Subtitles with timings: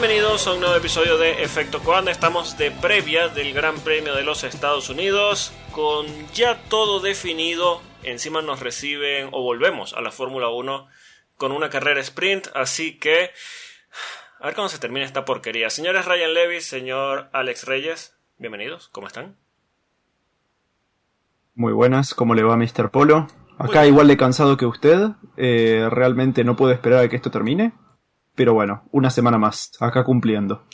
[0.00, 2.12] Bienvenidos a un nuevo episodio de Efecto Coanda.
[2.12, 7.82] Estamos de previa del Gran Premio de los Estados Unidos con ya todo definido.
[8.04, 10.86] Encima nos reciben o volvemos a la Fórmula 1
[11.36, 13.30] con una carrera sprint, así que
[14.38, 15.68] a ver cómo se termina esta porquería.
[15.68, 19.36] Señores Ryan Levy, señor Alex Reyes, bienvenidos, ¿cómo están?
[21.56, 22.92] Muy buenas, ¿cómo le va Mr.
[22.92, 23.26] Polo?
[23.58, 27.72] Acá igual de cansado que usted, eh, realmente no puedo esperar a que esto termine,
[28.38, 30.64] pero bueno, una semana más, acá cumpliendo.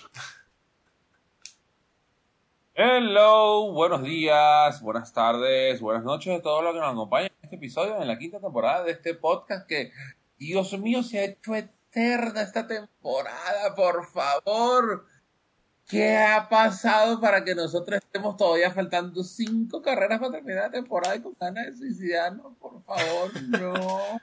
[2.74, 7.56] Hello, buenos días, buenas tardes, buenas noches a todos los que nos acompañan en este
[7.56, 9.92] episodio, en la quinta temporada de este podcast que,
[10.36, 15.06] Dios mío, se ha hecho eterna esta temporada, por favor.
[15.88, 21.16] ¿Qué ha pasado para que nosotros estemos todavía faltando cinco carreras para terminar la temporada
[21.16, 22.58] y con ganas de suicidarnos?
[22.58, 24.20] Por favor, no.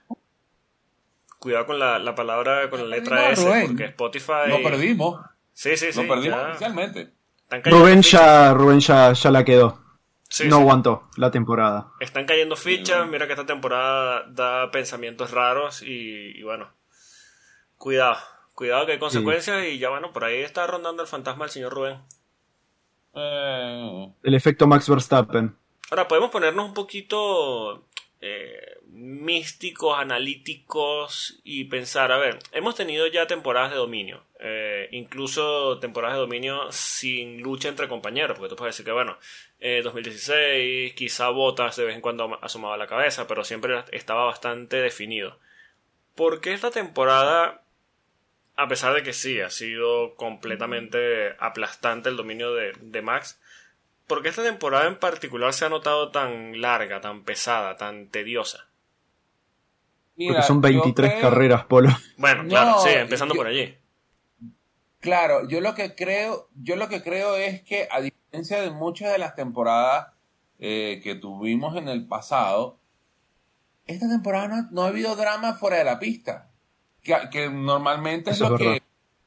[1.41, 4.47] Cuidado con la, la palabra, con la letra S, porque Spotify...
[4.47, 5.25] Lo perdimos.
[5.53, 5.99] Sí, sí, sí.
[6.03, 7.09] Lo perdimos oficialmente.
[7.63, 9.81] Rubén, ya, Rubén ya, ya la quedó.
[10.45, 11.93] no aguantó la temporada.
[11.99, 16.69] Están cayendo fichas, mira que esta temporada da pensamientos raros y, y bueno,
[17.75, 18.17] cuidado.
[18.53, 21.73] Cuidado que hay consecuencias y ya bueno, por ahí está rondando el fantasma del señor
[21.73, 22.01] Rubén.
[23.15, 24.13] Eh.
[24.21, 25.55] El efecto Max Verstappen.
[25.89, 27.87] Ahora, podemos ponernos un poquito
[28.21, 35.79] eh, místicos, analíticos y pensar, a ver, hemos tenido ya temporadas de dominio, eh, incluso
[35.79, 39.17] temporadas de dominio sin lucha entre compañeros, porque tú puedes decir que, bueno,
[39.83, 45.39] 2016 quizá Botas de vez en cuando asomaba la cabeza, pero siempre estaba bastante definido.
[46.15, 47.61] ¿Por qué esta temporada
[48.55, 53.39] a pesar de que sí, ha sido completamente aplastante el dominio de, Max,
[54.07, 58.67] ¿por qué esta temporada en particular se ha notado tan larga, tan pesada, tan tediosa?
[60.15, 61.89] Porque son 23 carreras, Polo.
[62.17, 63.75] Bueno, claro, sí, empezando por allí.
[64.99, 69.11] Claro, yo lo que creo, yo lo que creo es que a diferencia de muchas
[69.11, 70.09] de las temporadas
[70.59, 72.77] eh, que tuvimos en el pasado,
[73.87, 76.51] esta temporada no ha habido drama fuera de la pista
[77.01, 78.81] que, normalmente es lo que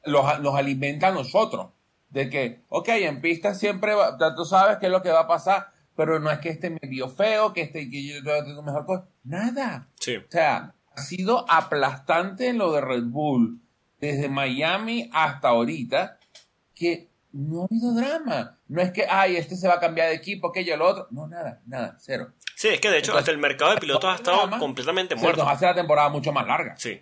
[0.05, 1.67] nos alimenta a nosotros.
[2.09, 5.27] De que, ok, en pista siempre, va, tú sabes qué es lo que va a
[5.27, 9.07] pasar, pero no es que este medio feo, que este, que yo tengo mejor cosa.
[9.23, 9.87] Nada.
[9.99, 10.17] Sí.
[10.17, 13.59] O sea, ha sido aplastante lo de Red Bull
[13.99, 16.19] desde Miami hasta ahorita,
[16.73, 18.57] que no ha habido drama.
[18.67, 21.07] No es que, ay, este se va a cambiar de equipo, aquello, lo otro.
[21.11, 22.33] No, nada, nada, cero.
[22.55, 25.43] Sí, es que de hecho hasta el mercado de pilotos ha estado completamente muerto.
[25.43, 26.75] Nos hace la temporada mucho más larga.
[26.77, 27.01] Sí.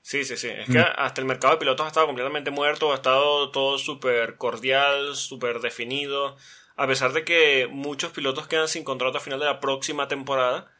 [0.00, 0.48] Sí, sí, sí.
[0.48, 4.36] Es que hasta el mercado de pilotos ha estado completamente muerto, ha estado todo súper
[4.36, 6.36] cordial, súper definido.
[6.78, 10.70] A pesar de que muchos pilotos quedan sin contrato a final de la próxima temporada.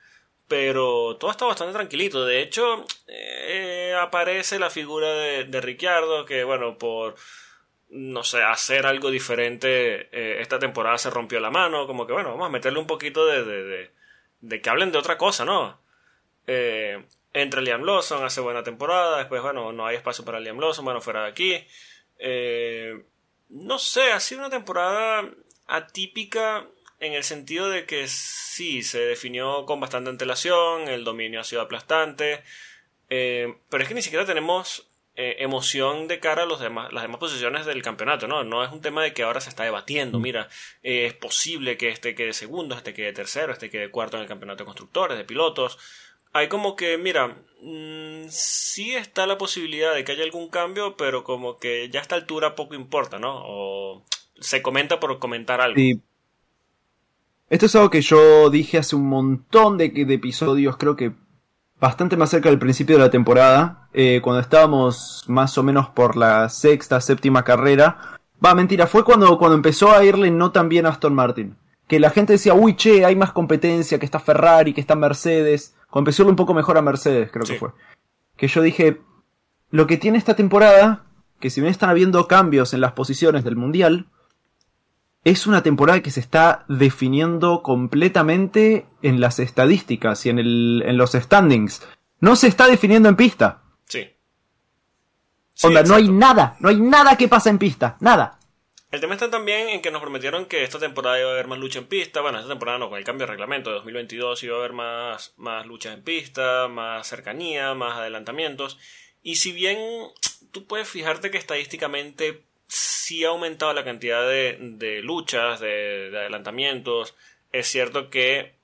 [0.47, 2.25] Pero todo está bastante tranquilito.
[2.25, 7.16] De hecho, eh, aparece la figura de, de, Ricciardo, que bueno, por
[7.91, 11.87] no sé, hacer algo diferente, eh, esta temporada se rompió la mano.
[11.87, 13.91] Como que bueno, vamos a meterle un poquito de, de,
[14.41, 15.81] de, que hablen de otra cosa, ¿no?
[16.47, 19.19] Eh, Entra Liam Lawson, hace buena temporada.
[19.19, 21.66] Después, bueno, no hay espacio para Liam Lawson, bueno, fuera de aquí.
[22.19, 23.04] Eh,
[23.50, 25.28] no sé, ha sido una temporada
[25.69, 26.67] atípica
[27.01, 31.62] en el sentido de que sí, se definió con bastante antelación, el dominio ha sido
[31.62, 32.43] aplastante,
[33.09, 37.03] eh, pero es que ni siquiera tenemos eh, emoción de cara a los demás, las
[37.03, 38.43] demás posiciones del campeonato, ¿no?
[38.43, 40.23] No es un tema de que ahora se está debatiendo, mm.
[40.23, 40.49] mira,
[40.82, 44.64] es posible que este quede segundo, este quede tercero, este quede cuarto en el campeonato
[44.64, 45.79] de constructores, de pilotos,
[46.32, 51.25] hay como que, mira, mm, sí está la posibilidad de que haya algún cambio, pero
[51.25, 53.43] como que ya a esta altura poco importa, ¿no?
[53.44, 54.05] O
[54.40, 55.76] se comenta por comentar algo.
[55.76, 56.02] Sí.
[57.50, 61.12] Esto es algo que yo dije hace un montón de, episodios, creo que
[61.81, 66.17] bastante más cerca del principio de la temporada, eh, cuando estábamos más o menos por
[66.17, 68.19] la sexta, séptima carrera.
[68.44, 71.56] Va, mentira, fue cuando, cuando empezó a irle no tan bien a Aston Martin.
[71.87, 75.75] Que la gente decía, uy, che, hay más competencia, que está Ferrari, que está Mercedes.
[75.88, 77.70] Cuando empezó un poco mejor a Mercedes, creo que fue.
[78.37, 79.00] Que yo dije,
[79.70, 81.06] lo que tiene esta temporada,
[81.40, 84.11] que si bien están habiendo cambios en las posiciones del Mundial,
[85.28, 90.96] es una temporada que se está definiendo completamente en las estadísticas y en, el, en
[90.96, 91.86] los standings.
[92.20, 93.62] No se está definiendo en pista.
[93.84, 94.10] Sí.
[95.62, 98.38] Onda, no hay nada, no hay nada que pasa en pista, nada.
[98.90, 101.58] El tema está también en que nos prometieron que esta temporada iba a haber más
[101.58, 102.22] lucha en pista.
[102.22, 105.34] Bueno, esta temporada no, con el cambio de reglamento de 2022 iba a haber más,
[105.36, 108.78] más luchas en pista, más cercanía, más adelantamientos.
[109.22, 109.78] Y si bien
[110.52, 117.15] tú puedes fijarte que estadísticamente sí ha aumentado la cantidad de, luchas, de, adelantamientos,
[117.53, 118.55] es cierto que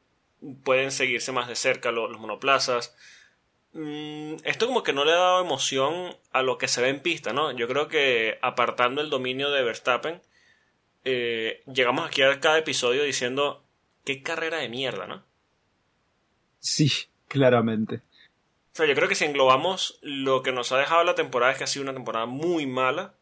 [0.62, 2.94] pueden seguirse más de cerca los, monoplazas.
[3.72, 7.00] mm, esto como que no le ha dado emoción a lo que se ve en
[7.00, 7.50] pista, ¿no?
[7.52, 10.20] Yo creo que apartando el dominio de Verstappen,
[11.04, 13.64] eh, llegamos aquí a cada episodio diciendo,
[14.04, 15.24] qué carrera de mierda, ¿no?
[16.60, 16.90] Sí,
[17.28, 17.96] claramente.
[17.96, 21.58] O sea, yo creo que si englobamos lo que nos ha dejado la temporada es
[21.58, 23.14] que ha sido una temporada muy mala,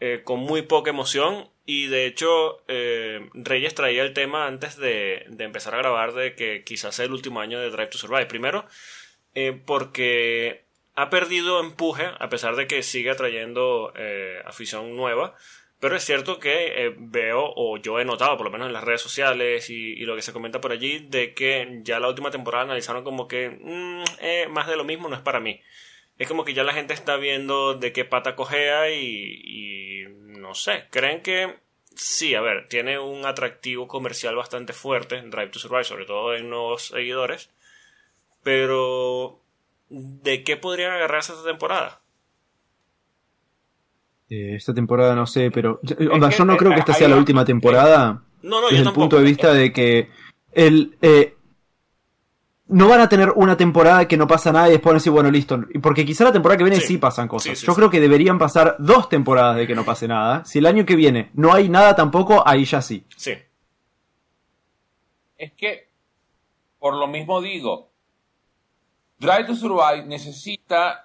[0.00, 5.24] eh, con muy poca emoción, y de hecho eh, Reyes traía el tema antes de,
[5.28, 8.26] de, empezar a grabar de que quizás sea el último año de Drive to Survive.
[8.26, 8.66] Primero,
[9.34, 10.64] eh, porque
[10.94, 13.92] ha perdido empuje, a pesar de que sigue atrayendo
[14.44, 15.34] afición nueva.
[15.80, 19.02] Pero es cierto que veo, o yo he notado, por lo menos en las redes
[19.02, 23.04] sociales y, lo que se comenta por allí, de que ya la última temporada analizaron
[23.04, 25.60] como que mm, más de lo mismo no es para mí.
[26.18, 30.04] Es como que ya la gente está viendo de qué pata cojea y, y
[30.38, 31.56] no sé, creen que
[31.94, 36.50] sí, a ver, tiene un atractivo comercial bastante fuerte, Drive to Survive, sobre todo en
[36.50, 37.50] nuevos seguidores,
[38.42, 39.40] pero
[39.88, 42.00] ¿de qué podrían agarrarse esta temporada?
[44.30, 45.80] Eh, esta temporada no sé, pero
[46.10, 48.22] onda, yo no creo que esta sea la última temporada.
[48.42, 50.10] No, no, desde el punto de vista de que
[50.52, 51.36] el eh,
[52.66, 55.12] no van a tener una temporada que no pasa nada y después van a decir,
[55.12, 55.60] bueno, listo.
[55.82, 57.60] Porque quizá la temporada que viene sí, pasan cosas.
[57.60, 60.44] Yo creo que deberían pasar dos temporadas de que no pase nada.
[60.44, 63.06] Si el año que viene no hay nada tampoco, ahí ya sí.
[63.16, 63.32] Sí.
[65.36, 65.88] Es que,
[66.78, 67.90] por lo mismo digo,
[69.18, 71.04] Drive to Survive necesita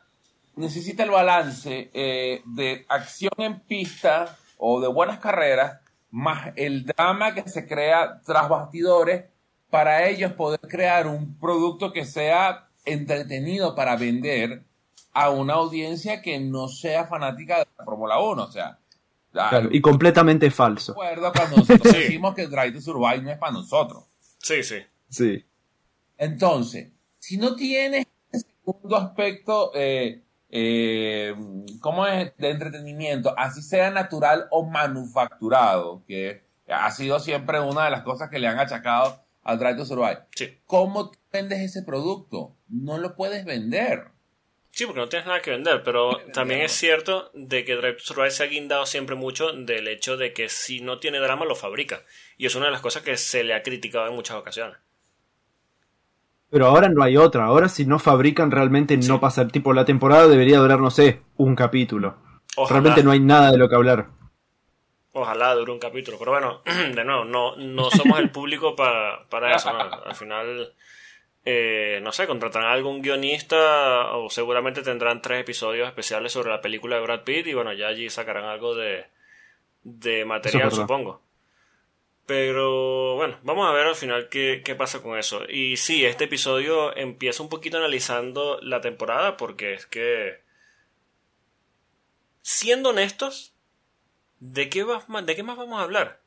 [0.60, 5.80] necesita el balance eh, de acción en pista o de buenas carreras,
[6.12, 9.26] más el drama que se crea tras bastidores
[9.70, 14.64] para ellos poder crear un producto que sea entretenido para vender
[15.14, 18.44] a una audiencia que no sea fanática de la Fórmula 1.
[18.44, 18.80] O sea,
[19.72, 20.94] y completamente falso.
[20.94, 24.06] Recuerdo cuando nosotros decimos que Drive to Survive no es para nosotros.
[24.40, 24.78] Sí, sí.
[25.10, 25.46] Sí.
[26.18, 31.36] Entonces, si no tienes ese segundo aspecto eh, eh,
[31.80, 32.36] ¿cómo es?
[32.38, 38.30] De entretenimiento, así sea natural o manufacturado, que ha sido siempre una de las cosas
[38.30, 40.20] que le han achacado al Drive to Survive.
[40.36, 40.58] Sí.
[40.66, 42.56] ¿Cómo vendes ese producto?
[42.68, 44.10] No lo puedes vender.
[44.72, 48.04] Sí, porque no tienes nada que vender, pero también es cierto de que Drive to
[48.04, 51.56] Survive se ha guindado siempre mucho del hecho de que si no tiene drama lo
[51.56, 52.04] fabrica.
[52.38, 54.78] Y es una de las cosas que se le ha criticado en muchas ocasiones.
[56.50, 57.46] Pero ahora no hay otra.
[57.46, 59.48] Ahora si no fabrican realmente no pasa.
[59.48, 62.18] Tipo, la temporada debería durar, no sé, un capítulo.
[62.70, 64.19] Realmente no hay nada de lo que hablar.
[65.22, 66.18] Ojalá dure un capítulo.
[66.18, 69.70] Pero bueno, de nuevo, no, no somos el público para, para eso.
[69.70, 70.74] Al final,
[71.46, 76.62] eh, no sé, contratarán a algún guionista o seguramente tendrán tres episodios especiales sobre la
[76.62, 79.06] película de Brad Pitt y bueno, ya allí sacarán algo de,
[79.84, 81.22] de material, supongo.
[82.26, 85.42] Pero bueno, vamos a ver al final qué, qué, pasa con eso.
[85.50, 90.40] Y sí, este episodio empieza un poquito analizando la temporada porque es que...
[92.42, 93.54] Siendo honestos,
[94.40, 96.22] ¿de qué, ¿de qué más vamos a hablar?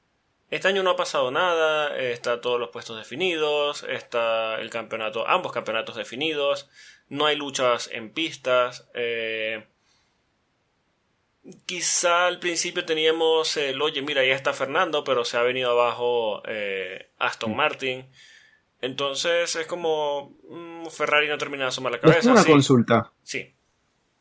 [0.51, 5.51] Este año no ha pasado nada, está todos los puestos definidos, está el campeonato, ambos
[5.51, 6.69] campeonatos definidos,
[7.09, 9.65] no hay luchas en pistas, eh,
[11.67, 16.43] quizá al principio teníamos el, oye, mira, ya está Fernando, pero se ha venido abajo
[16.47, 17.57] eh, Aston mm.
[17.57, 18.07] Martin.
[18.81, 22.33] Entonces es como mm, Ferrari no termina de asomar la cabeza.
[22.33, 23.13] una consulta.
[23.23, 23.55] Sí.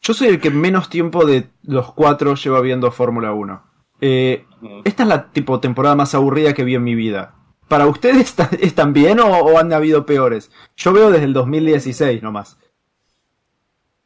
[0.02, 3.71] Yo soy el que menos tiempo de los cuatro lleva viendo Fórmula 1.
[4.02, 4.82] Eh, mm.
[4.84, 7.36] esta es la tipo temporada más aburrida que vi en mi vida.
[7.68, 10.52] ¿Para ustedes están bien o, o, han habido peores?
[10.76, 12.58] Yo veo desde el 2016 nomás.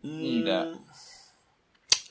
[0.04, 0.68] Mira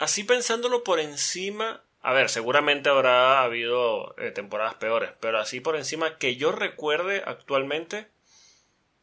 [0.05, 5.77] así pensándolo por encima, a ver, seguramente habrá habido eh, temporadas peores, pero así por
[5.77, 8.09] encima que yo recuerde actualmente,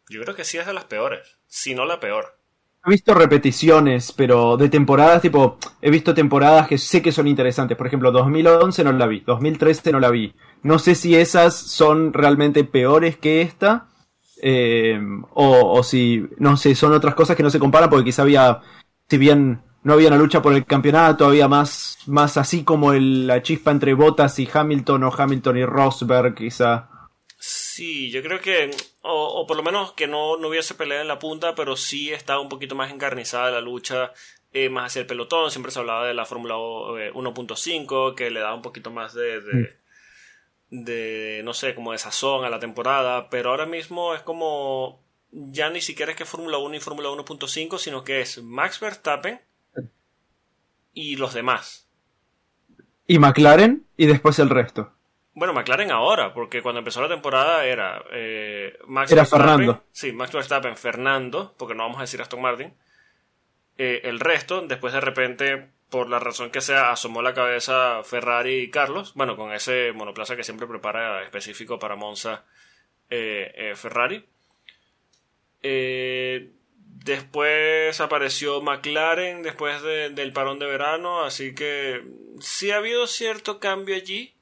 [0.09, 2.37] yo creo que sí es de las peores, si no la peor.
[2.83, 7.77] He visto repeticiones, pero de temporadas, tipo, he visto temporadas que sé que son interesantes.
[7.77, 10.33] Por ejemplo, 2011 no la vi, 2013 no la vi.
[10.63, 13.87] No sé si esas son realmente peores que esta,
[14.41, 14.99] eh,
[15.33, 18.61] o, si, no sé, son otras cosas que no se comparan porque quizá había,
[19.07, 23.43] si bien no había una lucha por el campeonato, había más, más así como la
[23.43, 26.89] chispa entre Bottas y Hamilton o Hamilton y Rosberg, quizá.
[27.37, 28.71] Sí, yo creo que,
[29.01, 32.39] o, por lo menos que no, no, hubiese pelea en la punta, pero sí estaba
[32.39, 34.13] un poquito más encarnizada la lucha,
[34.53, 35.49] eh, más hacia el pelotón.
[35.49, 39.41] Siempre se hablaba de la Fórmula 1.5, eh, que le daba un poquito más de,
[39.41, 39.53] de,
[40.69, 40.83] mm.
[40.83, 45.69] de, no sé, como de sazón a la temporada, pero ahora mismo es como, ya
[45.69, 49.41] ni siquiera es que Fórmula 1 y Fórmula 1.5, sino que es Max Verstappen
[50.93, 51.87] y los demás.
[53.07, 54.93] Y McLaren y después el resto.
[55.33, 59.83] Bueno, McLaren ahora, porque cuando empezó la temporada era eh, Max era Fernando.
[59.91, 62.73] Sí, Max Verstappen, Fernando, porque no vamos a decir Aston Martin.
[63.77, 64.61] eh, el resto.
[64.67, 69.13] Después de repente, por la razón que sea, asomó la cabeza Ferrari y Carlos.
[69.15, 72.43] Bueno, con ese monoplaza que siempre prepara específico para Monza
[73.09, 74.25] eh, Ferrari.
[77.05, 81.23] después apareció McLaren después del parón de verano.
[81.23, 82.03] Así que
[82.41, 84.35] sí ha habido cierto cambio allí.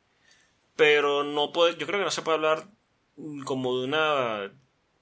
[0.80, 2.70] Pero no puede, yo creo que no se puede hablar
[3.44, 4.50] como de una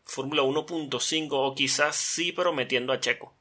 [0.05, 3.37] Fórmula 1.5 o quizás sí, pero metiendo a Checo.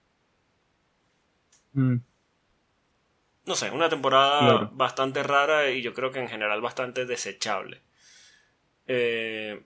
[1.72, 1.96] Mm.
[3.46, 7.80] No sé, una temporada bastante rara y yo creo que en general bastante desechable.
[8.86, 9.62] Eh,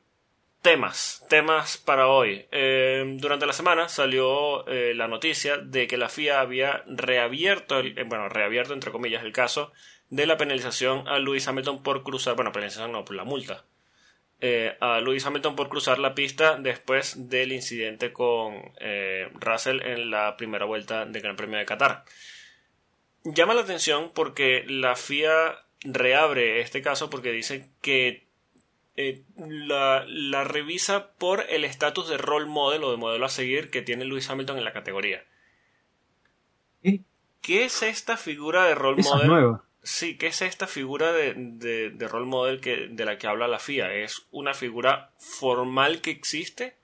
[0.62, 2.46] temas, temas para hoy.
[2.52, 8.28] Eh, durante la semana salió eh, la noticia de que la FIA había reabierto, bueno,
[8.28, 9.72] reabierto entre comillas el caso
[10.10, 13.64] de la penalización a Lewis Hamilton por cruzar, bueno, penalización no, por la multa
[14.42, 20.10] eh, a Lewis Hamilton por cruzar la pista después del incidente con eh, Russell en
[20.10, 22.04] la primera vuelta del Gran Premio de Qatar.
[23.24, 28.28] Llama la atención porque la FIA reabre este caso porque dice que
[28.96, 33.70] eh, la, la, revisa por el estatus de role model o de modelo a seguir
[33.70, 35.22] que tiene Lewis Hamilton en la categoría.
[36.82, 39.60] ¿Qué es esta figura de role model?
[39.82, 43.58] Sí, ¿qué es esta figura de, de, role model que, de la que habla la
[43.58, 43.94] FIA?
[43.94, 46.76] ¿Es una figura formal que existe?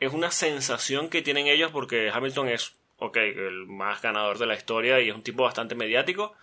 [0.00, 4.56] ¿Es una sensación que tienen ellos porque Hamilton es, ok, el más ganador de la
[4.56, 6.34] historia y es un tipo bastante mediático?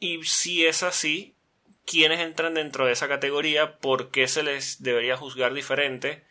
[0.00, 1.34] Y si es así,
[1.84, 3.76] ¿quiénes entran dentro de esa categoría?
[3.78, 6.24] ¿Por qué se les debería juzgar diferente?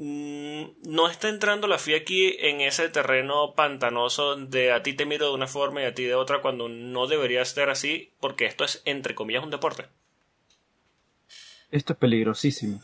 [0.00, 5.06] Mm, no está entrando la FIA aquí en ese terreno pantanoso de a ti te
[5.06, 8.46] miro de una forma y a ti de otra cuando no debería ser así porque
[8.46, 9.86] esto es entre comillas un deporte.
[11.72, 12.80] Esto es peligrosísimo.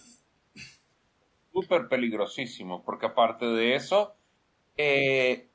[1.52, 4.16] Súper peligrosísimo porque aparte de eso,
[4.76, 5.48] eh,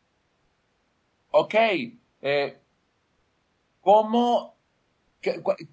[1.32, 1.56] ok,
[2.22, 2.58] eh,
[3.82, 4.56] ¿cómo,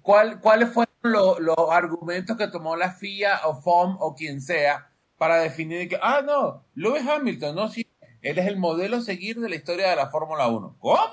[0.01, 0.91] cuál, ¿cuáles fueron
[1.39, 4.86] los argumentos que tomó la FIA o FOM o quien sea?
[5.17, 7.87] Para definir que, ah, no, Lewis Hamilton, no, sí,
[8.21, 10.77] él es el modelo a seguir de la historia de la Fórmula 1.
[10.79, 11.11] ¿Cómo?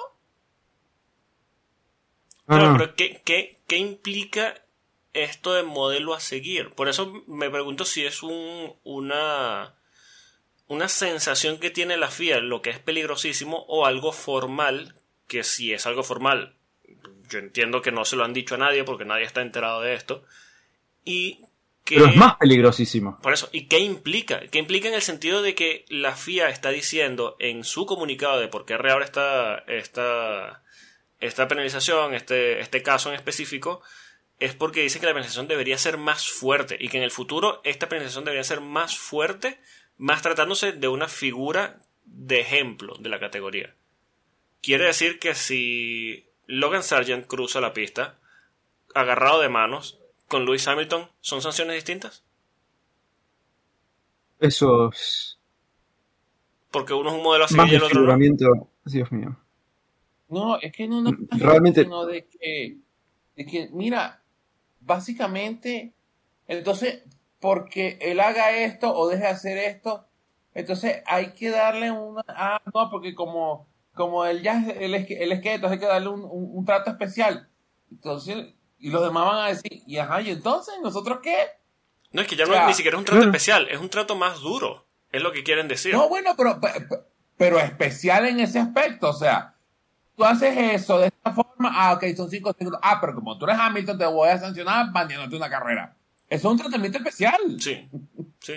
[2.46, 4.54] Pero, pero ¿qué, qué, qué implica
[5.14, 6.70] esto de modelo a seguir?
[6.70, 9.74] Por eso me pregunto si es un, una,
[10.68, 14.96] una sensación que tiene la FIA, lo que es peligrosísimo, o algo formal,
[15.26, 16.56] que si es algo formal,
[17.30, 19.94] yo entiendo que no se lo han dicho a nadie porque nadie está enterado de
[19.94, 20.24] esto,
[21.04, 21.40] y
[21.86, 23.18] pero es más peligrosísimo.
[23.20, 24.40] Por eso, ¿y qué implica?
[24.50, 28.48] ¿Qué implica en el sentido de que la FIA está diciendo en su comunicado de
[28.48, 30.62] por qué reabre esta, esta,
[31.20, 33.82] esta penalización, este, este caso en específico,
[34.40, 37.60] es porque dice que la penalización debería ser más fuerte y que en el futuro
[37.64, 39.60] esta penalización debería ser más fuerte,
[39.98, 43.74] más tratándose de una figura de ejemplo de la categoría.
[44.62, 48.18] Quiere decir que si Logan Sargent cruza la pista,
[48.94, 49.98] agarrado de manos,
[50.34, 52.24] con Lewis Hamilton son sanciones distintas?
[54.40, 55.38] Eso es...
[56.72, 58.68] Porque uno es un modelo así y el otro no.
[58.84, 59.38] Dios mío.
[60.28, 62.78] No, es que no, no realmente no de que,
[63.36, 64.24] de que, mira,
[64.80, 65.94] básicamente,
[66.48, 67.04] entonces,
[67.38, 70.04] porque él haga esto o deje de hacer esto,
[70.52, 75.30] entonces hay que darle una, ah, no, porque como, como él ya, él es, él
[75.30, 77.48] es que, entonces hay que darle un, un trato especial.
[77.92, 78.52] Entonces,
[78.84, 80.74] y los demás van a decir, y ajá, ¿y entonces?
[80.82, 81.34] ¿Nosotros qué?
[82.12, 84.40] No, es que ya no ni siquiera es un trato especial, es un trato más
[84.40, 84.84] duro.
[85.10, 85.94] Es lo que quieren decir.
[85.94, 86.60] No, bueno, pero,
[87.38, 89.08] pero especial en ese aspecto.
[89.08, 89.54] O sea,
[90.14, 92.78] tú haces eso de esta forma, ah, ok, son cinco segundos.
[92.84, 95.96] Ah, pero como tú eres Hamilton, te voy a sancionar baneándote una carrera.
[96.28, 97.40] Eso es un tratamiento especial.
[97.58, 97.88] Sí,
[98.40, 98.54] sí.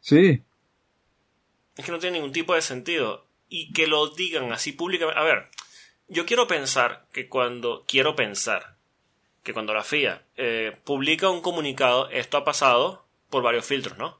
[0.00, 0.42] Sí.
[1.74, 3.24] Es que no tiene ningún tipo de sentido.
[3.48, 5.18] Y que lo digan así públicamente.
[5.18, 5.48] A ver,
[6.08, 7.86] yo quiero pensar que cuando.
[7.88, 8.73] Quiero pensar
[9.44, 14.18] que cuando la FIA eh, publica un comunicado, esto ha pasado por varios filtros, ¿no?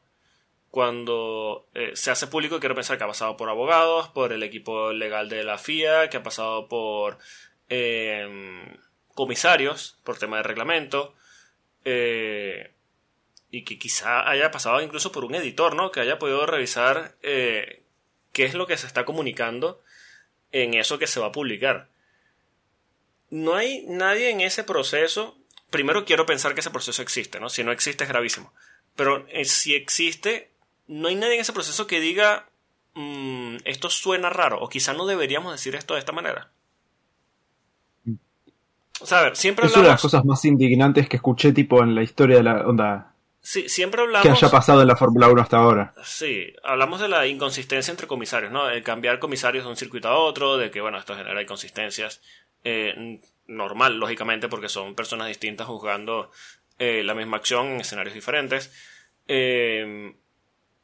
[0.71, 4.93] Cuando eh, se hace público, quiero pensar que ha pasado por abogados, por el equipo
[4.93, 7.19] legal de la FIA, que ha pasado por
[7.71, 8.77] em,
[9.15, 11.15] comisarios, por tema de reglamento,
[11.87, 12.73] eh,
[13.51, 15.91] y que quizá haya pasado incluso por un editor, ¿no?
[15.91, 17.85] Que haya podido revisar qué
[18.45, 19.81] es lo que se está comunicando
[20.53, 21.89] en eso que se va a publicar
[23.35, 25.37] no hay nadie en ese proceso.
[25.69, 27.51] Primero quiero pensar que ese proceso existe, ¿no?
[27.51, 28.53] Si no existe es gravísimo.
[28.95, 30.53] Pero eh, si existe,
[30.87, 32.47] no hay nadie en ese proceso que diga
[32.95, 36.53] mm, esto suena raro o quizá no deberíamos decir esto de esta manera.
[39.01, 41.83] O sea, a ver, siempre Es una de las cosas más indignantes que escuché tipo
[41.83, 43.15] en la historia de la onda
[43.45, 44.23] Sí, siempre hablamos.
[44.23, 45.93] Que haya pasado en la Fórmula 1 hasta ahora.
[46.03, 48.71] Sí, hablamos de la inconsistencia entre comisarios, ¿no?
[48.71, 52.23] El cambiar comisarios de un circuito a otro, de que, bueno, esto genera inconsistencias.
[52.65, 56.31] Eh, normal, lógicamente, porque son personas distintas juzgando
[56.79, 58.73] eh, la misma acción en escenarios diferentes.
[59.29, 60.15] Eh,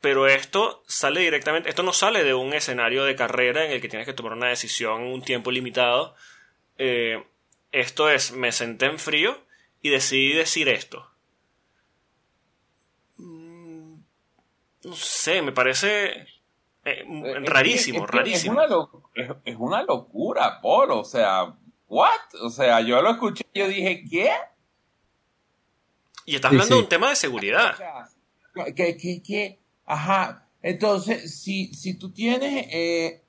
[0.00, 3.88] pero esto sale directamente, esto no sale de un escenario de carrera en el que
[3.88, 6.14] tienes que tomar una decisión en un tiempo limitado.
[7.72, 9.38] esto es, me senté en frío
[9.82, 11.10] y decidí decir esto.
[13.18, 16.26] no sé, me parece
[17.44, 18.54] rarísimo, rarísimo.
[19.44, 21.00] Es una, locura, Polo.
[21.00, 21.54] O sea,
[21.90, 22.40] ¿what?
[22.42, 24.30] O sea, yo lo escuché y yo dije, ¿qué?
[26.24, 27.74] Y estás hablando de un tema de seguridad.
[28.76, 30.46] que, que, que, ajá.
[30.62, 33.22] Entonces, si, si tú tienes eh,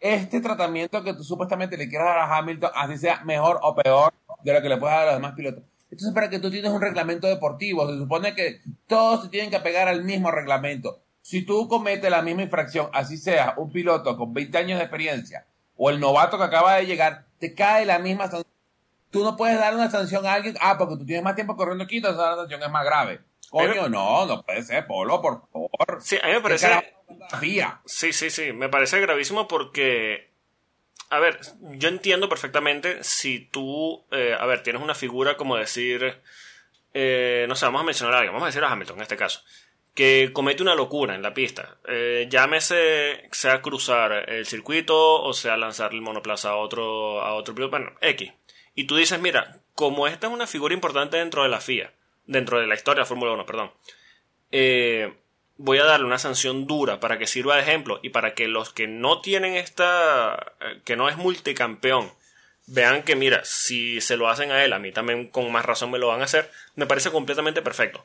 [0.00, 4.12] este tratamiento que tú supuestamente le quieras dar a Hamilton, así sea mejor o peor
[4.42, 6.70] de lo que le puedes dar a los demás pilotos, entonces, para que tú tienes
[6.70, 11.02] un reglamento deportivo, se supone que todos se tienen que apegar al mismo reglamento.
[11.20, 15.46] Si tú cometes la misma infracción, así sea un piloto con 20 años de experiencia
[15.84, 18.46] o el novato que acaba de llegar, te cae la misma sanción.
[19.10, 21.82] Tú no puedes dar una sanción a alguien, ah, porque tú tienes más tiempo corriendo
[21.82, 23.20] aquí, entonces la sanción es más grave.
[23.50, 25.98] Coño, no, no puede ser, Polo, por favor.
[26.00, 26.94] Sí, a mí me parece.
[27.84, 30.30] Sí, sí, sí, me parece gravísimo porque
[31.10, 36.22] a ver, yo entiendo perfectamente si tú, eh, a ver, tienes una figura como decir,
[36.94, 39.16] eh, no sé, vamos a mencionar a alguien, vamos a decir a Hamilton en este
[39.16, 39.40] caso,
[39.94, 45.56] que comete una locura en la pista, eh, llámese sea cruzar el circuito o sea
[45.56, 48.32] lanzar el monoplaza a otro, a otro piloto, bueno, X.
[48.74, 51.92] Y tú dices, mira, como esta es una figura importante dentro de la FIA,
[52.26, 53.72] dentro de la historia de Fórmula 1, perdón,
[54.50, 55.12] eh,
[55.56, 58.72] voy a darle una sanción dura para que sirva de ejemplo y para que los
[58.72, 62.10] que no tienen esta, eh, que no es multicampeón,
[62.66, 65.90] vean que mira, si se lo hacen a él, a mí también con más razón
[65.90, 68.04] me lo van a hacer, me parece completamente perfecto.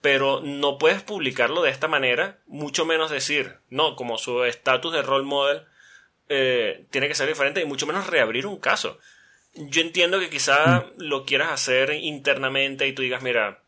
[0.00, 5.02] Pero no puedes publicarlo de esta manera, mucho menos decir, no, como su estatus de
[5.02, 5.64] role model
[6.28, 8.98] eh, tiene que ser diferente y mucho menos reabrir un caso.
[9.54, 10.92] Yo entiendo que quizá mm.
[10.98, 13.62] lo quieras hacer internamente y tú digas, mira,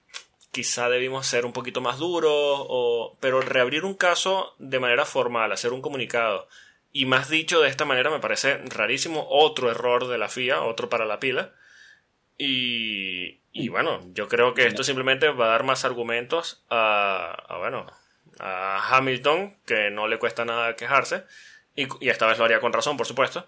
[0.52, 5.52] quizá debimos ser un poquito más duros, o, pero reabrir un caso de manera formal,
[5.52, 6.48] hacer un comunicado,
[6.92, 10.88] y más dicho de esta manera me parece rarísimo, otro error de la FIA, otro
[10.88, 11.54] para la pila,
[12.40, 17.84] y, y bueno, yo creo que esto simplemente va a dar más argumentos a, bueno,
[18.38, 21.24] a Hamilton, que no le cuesta nada quejarse,
[21.76, 23.46] y, y esta vez lo haría con razón, por supuesto,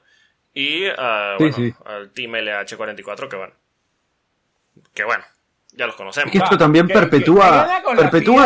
[0.52, 3.54] y a, bueno, al Team LH44, que bueno,
[4.92, 5.24] que bueno,
[5.72, 6.34] ya los conocemos.
[6.34, 7.80] esto también perpetúa.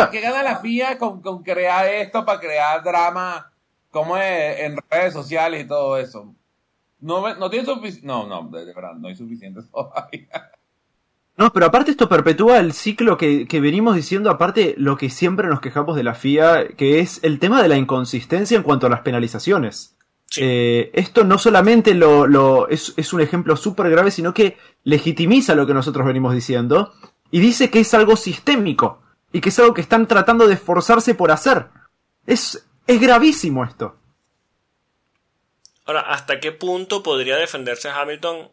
[0.09, 3.51] ¿Qué gana, la FIA con, crear esto para crear drama
[3.91, 6.33] como en redes sociales y todo eso?
[6.99, 8.07] No, no tiene suficiente.
[8.07, 10.51] No, no, de, verdad, no hay suficiente todavía.
[11.37, 15.61] No, pero aparte esto perpetúa el ciclo que, venimos diciendo, aparte lo que siempre nos
[15.61, 19.01] quejamos de la FIA, que es el tema de la inconsistencia en cuanto a las
[19.01, 19.95] penalizaciones.
[20.37, 25.55] Eh, esto no solamente lo, lo es, es, un ejemplo súper grave, sino que legitimiza
[25.55, 26.91] lo que nosotros venimos diciendo
[27.31, 31.13] y dice que es algo sistémico y que es algo que están tratando de esforzarse
[31.13, 31.67] por hacer.
[32.25, 33.95] Es, es gravísimo esto.
[35.87, 38.51] Ahora, ¿hasta qué punto podría defenderse Hamilton?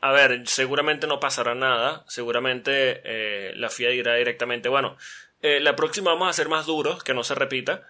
[0.00, 2.04] A ver, seguramente no pasará nada.
[2.06, 4.96] Seguramente eh, la FIA dirá directamente, bueno,
[5.42, 7.82] eh, la próxima vamos a ser más duros, que no se repita,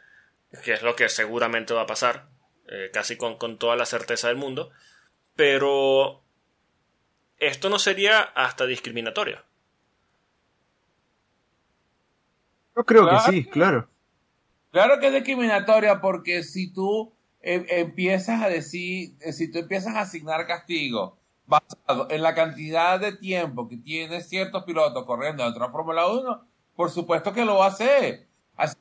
[0.65, 2.29] que es lo que seguramente va a pasar,
[2.69, 4.71] eh, casi con, con toda la certeza del mundo.
[5.37, 6.23] Pero
[7.37, 9.45] esto no sería hasta discriminatorio.
[12.75, 13.87] Yo creo que sí, claro.
[14.73, 19.95] Claro que es discriminatoria porque si tú em, empiezas a decir, eh, si tú empiezas
[19.95, 25.61] a asignar castigo basado en la cantidad de tiempo que tiene ciertos pilotos corriendo dentro
[25.61, 26.47] de la Fórmula 1,
[26.77, 28.29] por supuesto que lo va a hacer.
[28.57, 28.77] Así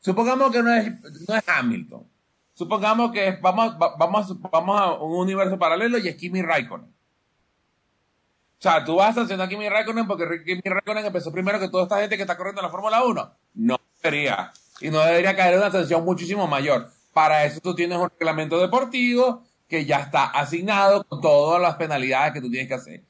[0.00, 0.92] supongamos que no es,
[1.28, 2.06] no es Hamilton.
[2.54, 6.88] Supongamos que vamos, vamos, vamos a un universo paralelo y es Kimi Raikkonen.
[6.88, 11.68] O sea, tú vas a sancionar a Kimi Raikkonen porque Kimi Raikkonen empezó primero que
[11.68, 13.32] toda esta gente que está corriendo en la Fórmula 1.
[13.54, 14.52] No debería.
[14.80, 16.90] Y no debería caer una sanción muchísimo mayor.
[17.16, 22.34] Para eso tú tienes un reglamento deportivo que ya está asignado con todas las penalidades
[22.34, 23.04] que tú tienes que hacer.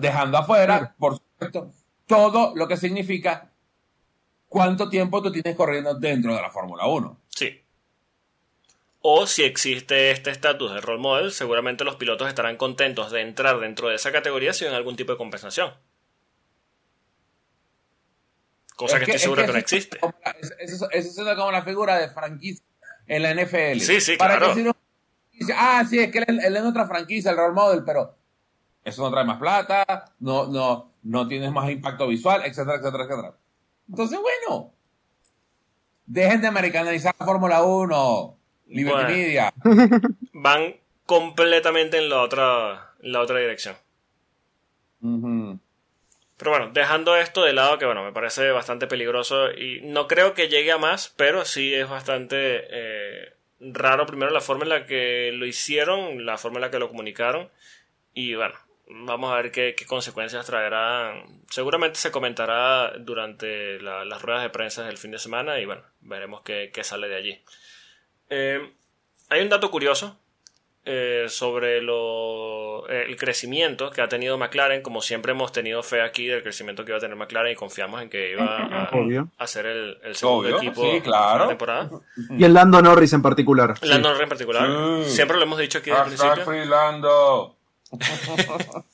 [0.00, 1.70] Dejando afuera, por supuesto,
[2.06, 3.52] todo lo que significa
[4.48, 7.20] cuánto tiempo tú tienes corriendo dentro de la Fórmula 1.
[7.28, 7.62] Sí.
[9.00, 13.60] O si existe este estatus de role model, seguramente los pilotos estarán contentos de entrar
[13.60, 15.72] dentro de esa categoría sin algún tipo de compensación.
[18.74, 20.00] Cosa que, estoy seguro que, no existe.
[20.58, 22.66] Eso, es como la figura de franquicia
[23.06, 23.80] en la NFL.
[23.80, 24.54] Sí, sí, claro.
[25.54, 28.16] ah, sí, es que él, es otra franquicia, el role model, pero
[28.84, 33.34] eso no trae más plata, no, no, no tienes más impacto visual, etcétera, etcétera, etcétera.
[33.88, 34.72] Entonces, bueno,
[36.06, 38.38] dejen de americanizar la Fórmula 1,
[38.68, 39.08] Liberty Bueno.
[39.08, 39.54] Media.
[40.32, 43.76] Van completamente en la otra, en la otra dirección.
[45.00, 45.58] Ujú.
[46.38, 50.34] Pero bueno, dejando esto de lado, que bueno, me parece bastante peligroso y no creo
[50.34, 54.86] que llegue a más, pero sí es bastante eh, raro primero la forma en la
[54.86, 57.50] que lo hicieron, la forma en la que lo comunicaron
[58.12, 58.54] y bueno,
[58.88, 61.42] vamos a ver qué, consecuencias traerán.
[61.50, 65.82] Seguramente se comentará durante la- las ruedas de prensa del fin de semana y bueno,
[66.00, 67.42] veremos qué, qué sale de allí.
[68.28, 68.72] Eh,
[69.30, 70.20] hay un dato curioso
[70.88, 74.82] eh, sobre lo, eh, el crecimiento que ha tenido McLaren.
[74.82, 78.00] Como siempre hemos tenido fe aquí del crecimiento que iba a tener McLaren y confiamos
[78.02, 78.90] en que iba a,
[79.36, 81.34] a ser el, el segundo Obvio, equipo sí, claro.
[81.34, 81.90] de la temporada.
[82.30, 83.76] Y el Lando Norris en particular.
[83.80, 83.86] sí.
[83.88, 85.04] Lando Norris en particular.
[85.04, 85.10] Sí.
[85.10, 86.44] Siempre lo hemos dicho aquí desde el principio.
[86.44, 87.56] Freelando.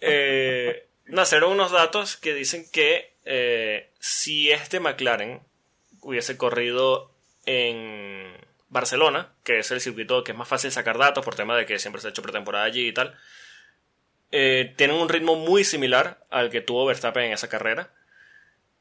[0.00, 5.40] Eh, nacieron unos datos que dicen que eh, si este McLaren
[6.00, 7.12] hubiese corrido
[7.46, 8.25] en
[8.68, 11.78] Barcelona, que es el circuito que es más fácil sacar datos por tema de que
[11.78, 13.16] siempre se ha hecho pretemporada allí y tal,
[14.32, 17.92] eh, tienen un ritmo muy similar al que tuvo Verstappen en esa carrera.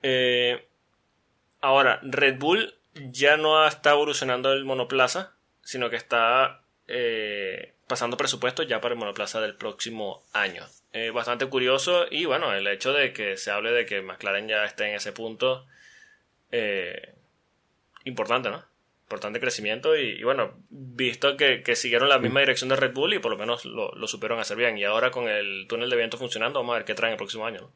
[0.01, 0.67] Eh,
[1.61, 8.63] ahora, Red Bull ya no está evolucionando el monoplaza, sino que está eh, pasando presupuesto
[8.63, 10.65] ya para el monoplaza del próximo año.
[11.13, 14.87] Bastante curioso y bueno, el hecho de que se hable de que McLaren ya esté
[14.87, 15.67] en ese punto,
[16.51, 17.13] eh,
[18.05, 18.63] importante, ¿no?
[19.05, 23.13] Importante crecimiento y, y bueno, visto que, que siguieron la misma dirección de Red Bull
[23.13, 24.77] y por lo menos lo, lo supieron hacer bien.
[24.79, 27.45] Y ahora con el túnel de viento funcionando, vamos a ver qué traen el próximo
[27.45, 27.61] año.
[27.61, 27.71] ¿no?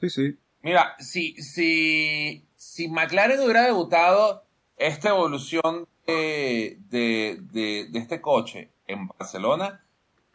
[0.00, 0.36] Sí, sí.
[0.62, 4.44] Mira, si, si, si McLaren hubiera debutado
[4.76, 9.84] esta evolución de, de, de- de este coche en Barcelona,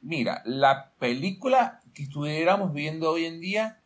[0.02, 3.82] mira, la película que estuviéramos viendo hoy en día,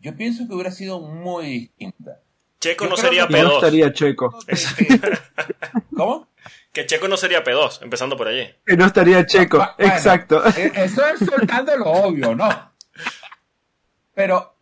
[0.00, 2.20] yo pienso que hubiera sido muy distinta.
[2.60, 3.54] Checo Yo no sería que- Y no P2.
[3.54, 4.38] estaría Checo.
[5.96, 6.28] ¿Cómo?
[6.72, 8.48] Que Checo no sería P2, empezando por allí.
[8.66, 9.60] Que no estaría Checo.
[9.60, 10.46] Ah, bueno, Exacto.
[10.46, 12.48] eh, Eso es soltando lo obvio, ¿no?
[14.14, 14.54] Pero,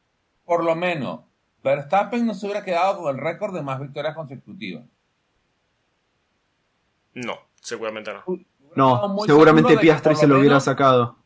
[0.44, 1.20] por lo menos,
[1.62, 4.84] Verstappen no se hubiera quedado con el récord de más victorias consecutivas.
[7.14, 8.22] No, seguramente no.
[8.76, 11.16] No, seguramente Piastri se lo hubiera sacado.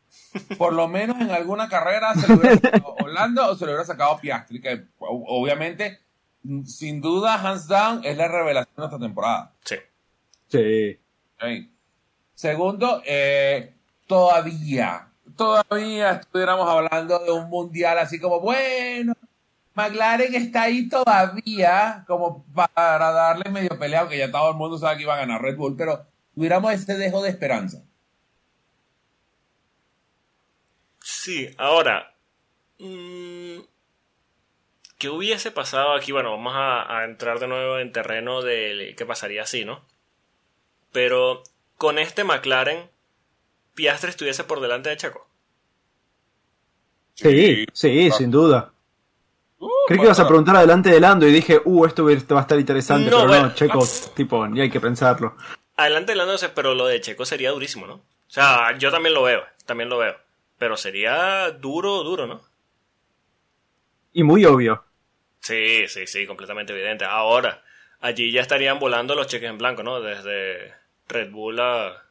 [0.57, 3.85] Por lo menos en alguna carrera se lo hubiera sacado Holanda o se lo hubiera
[3.85, 5.99] sacado Piastri, que obviamente,
[6.65, 9.53] sin duda, hands down, es la revelación de esta temporada.
[9.63, 9.75] Sí.
[10.49, 10.99] Sí.
[12.35, 13.73] Segundo, eh,
[14.07, 19.13] todavía, todavía estuviéramos hablando de un mundial así como, bueno,
[19.73, 24.97] McLaren está ahí todavía como para darle medio pelea, aunque ya todo el mundo sabe
[24.97, 27.83] que iba a ganar Red Bull, pero tuviéramos ese dejo de esperanza.
[30.99, 32.13] Sí, ahora.
[32.79, 33.59] mm,
[35.01, 36.11] ¿Qué hubiese pasado aquí?
[36.11, 39.83] Bueno, vamos a, a entrar de nuevo en terreno de qué pasaría así, ¿no?
[40.91, 41.41] Pero
[41.75, 42.87] con este McLaren,
[43.73, 45.27] Piastri estuviese por delante de Checo.
[47.15, 48.15] Sí, sí, Ah.
[48.15, 48.73] sin duda.
[49.57, 52.41] Uh, Creí que ibas a preguntar adelante de Lando y dije, uh, esto va a
[52.41, 53.47] estar interesante, No, pero bueno.
[53.47, 53.79] no, Checo,
[54.15, 55.35] tipo, ni hay que pensarlo.
[55.77, 57.95] Adelante Lando, pero lo de Checo sería durísimo, ¿no?
[57.95, 60.15] O sea, yo también lo veo, también lo veo.
[60.59, 62.41] Pero sería duro, duro, ¿no?
[64.13, 64.83] Y muy obvio.
[65.41, 67.05] Sí, sí, sí, completamente evidente.
[67.05, 67.63] Ahora,
[67.99, 69.99] allí ya estarían volando los cheques en blanco, ¿no?
[70.01, 70.73] Desde
[71.07, 72.03] Red Bull a,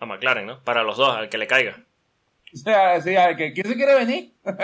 [0.00, 0.60] a McLaren, ¿no?
[0.64, 1.78] Para los dos, al que le caiga.
[2.52, 4.32] O sea, sí, a ver, que- ¿quién se quiere venir?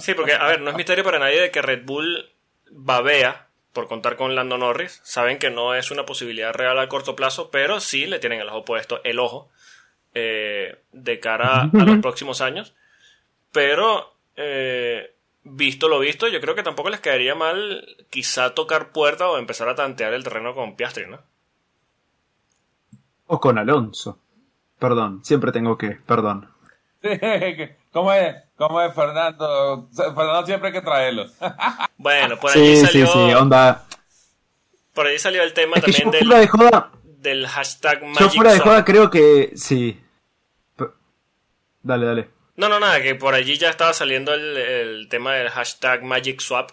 [0.00, 2.30] Sí, porque, a ver, no es misterio para nadie de que Red Bull
[2.70, 5.00] babea por contar con Lando Norris.
[5.02, 8.48] Saben que no es una posibilidad real a corto plazo, pero sí le tienen el
[8.48, 9.50] ojo puesto, el ojo,
[10.14, 12.74] eh, de cara a los próximos años.
[13.52, 15.12] Pero, eh,
[15.44, 19.68] visto lo visto, yo creo que tampoco les caería mal quizá tocar puerta o empezar
[19.68, 21.20] a tantear el terreno con Piastri, ¿no?
[23.26, 24.18] O con Alonso.
[24.78, 26.50] Perdón, siempre tengo que, perdón.
[27.02, 27.08] Sí,
[27.92, 28.36] ¿Cómo es?
[28.56, 29.88] ¿Cómo es Fernando?
[29.94, 31.26] Fernando siempre hay que traerlo.
[32.00, 33.84] Bueno, por allí Sí, salió, sí, sí, onda.
[34.94, 38.00] por allí salió el tema Es que también yo del, fuera de joda, del hashtag
[38.02, 40.00] yo Magic fuera de joda creo que sí.
[41.82, 42.30] Dale, dale.
[42.58, 46.40] No, no, nada, que por allí ya estaba saliendo el, el tema del hashtag Magic
[46.40, 46.72] Swap.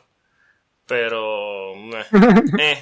[0.87, 1.73] Pero.
[1.75, 2.05] eh,
[2.59, 2.77] eh.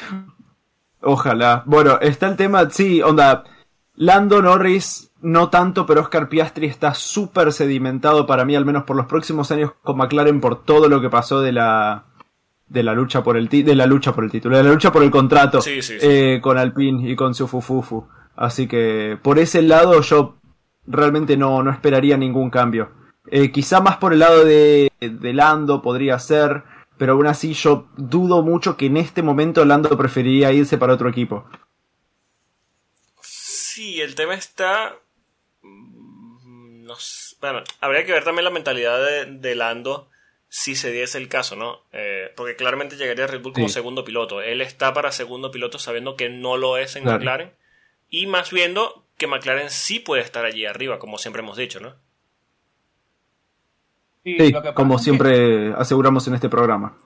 [1.02, 1.62] Ojalá.
[1.66, 3.44] Bueno, está el tema, sí, onda.
[3.94, 8.96] Lando Norris, no tanto, pero Oscar Piastri está súper sedimentado para mí, al menos por
[8.96, 12.04] los próximos años con McLaren, por todo lo que pasó de la
[12.68, 15.02] de la lucha por el de la lucha por el título, de la lucha por
[15.02, 16.06] el contrato Sí, sí, sí.
[16.06, 18.06] eh, con Alpine y con su Fufufu.
[18.36, 20.37] Así que por ese lado yo
[20.88, 22.90] realmente no, no esperaría ningún cambio.
[23.30, 26.62] Eh, quizá más por el lado de, de Lando podría ser,
[26.96, 31.08] pero aún así yo dudo mucho que en este momento Lando preferiría irse para otro
[31.08, 31.44] equipo.
[33.20, 34.96] Sí, el tema está...
[35.62, 40.08] mm, No sé, bueno, habría que ver también la mentalidad de, de Lando
[40.50, 41.82] si se diese el caso, ¿no?
[41.92, 43.74] Eh, porque claramente llegaría a Red Bull como Sí.
[43.74, 44.40] segundo piloto.
[44.40, 47.18] Él está para segundo piloto sabiendo que no lo es en Claro.
[47.18, 47.52] McLaren.
[48.08, 51.94] Y más viendo que McLaren sí puede estar allí arriba, como siempre hemos dicho, ¿no?
[54.24, 56.96] Sí, como que- siempre aseguramos en este programa.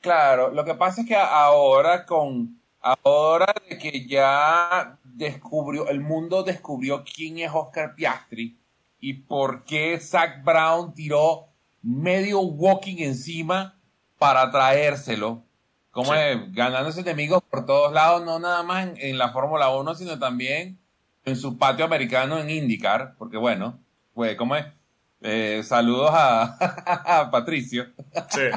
[0.00, 6.42] Claro, lo que pasa es que ahora con ahora de que ya descubrió el mundo
[6.42, 8.58] descubrió quién es Oscar Piastri
[8.98, 11.46] y por qué Zach Brown tiró
[11.82, 13.78] medio walking encima
[14.18, 15.44] para traérselo,
[15.92, 16.18] como Sí.
[16.18, 20.18] es, ganándose enemigos por todos lados, no nada más en, en la Fórmula 1, sino
[20.18, 20.78] también
[21.24, 23.78] en su patio americano en IndyCar, porque bueno,
[24.14, 24.66] pues como es,
[25.24, 26.56] Eh, saludos a,
[27.20, 27.86] a Patricio
[28.28, 28.48] Sí.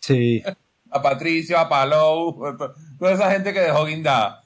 [0.00, 0.42] Sí.
[0.90, 4.42] a Patricio, a Palou, a to- toda esa gente que dejó guindada.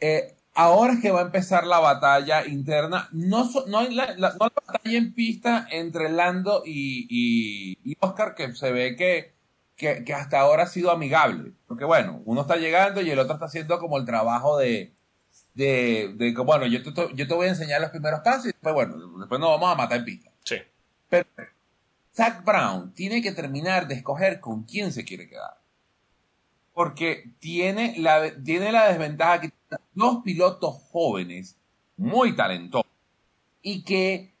[0.00, 4.14] Eh, ahora es que va a empezar la batalla interna, no, so- no, hay la,
[4.16, 8.96] la- no la batalla en pista entre Lando y, y- y Oscar, que se ve
[8.96, 9.32] que,
[9.76, 11.52] que, que hasta ahora ha sido amigable.
[11.68, 14.92] Porque bueno, uno está llegando y el otro está haciendo como el trabajo de,
[15.54, 18.48] de, de que, bueno, yo te, yo te voy a enseñar los primeros pasos y
[18.48, 20.30] después, bueno, después nos vamos a matar en pista.
[20.44, 20.56] Sí.
[21.08, 21.26] Pero
[22.14, 25.58] Zach Brown tiene que terminar de escoger con quién se quiere quedar.
[26.72, 31.56] Porque tiene la, tiene la desventaja que tiene dos pilotos jóvenes,
[31.96, 32.90] muy talentosos,
[33.62, 34.34] y que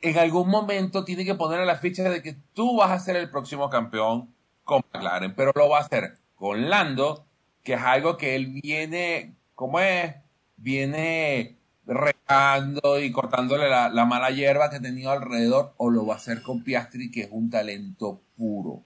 [0.00, 3.16] en algún momento tiene que poner a la ficha de que tú vas a ser
[3.16, 4.32] el próximo campeón
[4.64, 7.26] con McLaren, pero lo va a hacer con Lando,
[7.62, 10.14] que es algo que él viene, ¿cómo es?
[10.58, 16.14] Viene regando y cortándole la, la mala hierba que ha tenido alrededor, o lo va
[16.14, 18.84] a hacer con Piastri, que es un talento puro.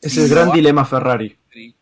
[0.00, 1.30] Es Si el gran hace dilema Ferrari.
[1.30, 1.74] Piastri,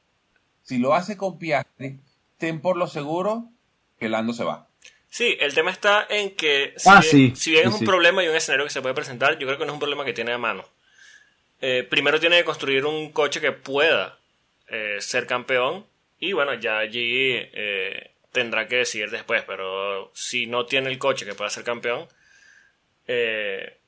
[0.62, 2.00] Si lo hace con Piastri,
[2.38, 3.50] ten por lo seguro
[3.98, 4.68] que Lando se va.
[5.08, 7.80] Sí, el tema está en que si Ah, bien, sí, si bien sí, es un
[7.80, 7.84] sí.
[7.84, 10.04] problema y un escenario que se puede presentar, yo creo que no es un problema
[10.04, 10.64] que tiene a mano.
[11.60, 14.18] Eh, primero tiene que construir un coche que pueda
[14.68, 15.86] eh, ser campeón
[16.18, 21.24] y bueno, ya allí eh, tendrá que decidir después, pero si no tiene el coche
[21.26, 22.08] que pueda ser campeón,
[23.06, 23.78] eh,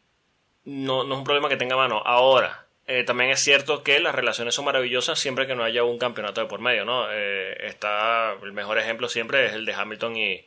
[0.64, 2.02] no, no es un problema que tenga mano.
[2.04, 5.98] Ahora, eh, también es cierto que las relaciones son maravillosas siempre que no haya un
[5.98, 7.06] campeonato de por medio, ¿no?
[7.10, 10.46] Eh, está, el mejor ejemplo siempre es el de Hamilton y,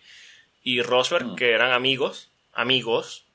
[0.64, 3.26] y Rosberg, que eran amigos, amigos,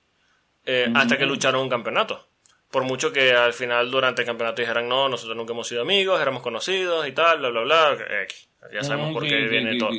[0.66, 2.29] eh, hasta que lucharon un campeonato.
[2.70, 6.20] Por mucho que al final durante el campeonato dijeran, no, nosotros nunca hemos sido amigos,
[6.20, 7.98] éramos conocidos y tal, bla, bla, bla.
[8.72, 9.90] Ya sabemos Mm, por qué viene todo.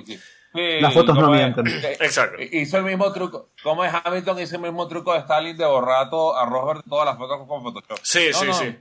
[0.54, 1.68] Sí, Las fotos no mienten.
[1.84, 2.42] Exacto.
[2.42, 3.50] Hizo el mismo truco.
[3.62, 7.18] Como es Hamilton, hizo el mismo truco de Stalin de borrar a Rosberg todas las
[7.18, 8.00] fotos con Photoshop.
[8.02, 8.76] Sí, No, sí, no, sí.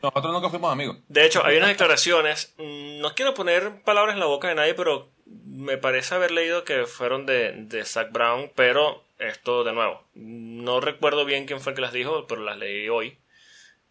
[0.00, 0.98] Nosotros nunca fuimos amigos.
[1.08, 4.74] De hecho, hay unas declaraciones, mm, no quiero poner palabras en la boca de nadie,
[4.74, 10.04] pero me parece haber leído que fueron de, de Zach Brown, pero esto de nuevo,
[10.14, 13.18] no recuerdo bien quién fue el que las dijo, pero las leí hoy,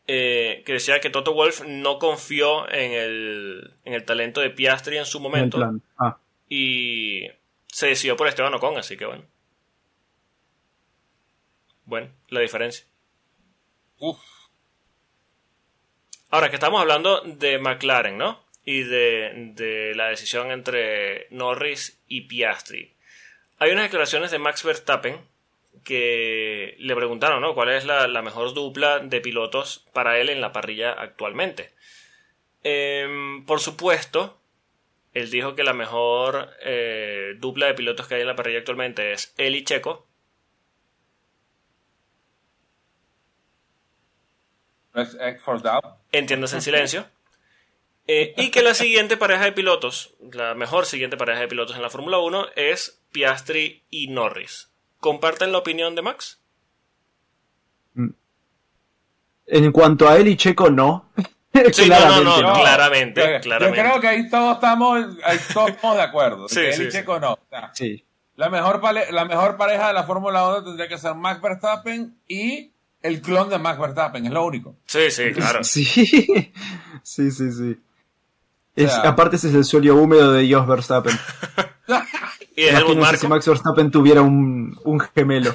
[0.07, 4.97] eh, que decía que Toto Wolf no confió en el, en el talento de Piastri
[4.97, 5.81] en su en el momento plan.
[5.97, 6.17] Ah,
[6.49, 7.27] y
[7.67, 9.25] se decidió por Esteban Ocon, así que bueno.
[11.85, 12.85] Bueno, la diferencia.
[13.99, 14.19] Uf.
[16.29, 18.43] Ahora que estamos hablando de McLaren, ¿no?
[18.65, 22.93] Y de, de la decisión entre Norris y Piastri.
[23.59, 25.21] Hay unas declaraciones de Max Verstappen
[25.83, 27.55] que le preguntaron, ¿no?
[27.55, 31.71] ¿Cuál es la, la mejor dupla de pilotos para él en la parrilla actualmente?
[32.63, 34.37] Em, por supuesto,
[35.17, 39.13] él dijo que la mejor eh, dupla de pilotos que hay en la parrilla actualmente
[39.13, 40.05] es él y Checo.
[46.11, 47.05] Entiendas en silencio.
[48.09, 51.81] Eh, y que la siguiente pareja de pilotos, la mejor siguiente pareja de pilotos en
[51.81, 54.69] la Fórmula 1 es Piastri y Norris.
[55.01, 56.39] ¿Comparten la opinión de Max?
[59.45, 61.11] En cuanto a él y Checo, no.
[61.73, 62.61] Sí, no, no, no, Claramente no.
[62.61, 63.81] Claramente, yo, yo claramente.
[63.81, 66.47] creo que ahí todos estamos, ahí todos estamos de acuerdo.
[66.49, 66.89] Sí, que sí, sí.
[66.89, 67.33] Checo no.
[67.33, 68.05] O sea, Sí.
[68.35, 72.71] la, mejor la mejor pareja de la Fórmula 1 tendría que ser Max Verstappen y
[73.01, 74.75] el clon de Max Verstappen, es lo único.
[74.85, 75.59] Sí, sí, claro.
[75.63, 75.85] Sí,
[77.03, 77.77] sí, sí, sí.
[78.75, 81.17] Es, sea- aparte ese es el sueño húmedo de Jos Verstappen.
[82.55, 83.27] Y Imagínense si.
[83.27, 85.53] Max Verstappen tuviera un, un gemelo.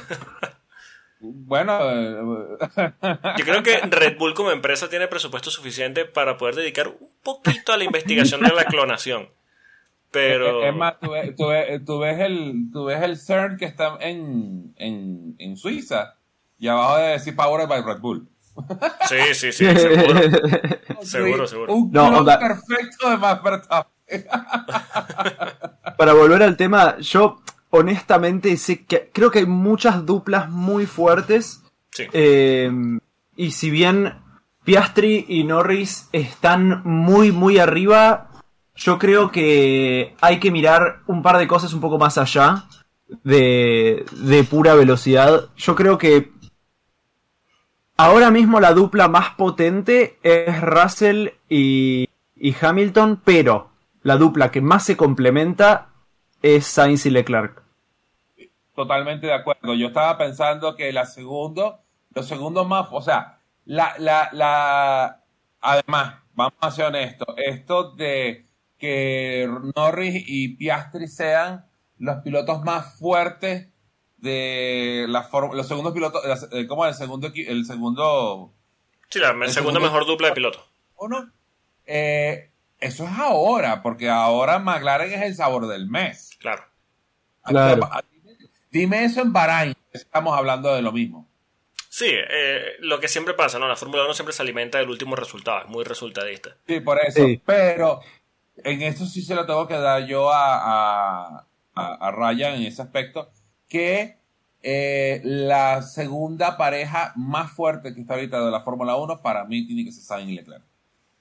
[1.24, 2.16] Bueno, eh,
[3.38, 7.72] Yo creo que Red Bull como empresa tiene presupuesto suficiente para poder dedicar un poquito
[7.72, 9.28] a la investigación de la clonación.
[10.10, 10.62] Pero...
[10.64, 13.96] Es más, tú ves, tú ves- tú ves el, tú ves el CERN que está
[14.00, 16.16] en, en, en Suiza
[16.58, 18.28] Y abajo de decir Powered by Red Bull.
[19.08, 20.20] Sí, sí, sí, seguro.
[21.02, 21.72] seguro, seguro.
[21.74, 23.92] Un No, onda- perfecto de Max Verstappen.
[25.96, 31.62] Para volver al tema, yo honestamente sé que creo que hay muchas duplas muy fuertes.
[31.90, 32.04] Sí.
[32.12, 32.70] eh,
[33.36, 34.14] y si bien
[34.64, 38.30] Piastri y Norris están muy, muy arriba,
[38.76, 42.66] yo creo que hay que mirar un par de cosas un poco más allá
[43.24, 45.48] de, de pura velocidad.
[45.56, 46.30] Yo creo que
[47.96, 53.70] ahora mismo la dupla más potente es Russell y, y Hamilton, pero
[54.02, 55.88] la dupla que más se complementa
[56.42, 57.61] es Sainz y Leclerc.
[58.74, 59.74] Totalmente de acuerdo.
[59.74, 61.80] Yo estaba pensando que la segundo,
[62.14, 65.22] los segundos más, o sea, la, la, la,
[65.60, 68.46] además, vamos a ser honestos, esto de
[68.78, 71.66] que Norris y Piastri sean
[71.98, 73.68] los pilotos más fuertes
[74.16, 78.52] de la forma, los segundos pilotos, eh, como el segundo, el segundo
[79.08, 80.62] Sí, la el segunda segundo- mejor dupla de pilotos.
[80.96, 81.30] uno,
[81.84, 86.30] eh, eso es ahora, porque ahora McLaren es el sabor del mes.
[86.40, 86.64] Claro.
[87.44, 87.88] Claro.
[88.72, 91.28] Dime eso en Bahrain, estamos hablando de lo mismo.
[91.88, 93.68] Sí, eh, lo que siempre pasa, ¿no?
[93.68, 96.56] La Fórmula 1 siempre se alimenta del último resultado, es muy resultadista.
[96.66, 97.22] Sí, por eso.
[97.26, 97.42] Sí.
[97.44, 98.00] Pero
[98.64, 102.62] en esto sí se lo tengo que dar yo a, a, a- a Ryan en
[102.62, 103.30] ese aspecto,
[103.68, 104.16] que
[104.62, 109.66] eh, la segunda pareja más fuerte que está ahorita de la Fórmula 1 para mí
[109.66, 110.64] tiene que ser Sainz y Leclerc.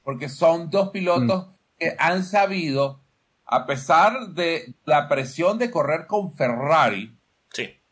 [0.05, 3.01] Porque son dos pilotos que han sabido,
[3.45, 7.13] a pesar de la presión de correr con Ferrari,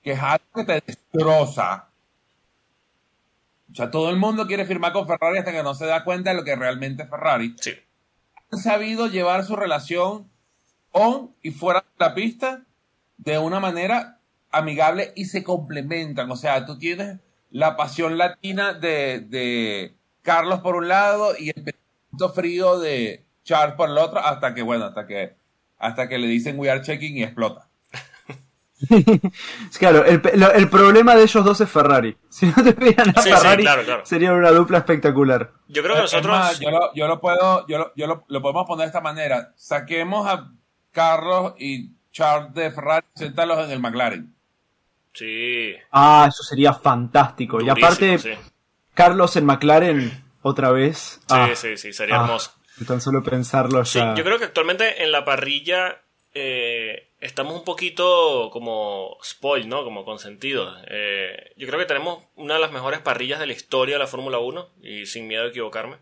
[0.03, 1.89] que es algo que te destroza.
[3.71, 6.31] O sea, todo el mundo quiere firmar con Ferrari hasta que no se da cuenta
[6.31, 7.55] de lo que realmente es Ferrari.
[7.59, 7.71] sí.
[8.51, 10.27] Han sabido llevar su relación
[10.91, 12.63] on y fuera de la pista
[13.17, 14.17] de una manera
[14.51, 16.31] amigable y se complementan.
[16.31, 17.19] O sea, tú tienes
[17.51, 23.75] la pasión latina de, de Carlos por un lado y el pensamiento frío de Charles
[23.75, 25.35] por el otro, hasta que, bueno, hasta que,
[25.77, 27.68] hasta que le dicen we are checking y explota.
[29.79, 30.21] Claro, el,
[30.55, 32.15] el problema de ellos dos es Ferrari.
[32.29, 34.05] Si no te pegan a Sí, sí, Ferrari, claro, claro.
[34.05, 35.51] sería una dupla espectacular.
[35.67, 36.37] Yo creo que Es nosotros...
[36.37, 39.01] más, yo, lo, yo lo puedo, yo, lo, yo lo, lo podemos poner de esta
[39.01, 39.53] manera.
[39.55, 40.51] Saquemos a
[40.91, 44.33] Carlos y Charles de Ferrari, séntalos en el McLaren.
[45.13, 45.73] Sí.
[45.91, 47.61] Ah, eso sería fantástico.
[47.61, 48.31] y aparte, sí.
[48.93, 51.19] Carlos en McLaren, otra vez.
[51.21, 52.51] Sí, Ah, sí, sí, sería ah, hermoso.
[52.87, 54.15] Tan solo pensarlo Sí, ya.
[54.15, 55.97] yo creo que actualmente en la parrilla
[56.33, 59.83] eh, estamos un poquito como spoil, ¿no?
[59.83, 60.77] Como consentidos.
[60.87, 64.07] Eh, yo creo que tenemos una de las mejores parrillas de la historia de la
[64.07, 65.97] Fórmula 1 y sin miedo a equivocarme.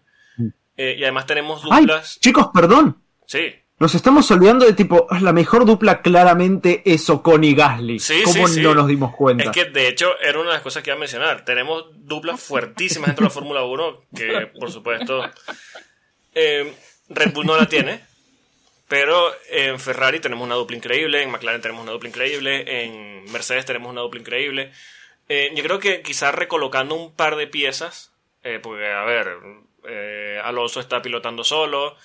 [0.78, 1.72] Eh, y además tenemos Mm.
[1.74, 2.20] Ay, duplas.
[2.20, 3.02] chicos, perdón.
[3.26, 8.00] Sí, Nos estamos olvidando de tipo, la mejor dupla claramente es Ocon y Gasly.
[8.00, 8.62] Sí, ¿Cómo sí, sí.
[8.62, 9.44] no nos dimos cuenta?
[9.44, 11.46] Es que de hecho era una de las cosas que iba a mencionar.
[11.46, 15.24] Tenemos duplas fuertísimas dentro de la Fórmula 1 que por supuesto
[16.34, 16.74] eh,
[17.10, 18.02] Red Bull no la tiene.
[18.88, 23.66] Pero en Ferrari tenemos una dupla increíble, en McLaren tenemos una dupla increíble, en Mercedes
[23.66, 24.72] tenemos una dupla increíble.
[25.28, 29.38] Eh, yo creo que quizás recolocando un par de piezas, eh, porque a ver,
[29.84, 31.98] eh, Alonso está pilotando solo,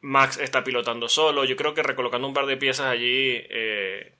[0.00, 1.44] Max está pilotando solo.
[1.44, 3.44] Yo creo que recolocando un par de piezas allí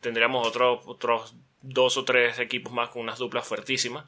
[0.00, 4.06] tendríamos otros dos o tres equipos más con unas duplas fuertísimas.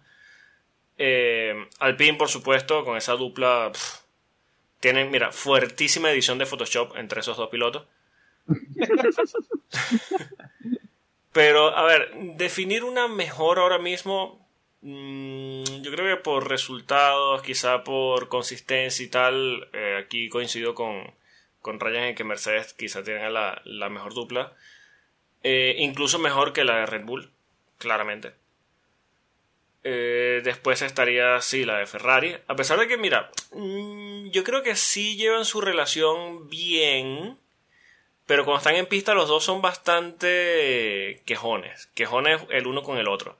[1.78, 3.70] Alpine, por supuesto, con esa dupla
[4.80, 7.86] tienen, mira, fuertísima edición de Photoshop entre esos dos pilotos.
[11.32, 14.48] Pero, a ver, definir una mejor ahora mismo,
[14.80, 21.14] mm, yo creo que por resultados, quizá por consistencia y tal, eh, aquí coincido con,
[21.60, 24.52] con Ryan en que Mercedes quizá tenga la, la mejor dupla.
[25.42, 27.30] Eh, incluso mejor que la de Red Bull,
[27.78, 28.32] claramente.
[29.82, 32.36] Eh, después estaría, sí, la de Ferrari.
[32.46, 37.38] A pesar de que, mira, mm, yo creo que sí llevan su relación bien.
[38.26, 41.88] Pero cuando están en pista los dos son bastante quejones.
[41.94, 43.36] Quejones el uno con el otro.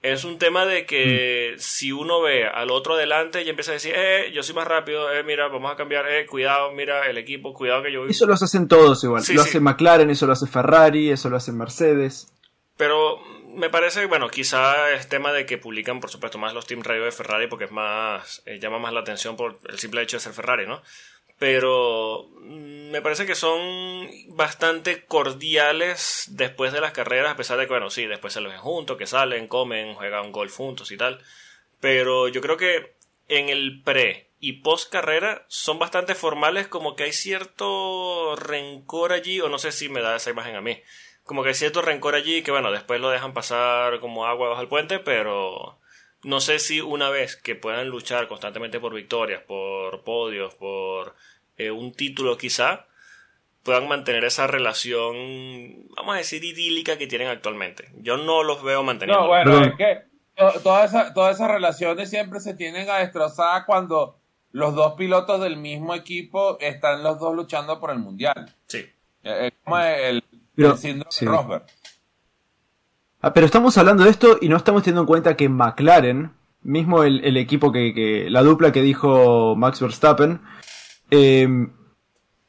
[0.00, 3.92] Es un tema de que si uno ve al otro adelante y empieza a decir,
[3.94, 7.54] eh, yo soy más rápido, eh, mira, vamos a cambiar, eh, cuidado, mira, el equipo,
[7.54, 8.06] cuidado que yo...
[8.06, 9.22] Eso lo hacen todos igual.
[9.22, 9.50] Sí, lo sí.
[9.50, 12.32] hace McLaren, eso lo hace Ferrari, eso lo hace Mercedes.
[12.76, 13.20] Pero
[13.54, 17.04] me parece, bueno, quizá es tema de que publican, por supuesto, más los Team Radio
[17.04, 20.22] de Ferrari porque es más, eh, llama más la atención por el simple hecho de
[20.22, 20.82] ser Ferrari, ¿no?
[21.38, 27.66] Pero mm, me parece que son bastante cordiales después de las carreras, a pesar de
[27.66, 30.96] que, bueno, sí, después se los ven juntos, que salen, comen, juegan golf juntos y
[30.96, 31.20] tal.
[31.80, 32.94] Pero yo creo que
[33.28, 39.40] en el pre y post carrera son bastante formales, como que hay cierto rencor allí,
[39.40, 40.80] o no sé si me da esa imagen a mí.
[41.24, 44.62] Como que hay cierto rencor allí que bueno, después lo dejan pasar como agua bajo
[44.62, 45.78] el puente, pero
[46.22, 51.14] no sé si una vez que puedan luchar constantemente por victorias, por podios, por
[51.56, 52.86] eh, un título quizá,
[53.62, 57.90] puedan mantener esa relación, vamos a decir, idílica que tienen actualmente.
[57.98, 59.22] Yo no los veo manteniendo.
[59.22, 60.02] No, bueno, es que
[60.62, 64.18] todas esas, todas esas relaciones siempre se tienen a destrozar cuando
[64.50, 68.54] los dos pilotos del mismo equipo están los dos luchando por el mundial.
[68.66, 68.86] Sí.
[69.22, 70.22] Es como el,
[70.56, 71.64] síndrome de Rosberg.
[73.20, 76.32] Ah, pero estamos hablando de esto y no estamos teniendo en cuenta que McLaren,
[76.62, 80.40] mismo el, equipo que, la dupla que dijo Max Verstappen,
[81.10, 81.48] eh,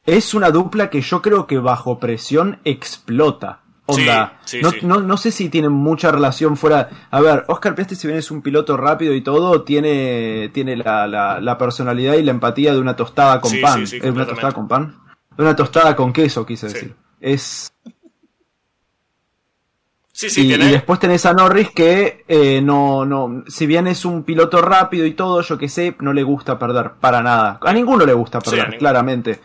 [0.06, 3.62] es una dupla que yo creo que bajo presión explota.
[3.86, 4.40] Onda,
[4.82, 7.08] no, no, sé si tienen mucha relación fuera.
[7.12, 11.06] A ver, Oscar Piastri, si bien es un piloto rápido y todo, tiene, tiene la,
[11.06, 13.84] la, personalidad y la empatía de una tostada con pan.
[13.84, 14.96] ¿Es una tostada con pan?
[15.36, 16.96] De una tostada con queso, quise decir.
[17.24, 17.74] Es.
[20.36, 25.06] y, después tenés a Norris que eh, no, no, si bien es un piloto rápido
[25.06, 27.60] y todo, yo que sé, no le gusta perder para nada.
[27.62, 29.40] A ninguno le gusta perder, claramente.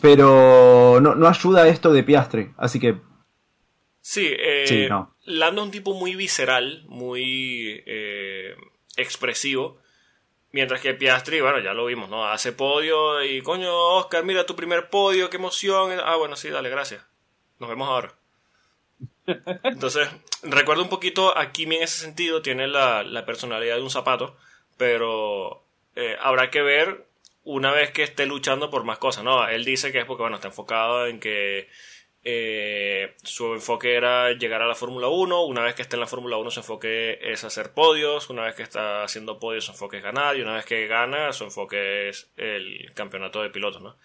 [0.00, 3.00] Pero no, no ayuda esto de Piastre, así que...
[4.00, 4.88] Sí, eh,
[5.24, 8.54] Lando es un tipo muy visceral, muy eh,
[8.96, 9.80] expresivo.
[10.52, 12.26] Mientras que Piastri, bueno, ya lo vimos, ¿no?
[12.26, 15.98] Hace podio y, coño, Oscar, mira tu primer podio, qué emoción.
[16.04, 17.04] Ah, bueno, sí, dale, gracias.
[17.58, 18.14] Nos vemos ahora.
[19.64, 20.08] Entonces,
[20.42, 24.36] recuerdo un poquito a Kimi en ese sentido, tiene la, personalidad de un zapato,
[24.76, 25.62] pero
[25.96, 27.06] eh, habrá que ver
[27.44, 29.46] una vez que esté luchando por más cosas, ¿no?
[29.48, 31.68] Él dice que es porque, bueno, está enfocado en que
[32.26, 36.06] eh, su enfoque era llegar a la Fórmula 1, una vez que esté en la
[36.06, 39.98] Fórmula 1 su enfoque es hacer podios, una vez que está haciendo podios su enfoque
[39.98, 43.96] es ganar y una vez que gana su enfoque es el campeonato de pilotos, ¿no?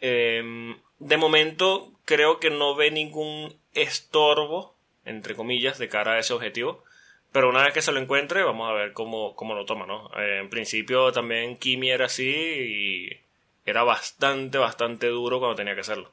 [0.00, 6.34] Em, de momento creo que no ve ningún estorbo, entre comillas, de cara a ese
[6.34, 6.84] objetivo.
[7.32, 10.10] Pero una vez que se lo encuentre, vamos a ver cómo, cómo lo toma, ¿no?
[10.16, 13.20] Eh, en principio también Kimi era así y
[13.64, 16.12] era bastante, bastante duro cuando tenía que hacerlo.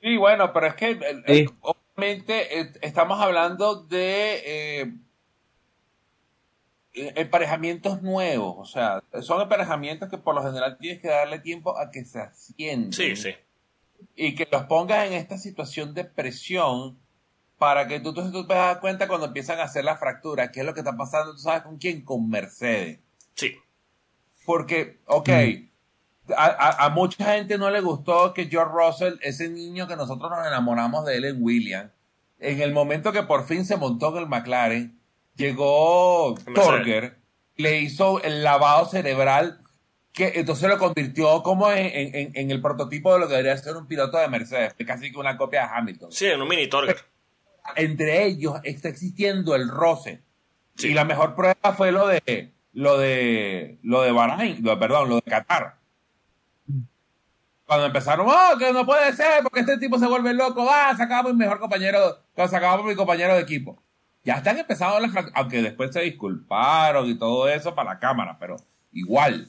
[0.00, 4.90] Sí, bueno, pero es que eh, obviamente eh, estamos hablando de
[6.92, 11.90] emparejamientos nuevos, o sea, son emparejamientos que por lo general tienes que darle tiempo a
[11.90, 12.28] que se.
[12.34, 13.34] Sí, sí.
[14.16, 16.98] Y que los pongas en esta situación de presión
[17.58, 20.66] para que tú, tú, te das cuenta cuando empiezan a hacer la fractura, qué es
[20.66, 23.00] lo que está pasando, tú sabes con quién, con Mercedes.
[23.34, 23.54] Sí.
[24.46, 26.32] Porque, ok, mm.
[26.36, 31.04] a, mucha gente no le gustó que George Russell, ese niño que nosotros nos enamoramos
[31.04, 31.90] de él en Williams,
[32.38, 34.99] en el momento que por fin se montó en el McLaren,
[35.40, 37.18] llegó Torger,
[37.56, 39.60] le hizo el lavado cerebral,
[40.12, 44.18] que entonces lo convirtió como en, el prototipo de lo que debería ser un piloto
[44.18, 46.12] de Mercedes, casi que una copia de Hamilton.
[46.12, 46.96] Sí, en un mini Torger
[47.76, 50.22] entre ellos está existiendo el roce.
[50.78, 55.22] Y la mejor prueba fue lo de lo de lo de Bahrain, perdón, lo de
[55.22, 55.76] Qatar.
[57.66, 61.32] Cuando empezaron, oh, que no puede ser, porque este tipo se vuelve loco, ah, sacamos
[61.32, 63.80] mi mejor compañero, sacamos mi compañero de equipo.
[64.30, 68.58] Ya están empezando las aunque después se disculparon y todo eso para la cámara, pero
[68.92, 69.48] igual.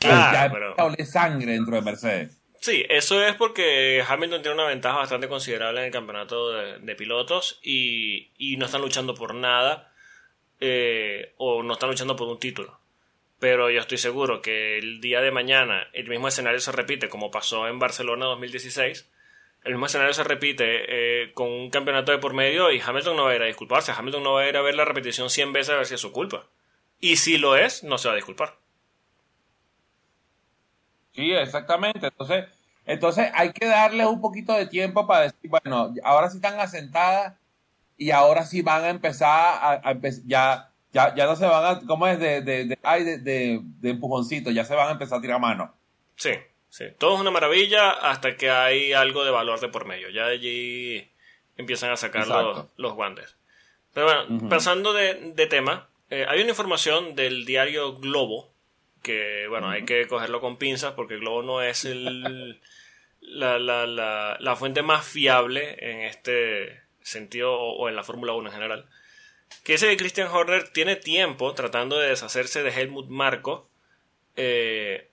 [0.00, 0.74] ya pero...
[1.06, 2.38] sangre dentro de Mercedes.
[2.60, 7.58] Sí, eso es porque Hamilton tiene una ventaja bastante considerable en el campeonato de, pilotos
[7.62, 9.94] y, no están luchando por nada
[10.60, 12.78] eh, o no están luchando por un título.
[13.38, 17.30] Pero yo estoy seguro que el día de mañana el mismo escenario se repite como
[17.30, 19.08] pasó en Barcelona 2016.
[19.68, 23.24] El mismo escenario se repite eh, con un campeonato de por medio y Hamilton no
[23.24, 23.92] va a ir a disculparse.
[23.92, 26.00] Hamilton no va a ir a ver la repetición 100 veces a ver si es
[26.00, 26.46] su culpa.
[27.00, 28.56] Y si lo es, no se va a disculpar.
[31.12, 32.06] Sí, exactamente.
[32.06, 32.46] Entonces,
[32.86, 37.34] entonces hay que darles un poquito de tiempo para decir, bueno, ahora sí están asentadas
[37.98, 39.94] y ahora sí van a empezar a,
[40.24, 42.18] ya, ya, ya no se van a, ¿cómo es?
[42.18, 45.74] De, de, de, de, empujoncito, ya se van a empezar a tirar mano.
[46.16, 46.30] Sí,
[46.70, 46.86] sí.
[46.98, 50.08] Todo es una maravilla hasta que hay algo de valor de por medio.
[50.10, 51.08] Ya allí
[51.56, 52.26] empiezan a sacar
[52.76, 53.36] los, guantes.
[53.94, 58.52] Pero bueno, pasando de, tema, eh, hay una información del diario Globo
[59.02, 62.60] que bueno, hay que cogerlo con pinzas porque el Globo no es el,
[63.20, 68.48] la, la, la, la, fuente más fiable en este sentido o, en la Fórmula 1
[68.48, 68.86] en general.
[69.64, 73.68] Que ese de Christian Horner tiene tiempo tratando de deshacerse de Helmut Marko
[74.36, 75.07] eh,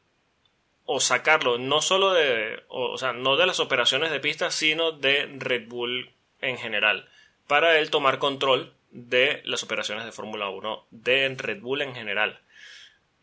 [0.85, 5.25] o sacarlo no solo de, o, sea, no de las operaciones de pista, sino de
[5.37, 6.11] Red Bull
[6.41, 7.09] en general,
[7.47, 12.39] para él tomar control de las operaciones de Fórmula 1 de Red Bull en general.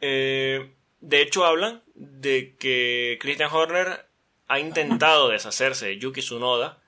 [0.01, 4.07] Eh, de hecho, hablan de que Christian Horner
[4.49, 6.79] ha intentado deshacerse de Yuki Tsunoda,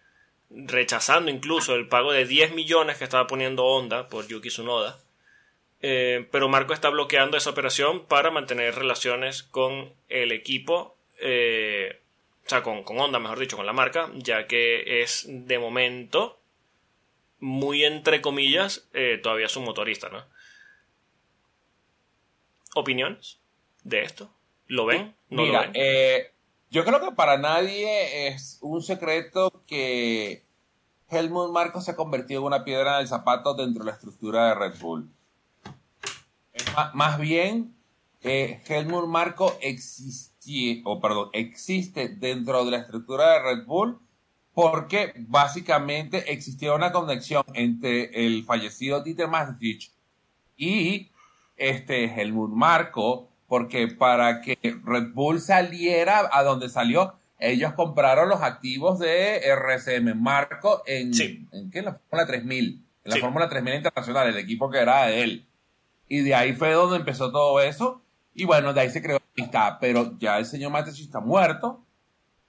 [0.51, 4.99] rechazando incluso el pago de 10 millones que estaba poniendo Honda por Yuki Tsunoda.
[5.87, 12.01] Eh, pero Marco está bloqueando esa operación para mantener relaciones con el equipo, eh,
[12.47, 16.41] o sea, con, con Honda, mejor dicho, con la marca, ya que es de momento
[17.39, 20.25] muy entre comillas, eh, todavía es un motorista, ¿no?
[22.75, 23.41] ¿Opiniones
[23.83, 24.31] de esto?
[24.67, 25.15] ¿Lo ven?
[25.29, 25.73] ¿No Mira, lo ven?
[25.75, 26.33] eh,
[26.71, 30.43] yo creo que para nadie es un secreto que
[31.11, 34.49] Helmut Marko se ha convertido en una piedra en el zapato dentro de la estructura
[34.49, 35.11] de Red Bull.
[36.95, 37.75] Más bien,
[38.23, 43.99] eh, Helmut Marko existie, o perdón, existe dentro de la estructura de Red Bull
[44.55, 49.93] porque básicamente existía una conexión entre el fallecido Dieter Mateschitz
[50.57, 51.11] y
[51.57, 58.43] este Helmut Marko, porque para que Red Bull saliera a donde salió, ellos compraron los
[58.43, 61.47] activos de RCM Marco en, Sí.
[61.53, 61.81] ¿en qué?
[61.81, 62.65] En la Fórmula 3000,
[63.05, 63.21] en la Sí.
[63.21, 65.47] Fórmula 3000 Internacional, el equipo que era de él.
[66.15, 68.01] Y de ahí fue donde empezó todo eso.
[68.35, 69.79] Y bueno, de ahí se creó la amistad.
[69.81, 71.81] Pero ya el señor Mateschitz está muerto.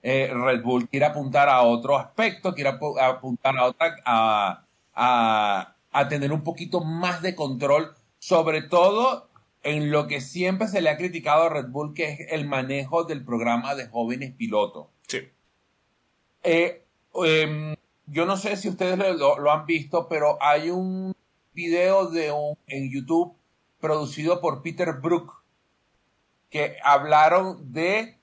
[0.03, 4.63] Eh, Red Bull quiere apuntar a otro aspecto, quiere apu- apuntar a otra, a,
[4.93, 9.30] a, a tener un poquito más de control, sobre todo
[9.63, 13.05] en lo que siempre se le ha criticado a Red Bull, que es el manejo
[13.05, 14.88] del programa de jóvenes pilotos.
[15.07, 15.22] Sí.
[16.43, 16.86] Eh,
[17.24, 21.16] em, yo no sé si ustedes lo, lo- lo han visto, pero hay un
[21.53, 23.34] video de un, en YouTube
[23.86, 25.44] producido por Peter Brook
[26.50, 28.18] que hablaron de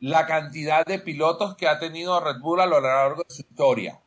[0.00, 4.00] la cantidad de pilotos que ha tenido Red Bull a lo largo de su historia.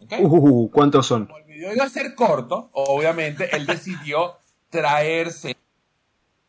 [0.00, 0.14] ¿Ok?
[0.18, 1.26] Uh, ¿cuántos son?
[1.26, 4.38] Como el video iba a ser corto, obviamente él decidió
[4.70, 5.56] traerse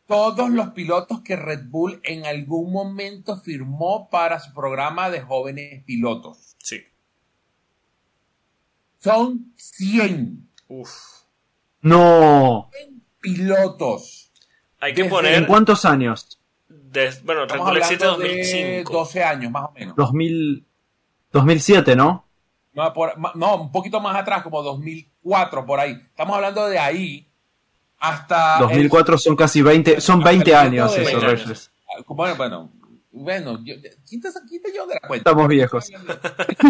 [0.06, 5.84] todos los pilotos que Red Bull en algún momento firmó para su programa de jóvenes
[5.84, 6.56] pilotos.
[6.58, 6.80] Sí.
[8.98, 11.20] Son 100 Uf.
[11.82, 12.70] No.
[13.20, 14.32] Pilotos.
[14.80, 15.46] Hay que Desde- ¿En poner.
[15.46, 16.38] cuántos años?
[16.68, 18.92] des- bueno, Red Estamos Bull existe en hablando de 2005.
[18.92, 19.96] 12 años más o menos.
[19.96, 20.66] 2000,
[21.32, 22.26] 2007, ¿no?
[22.72, 25.92] No, por- no, un poquito más atrás, como 2004, por ahí.
[25.92, 27.28] Estamos hablando de ahí
[27.98, 28.54] hasta...
[28.58, 31.42] el- 2004 son casi 20, son 20 años de- esos 20 años.
[31.44, 31.70] Reyes.
[32.08, 32.72] Bueno, bueno,
[33.12, 33.74] bueno, yo,
[34.08, 35.30] ¿quién te, quién te lleva de la cuenta?
[35.30, 35.90] Estamos viejos.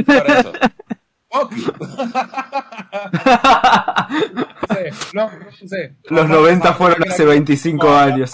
[0.07, 0.53] Por eso.
[1.33, 1.53] Ok.
[4.35, 5.97] No sé, no, no sé.
[6.05, 8.33] Los No, 90 no, fueron hace no, 25 no, años.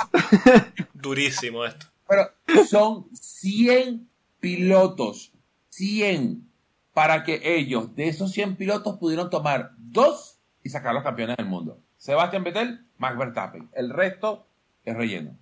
[0.94, 1.86] Durísimo esto.
[2.08, 2.30] Pero
[2.66, 4.08] son 100
[4.40, 5.32] pilotos.
[5.68, 6.48] 100.
[6.94, 11.46] Para que ellos, de esos 100 pilotos, pudieron tomar dos y sacar los campeones del
[11.46, 11.78] mundo.
[11.98, 13.68] Sebastián Vettel, Max Verstappen.
[13.72, 14.46] El resto
[14.84, 15.36] es relleno.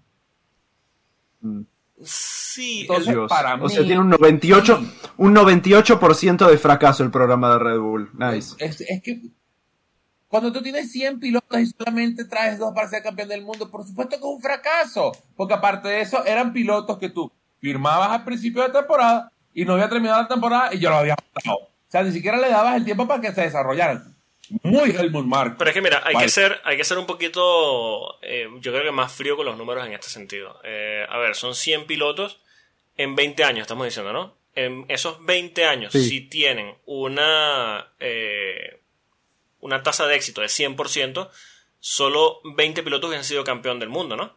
[2.03, 4.83] Sí, Entonces, para o sea, mí- tiene un 98,
[5.19, 8.11] un 98% de fracaso el programa de Red Bull.
[8.15, 8.55] Nice.
[8.59, 9.23] Es, es que
[10.29, 13.87] cuando tú tienes 100 pilotos y solamente traes dos para ser campeón del mundo, por
[13.87, 15.13] supuesto que es un fracaso.
[15.37, 19.75] Porque aparte de eso, eran pilotos que tú firmabas al principio de temporada y no
[19.75, 21.57] había terminado la temporada y ya lo había matado.
[21.59, 24.14] O sea, ni siquiera le dabas el tiempo para que se desarrollaran.
[24.63, 25.57] Muy Helmut Marko.
[25.59, 26.27] Pero es que mira, hay Vale.
[26.27, 29.57] que ser, hay que ser un poquito, eh, yo creo que más frío con los
[29.57, 30.61] números en este sentido.
[30.65, 32.41] Eh, a ver, son 100 pilotos
[32.97, 34.37] en 20 años, estamos diciendo, ¿no?
[34.55, 36.09] En esos 20 años, Sí.
[36.09, 38.81] si tienen una, eh,
[39.61, 41.31] una tasa de éxito de 100%,
[41.81, 44.37] solo 20 pilotos han sido campeón del mundo, ¿no?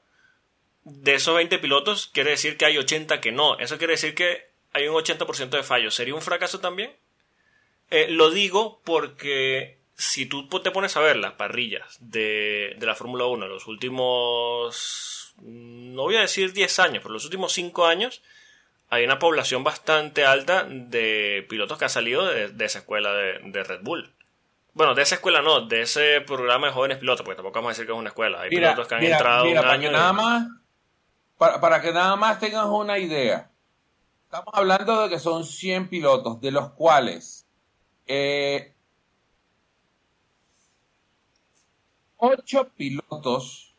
[0.83, 3.57] De esos 20 pilotos, quiere decir que hay 80 que no.
[3.59, 5.93] Eso quiere decir que hay un 80% de fallos.
[5.95, 6.95] ¿Sería un fracaso también?
[8.09, 13.25] Lo digo porque si tú te pones a ver las parrillas de, de la Fórmula
[13.25, 18.21] 1 en los últimos, no voy a decir 10 años, pero los últimos 5 años,
[18.89, 23.39] hay una población bastante alta de pilotos que han salido de, de esa escuela de,
[23.43, 24.13] de Red Bull.
[24.73, 27.73] Bueno, de esa escuela no, de ese programa de jóvenes pilotos, porque tampoco vamos a
[27.73, 28.41] decir que es una escuela.
[28.41, 29.89] Hay Mira, pilotos que han mira, entrado mira, un para año.
[29.89, 30.47] que y- nada más,
[31.37, 33.51] para, para que nada más tengas una idea.
[34.25, 37.47] Estamos hablando de que son 100 pilotos, de los cuales
[38.07, 38.73] eh,
[42.17, 43.75] 8 pilotos,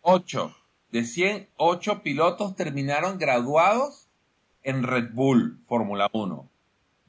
[0.00, 0.56] 8
[0.90, 4.08] de 100, 8 pilotos terminaron graduados
[4.62, 6.48] en Red Bull Fórmula 1.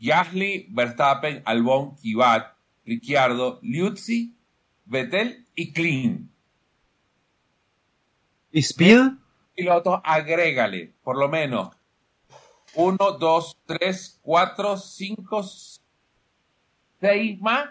[0.01, 2.53] Gasly, Verstappen, Albon, Kivat,
[2.85, 4.35] Ricciardo, Liuzzi,
[4.85, 6.29] Vettel y Klein.
[8.51, 9.11] ¿Y Speed?
[9.55, 11.75] pilotos, agrégale por lo menos
[12.75, 15.43] 1, 2, 3, 4, 5,
[17.01, 17.69] 6 más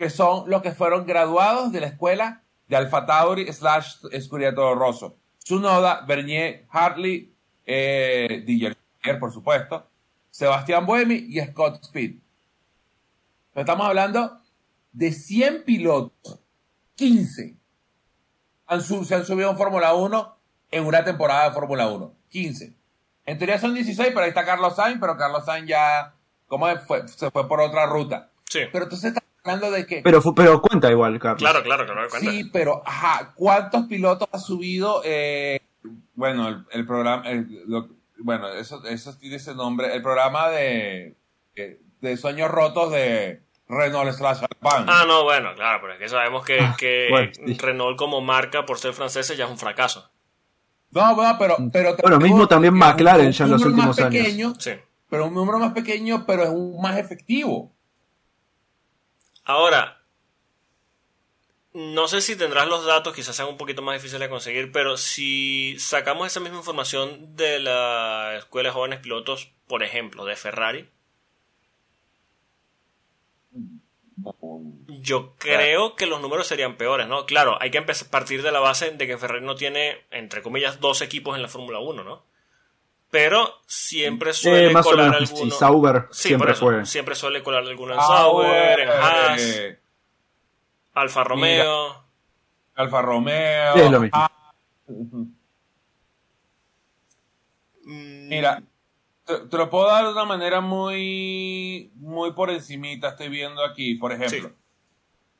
[0.00, 5.18] que son los que fueron graduados de la escuela de Alfa Tauri slash Escuriato Rosso.
[5.44, 7.30] Tsunoda, Bernier, Hartley,
[7.66, 8.74] eh, DJ
[9.20, 9.86] por supuesto,
[10.30, 12.14] Sebastián Buemi y Scott Speed.
[13.54, 14.40] Estamos hablando
[14.90, 16.40] de 100 pilotos,
[16.94, 17.56] 15
[18.68, 20.36] han se han subido en Fórmula 1
[20.70, 22.14] en una temporada de Fórmula 1.
[22.30, 22.72] 15.
[23.26, 26.14] En teoría son 16, pero ahí está Carlos Sainz, pero Carlos Sainz ya
[26.46, 27.06] ¿cómo fue?
[27.06, 28.30] se fue por otra ruta.
[28.48, 28.60] Sí.
[28.72, 30.02] Pero entonces está hablando de que...
[30.02, 31.40] Pero, pero cuenta igual, Carlos.
[31.40, 32.08] Claro, claro, claro.
[32.08, 32.30] Cuenta.
[32.30, 35.02] Sí, pero, ajá, ¿cuántos pilotos ha subido?
[35.04, 35.60] Eh,
[36.14, 37.24] bueno, el, programa,
[38.18, 41.16] bueno, eso, eso tiene ese nombre, el programa de,
[42.00, 44.84] de sueños rotos de Renault slash Alpine.
[44.88, 48.78] Ah, no, bueno, claro, pero es que sabemos que, ah, que Renault como marca por
[48.78, 50.10] ser francesa ya es un fracaso.
[50.90, 51.56] No, bueno, pero...
[51.72, 54.56] pero bueno, mismo también McLaren ya en los últimos años.
[54.58, 54.72] Sí.
[55.08, 57.72] Pero un número más pequeño, pero es un más efectivo.
[59.50, 60.00] Ahora,
[61.72, 64.96] no sé si tendrás los datos, quizás sean un poquito más difíciles de conseguir, pero
[64.96, 70.88] si sacamos esa misma información de la Escuela de Jóvenes Pilotos, por ejemplo, de Ferrari,
[74.86, 77.26] yo creo que los números serían peores, ¿no?
[77.26, 80.42] Claro, hay que empezar a partir de la base de que Ferrari no tiene, entre
[80.42, 82.29] comillas, dos equipos en la Fórmula 1, ¿no?
[83.10, 85.50] Pero siempre suele colar alguno.
[85.50, 86.86] Sauber siempre fue.
[86.86, 89.60] Siempre suele colar alguno en Sauber, en Haas,
[90.94, 92.04] Alfa Romeo.
[92.76, 93.74] Alfa Romeo.
[93.74, 94.28] es lo mismo.
[97.82, 98.62] Mira,
[99.24, 104.12] te, lo puedo dar de una manera muy, muy por encimita, estoy viendo aquí, por
[104.12, 104.52] ejemplo.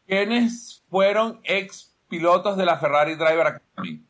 [0.07, 4.05] ¿Quiénes fueron ex pilotos de la Ferrari Driver Academy?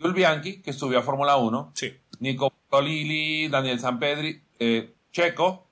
[0.00, 1.72] Jules Bianchi, que subió a Fórmula 1.
[1.74, 1.94] Sí.
[2.20, 5.66] Nico Tolili, Daniel Sanpedri, eh, Checo,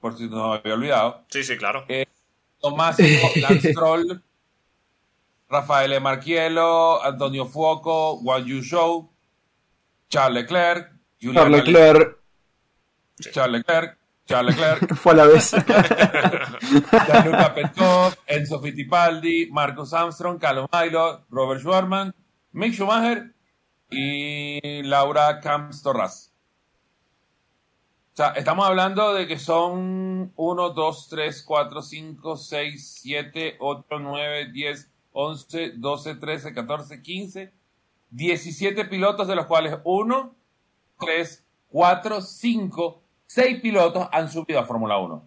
[0.00, 1.24] por si no me había olvidado.
[1.28, 1.84] Sí, sí, claro.
[1.88, 2.06] Eh,
[2.60, 2.98] Tomás
[3.36, 4.22] Lance Stroll,
[5.48, 9.10] Rafael Marchiello, Antonio Fuoco, Wang Yu Shou,
[10.08, 12.18] Charles Leclerc, Charles Leclerc,
[13.20, 14.94] Charles Leclerc, Charles Leclerc.
[14.94, 15.50] Fue a la vez.
[17.06, 22.14] Gianluca Petkov, Enzo Fittipaldi, Marcus Armstrong, Carlos Milo, Robert Schwarman,
[22.58, 23.32] Mick Schumacher
[23.88, 26.32] y Laura Camps Torras.
[28.14, 33.86] O sea, estamos hablando de que son 1, 2, 3, 4, 5, 6, 7, 8,
[34.00, 37.52] 9, 10, 11, 12, 13, 14, 15,
[38.10, 40.34] 17 pilotos, de los cuales 1,
[40.98, 45.22] 3, 4, 5, 6 pilotos han subido a Fórmula 1.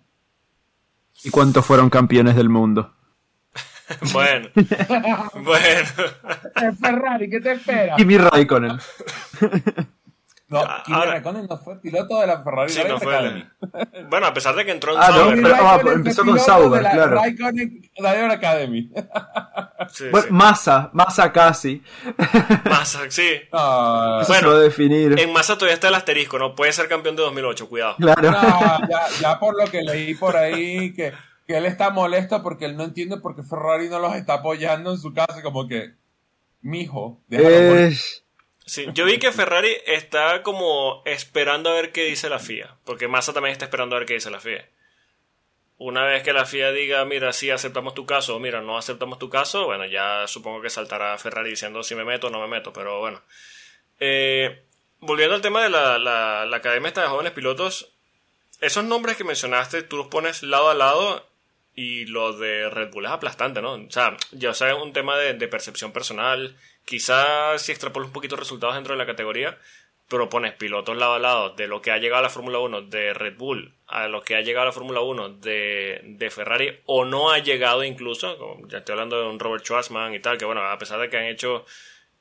[1.23, 2.93] ¿Y cuántos fueron campeones del mundo?
[4.14, 4.50] bueno,
[5.44, 5.89] bueno.
[6.80, 7.96] Ferrari, ¿qué te espera?
[7.96, 8.80] Kimi Raikkonen.
[10.48, 13.46] No, Kimi Raikkonen no fue piloto de la Ferrari sí, no Academy.
[14.10, 15.38] Bueno, a pesar de que entró en ah, Sauber.
[15.38, 17.16] No, pero, ah, empezó con Sauber, claro.
[17.16, 18.92] Raikkonen Driver Academy.
[19.94, 20.34] Sí, bueno, sí.
[20.34, 21.82] Massa, Massa casi.
[22.70, 23.30] Massa, sí.
[23.54, 25.18] Ah, bueno, definir.
[25.18, 27.96] en Massa todavía está el asterisco, no puede ser campeón de 2008, cuidado.
[27.96, 28.32] Claro.
[28.32, 31.14] No, ya, ya por lo que leí por ahí que,
[31.52, 34.91] que él está molesto porque él no entiende por qué Ferrari no los está apoyando
[34.91, 35.91] en su casa, como que,
[36.62, 37.91] mijo, déjalo.
[38.66, 43.10] Sí, yo vi que Ferrari está como esperando a ver qué dice la FIA, porque
[43.10, 44.66] Massa también está esperando a ver qué dice la FIA.
[45.78, 49.20] Una vez que la FIA diga, mira, sí aceptamos tu caso, o mira, no aceptamos
[49.20, 52.47] tu caso, bueno, ya supongo que saltará Ferrari diciendo si me meto o no me
[52.47, 53.22] meto, pero bueno.
[53.99, 54.64] Eh,
[54.99, 57.91] volviendo al tema de la, la, la Academia esta de Jóvenes Pilotos,
[58.62, 61.30] esos nombres que mencionaste, tú los pones lado a lado
[61.76, 63.74] y lo de Red Bull es aplastante, ¿no?
[63.74, 66.55] O sea, ya sea un tema de, percepción personal,
[66.86, 69.57] quizás si extrapolas un poquito resultados dentro de la categoría,
[70.07, 72.82] pero pones pilotos lado a lado de lo que ha llegado a la Fórmula 1
[72.84, 76.80] de Red Bull a lo que ha llegado a la Fórmula 1 de, de, Ferrari
[76.86, 80.38] o no ha llegado incluso, como ya estoy hablando de un Robert Schwarzman y tal,
[80.38, 81.65] que bueno, a pesar de que han hecho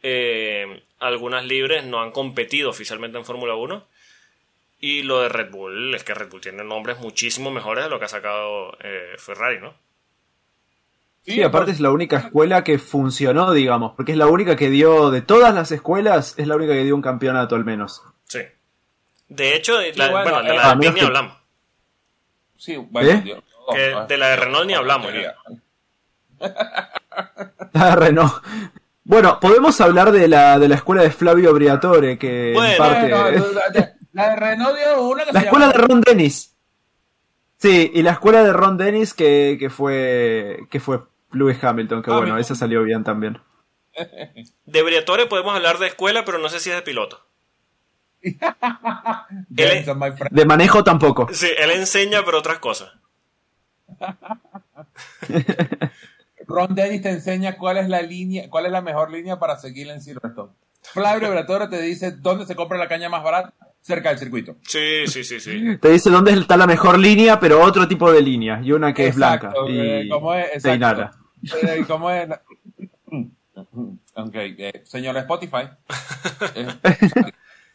[0.03, 3.87] eh, algunas libres, no han competido oficialmente en Fórmula 1.
[4.81, 7.99] Y lo de Red Bull, es que Red Bull tiene nombres muchísimo mejores de lo
[7.99, 9.75] que ha sacado eh, Ferrari, ¿no?
[11.23, 15.11] Sí, aparte es la única escuela que funcionó, digamos, porque es la única que dio,
[15.11, 18.03] de todas las escuelas, es la única que dio un campeonato al menos.
[18.25, 18.41] Sí.
[19.29, 21.37] De hecho, de la, bueno, bueno, de la de ni hablamos.
[22.57, 23.21] Sí, bueno, ¿Eh?
[23.23, 25.13] Dios, que de la de Renault ni hablamos.
[27.73, 28.33] La de Renault.
[29.05, 34.00] Bueno, podemos hablar de la, de la escuela de Flavio Briatore, que Bueno, en parte...
[34.13, 36.57] La, de Renault dio una que La se escuela llama- de Ron Dennis.
[37.59, 41.01] Sí, y la escuela de Ron Dennis que, que fue que fue
[41.33, 43.39] Lewis Hamilton, que Ah, bueno, esa salió bien también.
[44.65, 47.25] De Briatore podemos hablar de escuela, pero no sé si es de piloto.
[49.49, 51.29] De manejo tampoco.
[51.33, 52.93] Sí, él enseña, pero otras cosas.
[56.47, 59.89] Ron Dennis te enseña cuál es la línea, cuál es la mejor línea para seguir
[59.91, 60.53] en Silverstone.
[60.83, 64.57] Flavio Briatore te dice dónde se compra la caña más barata, cerca del circuito.
[64.67, 65.79] Sí, sí, sí, sí.
[65.79, 68.61] Te dice dónde está la mejor línea, pero otro tipo de línea.
[68.63, 69.83] Y una que Exacto, es blanca.
[69.83, 70.65] eh, Y ¿cómo es?
[70.65, 71.11] Exacto.
[71.63, 72.29] Eh, ¿Cómo es?
[74.15, 75.69] Ok, eh, señor Spotify.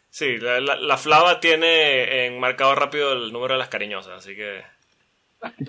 [0.09, 4.33] Sí, la, la- la Flava tiene en marcado rápido el número de las cariñosas, así
[4.33, 4.61] que...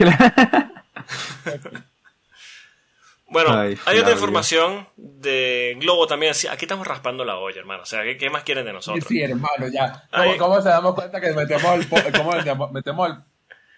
[3.28, 6.32] Bueno, Ay, hay otra información de Globo también.
[6.34, 7.82] Sí, aquí estamos raspando la olla, hermano.
[7.82, 9.04] O sea, ¿qué, qué más quieren de nosotros?
[9.08, 10.04] sí, hermano, ya.
[10.14, 13.16] ¿Cómo, cómo se damos cuenta que metemos el, po- cómo metemos, metemos el,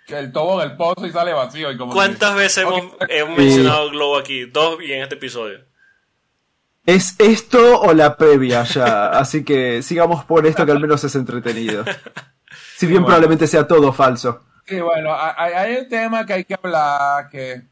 [0.06, 1.72] que el tobo en el pozo y sale vacío?
[1.72, 3.04] Y como ¿Cuántas veces hemos, Ok.
[3.08, 4.44] hemos mencionado Globo aquí?
[4.44, 5.60] Dos y en este episodio.
[6.84, 9.08] ¿Es esto o la previa ya?
[9.10, 11.84] Así que sigamos por esto que al menos es entretenido.
[12.76, 13.06] Si bien bueno.
[13.06, 14.44] probablemente sea todo falso.
[14.64, 17.62] Sí, bueno, hay, hay un tema que hay que hablar, que,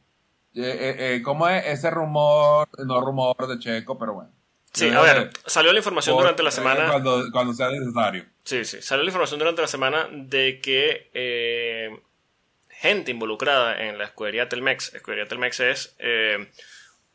[0.57, 2.67] eh, eh, eh, ¿cómo es ese rumor?
[2.85, 4.31] No rumor de Checo, pero bueno.
[4.73, 6.87] Sí, a ver, salió la información por- durante la semana.
[6.91, 8.25] Cuando, cuando sea necesario.
[8.43, 8.81] Sí, sí.
[8.81, 11.89] Salió la información durante la semana de que eh,
[12.69, 16.47] gente involucrada en la escudería Telmex, escudería Telmex es eh,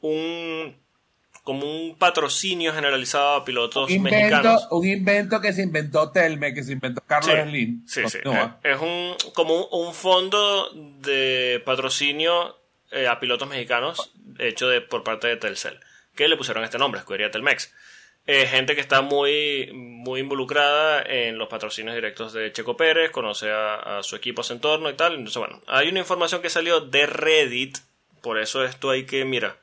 [0.01, 0.77] un
[1.45, 4.69] como un patrocinio generalizado a pilotos Un invento, mexicanos.
[4.71, 7.87] un invento que se inventó Telme, que se inventó Carlos Sí, Slim.
[7.87, 8.19] sí, sí.
[8.63, 10.71] Es un como un, un fondo
[11.01, 12.59] de patrocinio
[12.93, 15.81] eh, a pilotos mexicanos hecho de, por parte de Telcel,
[16.15, 17.73] que le pusieron este nombre, escudería Telmex.
[18.25, 23.51] Eh, gente que está muy, muy involucrada en los patrocinios directos de Checo Pérez, conoce
[23.51, 25.15] a, a su equipo, a su entorno y tal.
[25.15, 27.79] Entonces, bueno, hay una información que salió de Reddit,
[28.21, 29.57] por eso esto hay que, mira,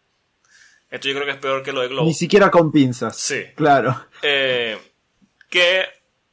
[0.91, 2.05] esto yo creo que es peor que lo de Globo.
[2.05, 3.15] Ni siquiera con pinzas.
[3.15, 3.45] Sí.
[3.55, 4.07] Claro.
[4.21, 4.77] Eh,
[5.49, 5.85] que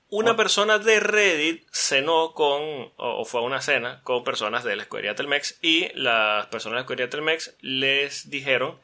[0.09, 4.77] una persona de Reddit cenó con, o, o fue a una cena con personas de
[4.77, 8.79] la escudería Telmex y las personas de la escudería Telmex les dijeron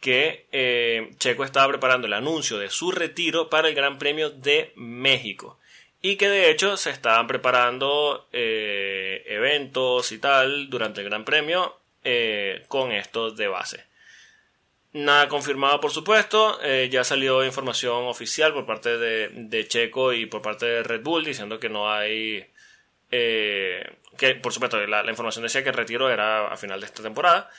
[0.00, 4.72] que eh, Checo estaba preparando el anuncio de su retiro para el Gran Premio de
[4.76, 5.58] México
[6.00, 11.76] y que de hecho se estaban preparando eh, eventos y tal durante el Gran Premio
[12.04, 13.87] eh, con esto de base.
[14.92, 16.58] Nada confirmado, por supuesto.
[16.62, 21.24] eh, ya salió información oficial por parte de, Checo y por parte de Red Bull
[21.24, 22.46] diciendo que no hay.
[23.10, 27.02] eh, que por supuesto la, información decía que el retiro era a final de esta
[27.02, 27.50] temporada.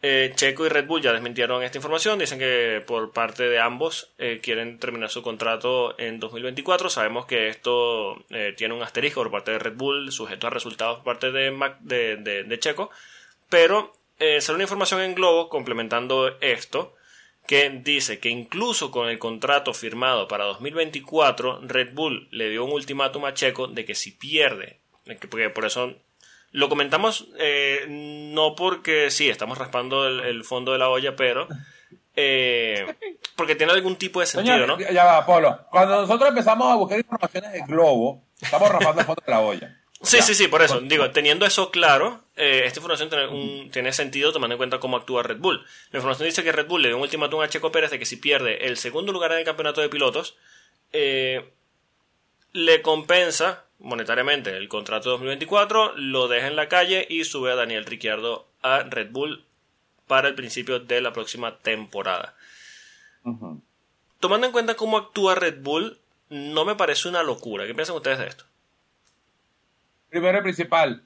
[0.00, 2.18] Eh, Checo y Red Bull ya desmintieron esta información.
[2.18, 6.88] Dicen que por parte de ambos eh, quieren terminar su contrato en 2024.
[6.90, 8.24] Sabemos que esto
[8.56, 11.78] tiene un asterisco por parte de Red Bull, sujeto a resultados por parte de, Mac-
[11.80, 12.90] de- de Checo.
[13.50, 16.94] Pero eh, sale una información en Globo complementando esto
[17.46, 22.72] que dice que incluso con el contrato firmado para 2024, Red Bull le dio un
[22.72, 25.94] ultimátum a Checo de que si pierde, que- porque por eso
[26.50, 31.48] lo comentamos eh, no porque sí, estamos raspando el, el fondo de la olla, pero
[32.16, 32.86] eh,
[33.36, 34.78] porque tiene algún tipo de sentido, Señor, ¿no?
[34.78, 35.58] ya- ya va, Polo.
[35.70, 39.80] Cuando nosotros empezamos a buscar informaciones de Globo, estamos raspando el fondo de la olla.
[40.02, 40.22] Sí, Ya.
[40.22, 40.80] sí, sí, por eso.
[40.80, 44.96] Digo, teniendo eso claro, eh, esta información tiene, un- tiene sentido tomando en cuenta cómo
[44.96, 45.64] actúa Red Bull.
[45.90, 48.06] La información dice que Red Bull le dio un ultimátum a Checo Pérez de que
[48.06, 50.36] si pierde el segundo lugar en el campeonato de pilotos,
[50.92, 51.50] eh,
[52.52, 57.56] le compensa monetariamente el contrato de 2024, lo deja en la calle y sube a
[57.56, 59.44] Daniel Ricciardo a Red Bull
[60.06, 62.34] para el principio de la próxima temporada.
[64.20, 65.98] Tomando en cuenta cómo actúa Red Bull,
[66.30, 67.66] no me parece una locura.
[67.66, 68.44] ¿Qué piensan ustedes de esto?
[70.10, 71.02] Primero y principal,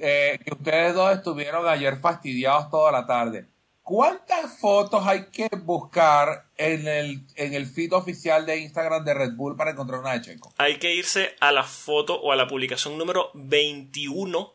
[0.00, 3.46] eh, que ustedes dos estuvieron ayer fastidiados toda la tarde.
[3.82, 9.32] ¿Cuántas fotos hay que buscar en el, en el feed oficial de Instagram de Red
[9.34, 10.52] Bull para encontrar una de Checo?
[10.58, 14.52] hay que irse a la foto o a la publicación número 21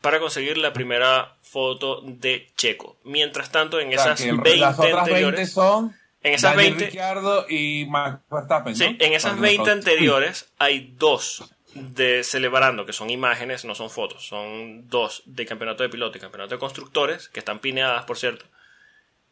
[0.00, 2.96] para conseguir la primera foto de Checo.
[3.04, 6.54] Mientras tanto, en O sea, esas el- 20 las otras 20 anteriores, son en esas
[6.54, 8.78] Daniel 20 Ricciardo y Max Verstappen, ¿no?
[8.78, 13.74] sí, en esas Porque 20 nosotros- anteriores hay dos de celebrando, que son imágenes, no
[13.74, 18.04] son fotos, son dos de campeonato de piloto y campeonato de constructores, que están pineadas,
[18.04, 18.44] por cierto.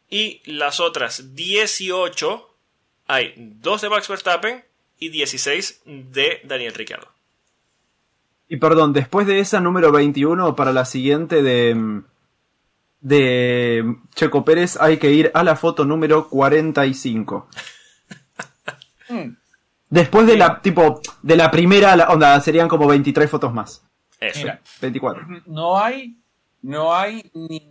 [0.09, 2.49] Y las otras 18
[3.07, 4.63] hay dos de Max Verstappen
[4.99, 7.07] y 16 de Daniel Ricciardo.
[8.47, 12.01] Y perdón, después de esa número 21, para la siguiente de,
[12.99, 17.47] de Checo Pérez, hay que ir a la foto número 45.
[19.09, 19.35] Mm.
[19.91, 23.83] Después de la, tipo, de la primera, onda, serían como 23 fotos más.
[24.19, 24.39] Eso.
[24.39, 25.27] Mira, 24.
[25.47, 26.17] no hay,
[26.63, 27.69] no hay, ni-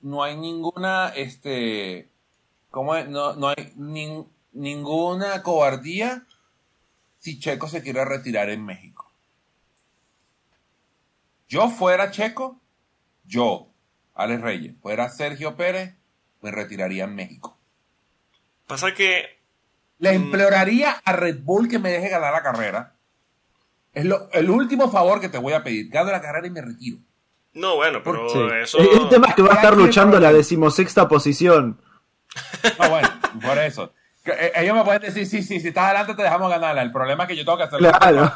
[0.00, 2.08] no hay ninguna, este,
[2.70, 3.08] ¿cómo es?
[3.08, 6.24] No, no hay nin- ninguna cobardía
[7.20, 9.08] si Checo se quiere retirar en México.
[11.48, 12.58] Yo fuera Checo,
[13.24, 13.68] yo,
[14.14, 15.94] Alex Reyes, fuera Sergio Pérez,
[16.40, 17.56] me retiraría en México.
[18.66, 19.38] Pasa que
[20.02, 22.94] Le imploraría a Red Bull que me deje ganar la carrera.
[23.94, 25.88] Es lo, el último favor que te voy a pedir.
[25.90, 26.98] Gano la carrera y me retiro.
[27.54, 28.38] No, bueno, pero Sí.
[28.62, 28.78] eso...
[28.78, 31.80] El, el tema es que va a estar luchando la decimosexta posición.
[32.80, 33.08] No, bueno,
[33.44, 33.92] por eso.
[34.24, 36.82] Eh, ellos me pueden decir, sí, sí, si estás adelante te dejamos ganarla.
[36.82, 37.92] El problema es que yo tengo que hacerlo.
[37.92, 38.32] Claro.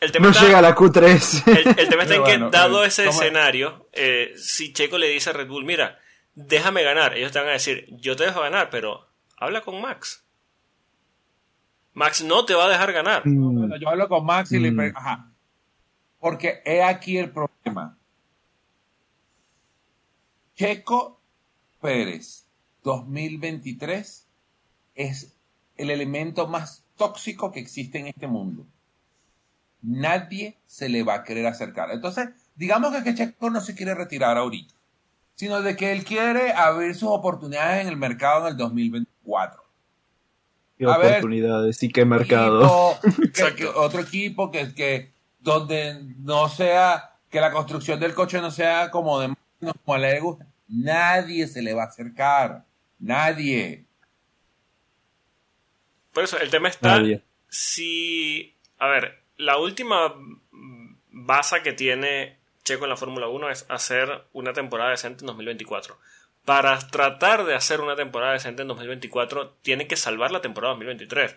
[0.00, 1.42] El tema No está- llega a la Q3.
[1.46, 5.30] El, el tema está en que, dado eh, ese escenario, eh, si Checo le dice
[5.30, 5.98] a Red Bull, mira,
[6.34, 9.06] déjame ganar, ellos te van a decir, yo te dejo ganar, pero
[9.38, 10.23] habla con Max.
[11.94, 13.26] Max no te va a dejar ganar.
[13.26, 14.96] Mm, yo hablo con Max y le Mm.
[14.96, 15.30] Ajá.
[16.18, 17.96] Porque he aquí el problema.
[20.56, 21.20] Checo
[21.80, 22.46] Pérez
[22.82, 24.26] 2023
[24.94, 25.34] es
[25.76, 28.66] el elemento más tóxico que existe en este mundo.
[29.82, 31.90] Nadie se le va a querer acercar.
[31.90, 34.74] Entonces, digamos que, que Checo no se quiere retirar ahorita,
[35.34, 39.63] sino de que él quiere abrir sus oportunidades en el mercado en el 2024
[40.78, 42.98] qué a ver, oportunidades y qué mercado.
[43.02, 48.50] equipo, que- otro equipo que, que donde no sea que la construcción del coche no
[48.50, 49.34] sea como de
[49.84, 52.64] como le gusta nadie se le va a acercar
[52.98, 53.84] nadie
[56.12, 57.22] Por eso, el tema está Nadie.
[57.48, 58.54] si...
[58.78, 60.14] A ver, la última
[61.10, 65.98] baza que tiene Checo en la Fórmula 1 es hacer una temporada decente en 2024.
[66.44, 71.36] Para tratar de hacer una temporada decente en 2024, tiene que salvar la temporada 2023.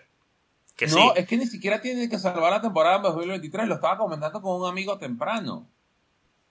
[0.76, 3.74] Que no sí, es que ni siquiera tiene que salvar la temporada en 2023 lo
[3.76, 5.66] estaba comentando con un amigo temprano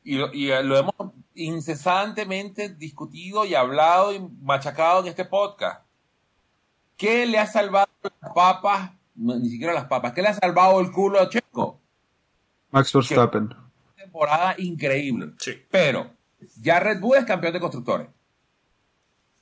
[0.04, 0.94] y, lo- y, eh, lo hemos
[1.34, 5.82] incesantemente discutido y hablado y machacado en este podcast
[6.98, 7.88] ¿qué le ha salvado
[8.22, 8.92] las papas?
[9.16, 11.80] No, ni siquiera las papas ¿qué le ha salvado el culo a Checo?
[12.72, 13.54] Max Verstappen.
[13.96, 15.32] temporada increíble.
[15.40, 15.54] sí.
[15.72, 16.10] Pero
[16.62, 18.08] ya Red Bull es campeón de constructores.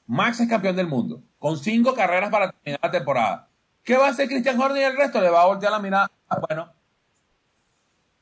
[0.08, 1.22] Max es campeón del mundo.
[1.40, 3.50] Con cinco carreras para terminar la temporada.
[3.84, 5.22] ¿Qué va a hacer Christian Horner y el resto?
[5.22, 6.12] Le va a voltear la mirada.
[6.30, 6.72] Ah, bueno.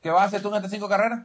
[0.02, 1.20] ¿Qué vas a hacer tú en estas cinco carreras?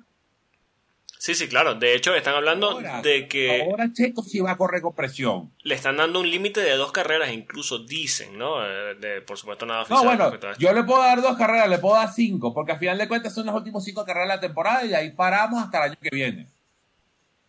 [1.17, 1.75] Sí, sí, claro.
[1.75, 5.51] De hecho, están hablando Ahora- de que Ahora Checo sí va a correr con presión.
[5.63, 8.65] le están dando un límite de dos carreras, incluso dicen, ¿no?
[8.65, 10.05] Eh, De, por supuesto, nada No, oficial.
[10.05, 10.59] bueno, a esto.
[10.59, 13.33] yo le puedo dar dos carreras, le puedo dar cinco, porque al final de cuentas
[13.33, 15.99] son las últimas cinco carreras de la temporada y de ahí paramos hasta el año
[16.01, 16.47] que viene.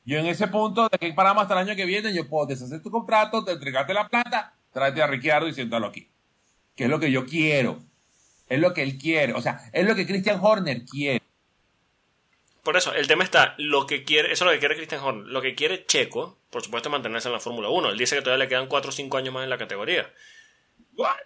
[0.05, 2.83] Yo en ese punto de que paramos hasta el año que viene, yo puedo deshacer
[2.83, 6.09] tu contrato, te entregarte la plata, tráete a Ricciardo y siéntalo aquí.
[6.75, 7.81] Que es lo que yo quiero.
[8.49, 9.35] Es lo que él quiere.
[9.35, 11.23] O sea, es lo que Christian Horner quiere.
[12.63, 15.27] Por eso, el tema está, lo que quiere, eso es lo que quiere Christian Horner,
[15.27, 17.91] lo que quiere Checo, por supuesto, es mantenerse en la Fórmula 1.
[17.91, 20.11] Él dice que todavía le quedan 4 o 5 años más en la categoría.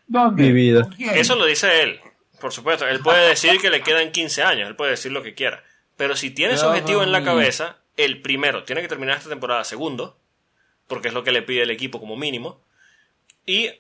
[0.06, 0.42] ¿Dónde?
[0.42, 0.88] Mi vida.
[0.98, 2.00] Eso lo dice él,
[2.40, 2.86] por supuesto.
[2.86, 5.64] Él puede decir que le quedan 15 años, él puede decir lo que quiera.
[5.96, 9.64] Pero si tiene ese objetivo en la cabeza, el primero tiene que terminar esta temporada
[9.64, 10.16] segundo,
[10.86, 12.60] porque es lo que le pide el equipo como mínimo.
[13.46, 13.70] Y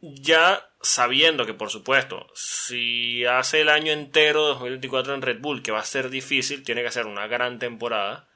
[0.00, 5.62] ya sabiendo que, por supuesto, si hace el año entero de 2024 en Red Bull,
[5.62, 8.28] que va a ser difícil, tiene que hacer una gran temporada.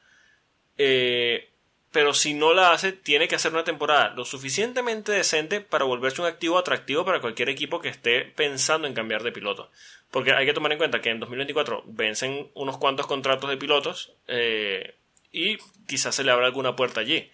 [0.79, 1.51] Eh,
[1.91, 6.20] pero si no la hace, tiene que hacer una temporada lo suficientemente decente para volverse
[6.20, 9.70] un activo atractivo para cualquier equipo que esté pensando en cambiar de piloto.
[10.11, 14.12] Porque hay que tomar en cuenta que en 2024 vencen unos cuantos contratos de pilotos
[14.29, 14.95] eh,
[15.37, 17.30] y quizás se le abra alguna puerta allí.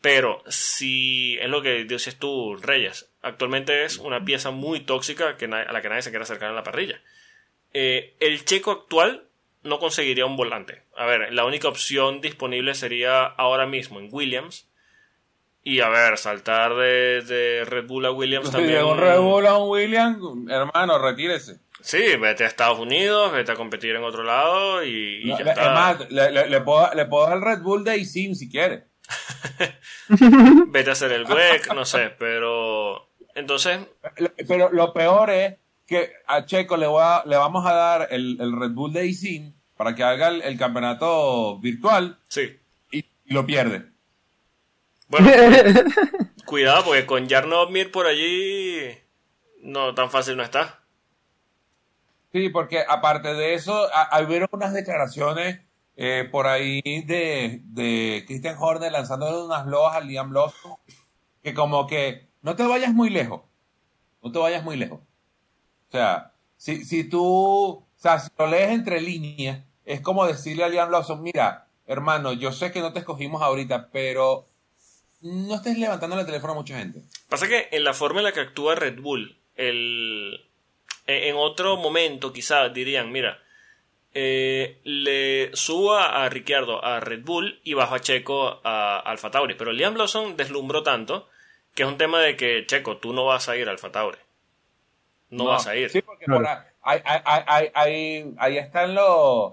[0.00, 5.44] Pero si es lo que dices tú, Reyes, actualmente es una pieza muy tóxica que
[5.44, 7.00] a la que nadie se quiere acercar en la parrilla.
[7.74, 9.24] Eh, el checo actual
[9.62, 10.82] no conseguiría un volante.
[10.96, 14.66] A ver, la única opción disponible sería ahora mismo en Williams.
[15.62, 18.74] Y a ver, saltar de, de Red Bull a Williams Si también.
[18.74, 21.58] llega un Red Bull a un William, hermano, retírese.
[21.86, 25.44] Sí, vete a Estados Unidos, vete a competir en otro lado y, y No, ya
[25.44, 25.72] es está.
[25.72, 28.86] más, le, le- le puedo, le puedo dar el Red Bull de Isim si quiere.
[30.68, 33.08] Vete a hacer el WEC, no sé, pero.
[33.36, 33.78] Entonces,
[34.48, 35.54] Pero lo peor es
[35.86, 40.02] que a Checo le, vamos a dar el, el Red Bull de Isim para que
[40.02, 42.58] haga el, el campeonato virtual sí.
[42.90, 43.84] y, y lo pierde.
[45.06, 45.30] Bueno,
[46.46, 48.88] cuidado, porque con Jarno Mir por allí.
[49.62, 50.80] No, tan fácil no está.
[52.32, 53.88] Sí, porque aparte de eso,
[54.24, 55.60] hubieron unas declaraciones
[55.96, 60.76] eh, por ahí de, de Christian Horner lanzándole unas loas a Liam Lawson
[61.42, 63.42] que como que no te vayas muy lejos,
[64.22, 65.00] no te vayas muy lejos.
[65.88, 70.68] O sea, si, si tú, o sea, lo lees entre líneas, es como decirle a
[70.68, 74.46] Liam Lawson, mira, hermano, yo sé que no te escogimos ahorita, pero
[75.20, 77.02] no estés levantando el teléfono a mucha gente.
[77.28, 80.50] Pasa que en la forma en la que actúa Red Bull, el,
[81.06, 83.38] en en otro momento quizás dirían, mira,
[84.18, 89.54] eh, le suba a Ricciardo a Red Bull y bajo a Checo a Alfa Tauri.
[89.54, 91.28] Pero Liam Lawson deslumbró tanto
[91.74, 94.16] que es un tema de que, Checo, tú no vas a ir a Alfa Tauri.
[95.28, 95.90] no, vas a ir.
[95.90, 99.52] Sí, porque por ahí, ahí, ahí, ahí, están los...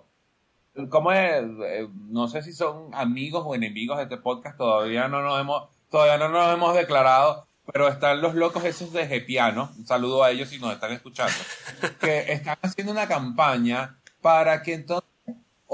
[0.89, 1.43] ¿Cómo es?
[1.65, 5.69] Eh, no sé si son amigos o enemigos de este podcast, todavía no nos hemos,
[5.89, 10.31] todavía no nos hemos declarado, pero están los locos esos de Gepiano, un saludo a
[10.31, 11.37] ellos si nos están escuchando,
[11.99, 15.13] que están haciendo una campaña para que entonces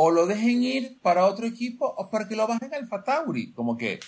[0.02, 3.52] o lo dejen ir para otro equipo o para que lo bajen al Fatauri.
[3.52, 4.00] Como que,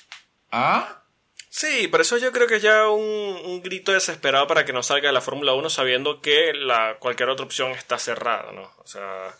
[0.49, 1.03] ¿ah?
[1.49, 5.13] Sí, por eso yo creo que ya un, grito desesperado para que no salga de
[5.13, 8.71] la Fórmula 1 sabiendo que la, cualquier otra opción está cerrada, ¿no?
[8.77, 9.35] O sea,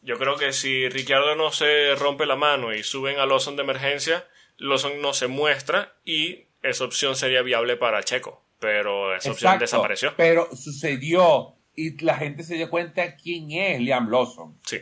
[0.00, 3.62] yo creo que si Ricciardo no se rompe la mano y suben a Lawson de
[3.62, 4.26] emergencia,
[4.56, 8.42] Lawson no se muestra y esa opción sería viable para Checo.
[8.58, 10.14] Pero esa opción desapareció.
[10.16, 14.56] Pero sucedió y la gente se dio cuenta quién es Liam Lawson.
[14.64, 14.78] Sí.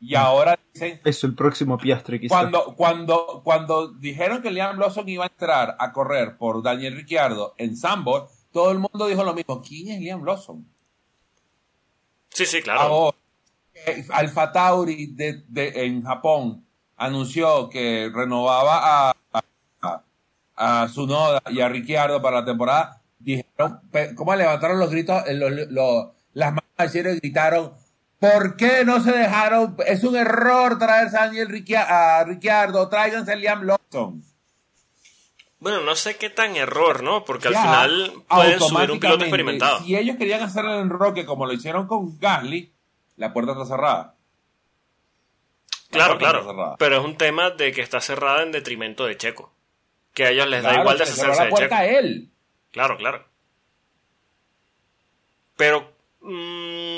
[0.00, 1.00] Y ahora dicen...
[1.04, 2.34] Es el próximo Piastre quizá.
[2.34, 7.54] Cuando, cuando, cuando dijeron que Liam Lawson iba a entrar a correr por Daniel Ricciardo
[7.58, 9.62] en Sambor, todo el mundo dijo lo mismo.
[9.62, 10.64] ¿Quién es Liam Lawson?
[12.28, 12.80] Sí, sí, claro.
[12.80, 13.16] Ahora,
[13.86, 16.66] eh, Alfa Tauri de, en Japón
[16.96, 19.16] anunció que renovaba a,
[20.56, 23.00] a Sunoda y a Ricciardo para la temporada.
[23.18, 23.80] Dijeron,
[24.14, 25.22] ¿cómo levantaron los gritos?
[26.34, 27.72] las manos y gritaron
[28.18, 29.76] ¿Por qué no se dejaron?
[29.86, 34.24] Es un error traerse a Daniel a Ricciardo, tráiganse a Liam Lawson.
[35.58, 37.24] Bueno, no sé qué tan error, ¿no?
[37.24, 39.80] Porque al final pueden subir un piloto experimentado.
[39.80, 42.72] Si ellos querían hacer el enroque como lo hicieron con Gasly,
[43.16, 44.14] la puerta está cerrada.
[45.90, 46.76] claro, claro.
[46.78, 49.53] Pero es un tema de que está cerrada en detrimento de Checo.
[50.14, 51.82] Que a ellos les da igual deshacerse la puerta de.
[51.82, 52.30] A él.
[52.70, 53.26] Claro, claro.
[55.56, 55.92] Pero.
[56.20, 56.94] Mmm,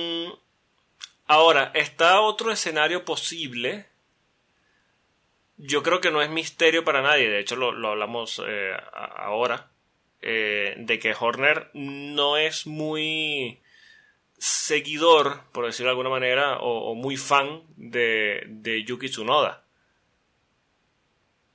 [1.26, 3.86] Ahora, está otro escenario posible.
[5.56, 9.70] Yo creo que no es misterio para nadie, de hecho lo, hablamos eh, ahora,
[10.20, 13.62] eh, de que Horner no es muy
[14.38, 19.64] seguidor, por decirlo de alguna manera, o, muy fan de, de, Yuki Tsunoda.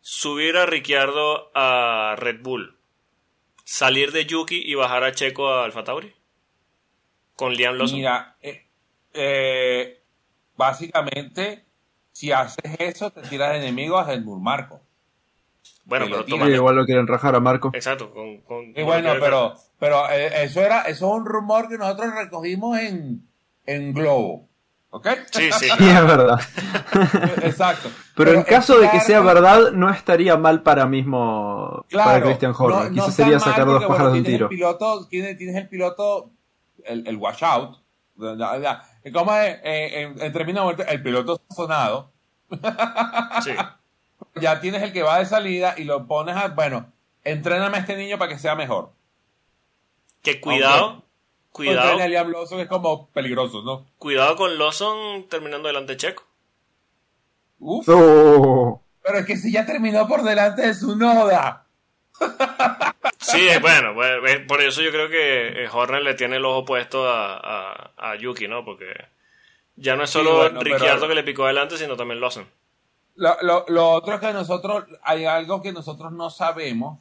[0.02, 2.78] Subir a Ricciardo a Red Bull,
[3.64, 6.14] salir de Yuki y bajar a Checo a Alfa Tauri.
[7.36, 7.98] Con Liam Lawson.
[7.98, 8.68] Mira, eh,
[9.14, 10.04] eh,
[10.58, 11.66] básicamente,
[12.12, 14.82] si haces eso, te tiras de enemigo a Helmut Marco.
[15.86, 17.72] Bueno, pero igual lo quieren rajar a Marco.
[17.74, 18.12] Exacto.
[18.12, 22.78] Con, y bueno, pero, pero eh, eso era, eso es un rumor que nosotros recogimos
[22.80, 23.28] en,
[23.66, 24.48] en Globo.
[24.92, 25.08] ¿Ok?
[25.32, 25.70] Sí, sí.
[25.78, 26.40] sí es verdad.
[27.44, 27.90] Exacto.
[28.16, 32.92] Pero, en caso de que sea verdad, no estaría mal para mismo para Christian Horner.
[32.92, 34.46] No, sería sacar dos pájaros de un tiro.
[34.46, 36.32] El piloto, tienes, el piloto,
[36.84, 37.78] el, el washout.
[39.14, 39.60] ¿Cómo es?
[39.64, 42.12] Eh, en, en términos el piloto sonado.
[43.44, 43.52] Sí.
[44.36, 46.50] ya tienes el que va de salida y lo pones a.
[46.50, 46.92] Bueno,
[47.24, 48.92] entréname a este niño para que sea mejor.
[50.22, 51.04] Que cuidado.
[51.52, 52.02] Cuidado.
[52.02, 53.88] A Liam Lawson es como peligroso, ¿no?
[53.98, 56.24] Cuidado con Lawson terminando delante de Checo.
[57.60, 57.86] Uf.
[57.86, 61.66] Pero es que si ya terminó por delante de su noda.
[63.22, 67.08] Sí, bueno, pues, por eso yo creo que eh, Horner le tiene el ojo puesto
[67.08, 68.66] a, a, Yuki, ¿no?
[68.66, 68.88] Porque
[69.76, 72.48] ya no es solo Ricciardo que le picó adelante, sino también Lawson.
[73.16, 77.00] Lo, lo, lo, otro es que nosotros, hay algo que nosotros no sabemos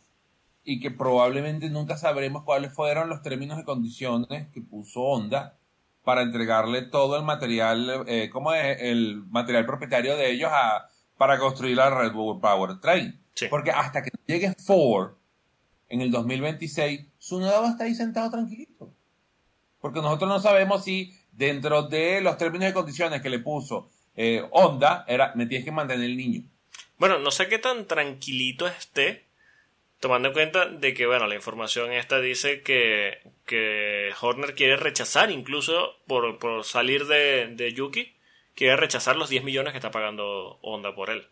[0.65, 5.59] y que probablemente nunca sabremos cuáles fueron los términos y condiciones que puso Honda
[6.05, 11.39] para entregarle todo el material, eh, como es el material propietario de ellos a, para
[11.39, 13.19] construir la Red Bull Power Train.
[13.49, 15.13] Porque hasta que llegue Ford,
[15.89, 18.93] en el 2026, su va a estar ahí sentado tranquilito.
[19.81, 24.47] Porque nosotros no sabemos si dentro de los términos y condiciones que le puso eh,
[24.51, 26.43] Honda, era, me tienes que mantener el niño.
[26.99, 29.27] Bueno, no sé qué tan tranquilito esté,
[30.01, 35.31] tomando en cuenta de que, bueno, la información esta dice que, que Horner quiere rechazar,
[35.31, 38.17] incluso por, por salir de, de Yuki,
[38.55, 41.29] quiere rechazar los 10 millones que está pagando Honda por él.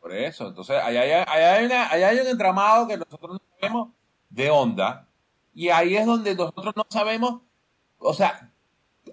[0.00, 3.88] Por eso, entonces, ahí hay, un entramado que nosotros no sabemos
[4.30, 5.06] de onda.
[5.54, 7.42] Y ahí es donde nosotros no sabemos,
[7.98, 8.50] o sea,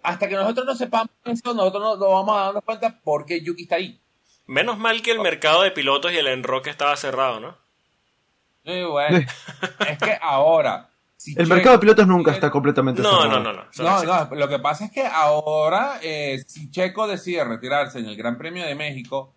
[0.02, 3.42] hasta que nosotros no sepamos eso, nosotros no, nos vamos a darnos cuenta por qué
[3.42, 4.00] Yuki está ahí.
[4.48, 7.58] Menos mal que el mercado de pilotos y el enroque estaba cerrado, ¿no?
[8.66, 9.18] Sí, bueno.
[9.18, 10.90] es que ahora.
[11.36, 13.28] el mercado de pilotos nunca está completamente cerrado.
[13.28, 13.64] No, no, no.
[13.78, 18.16] No, no, lo que pasa es que ahora, eh, si Checo decide retirarse en el
[18.16, 19.34] Gran Premio de México,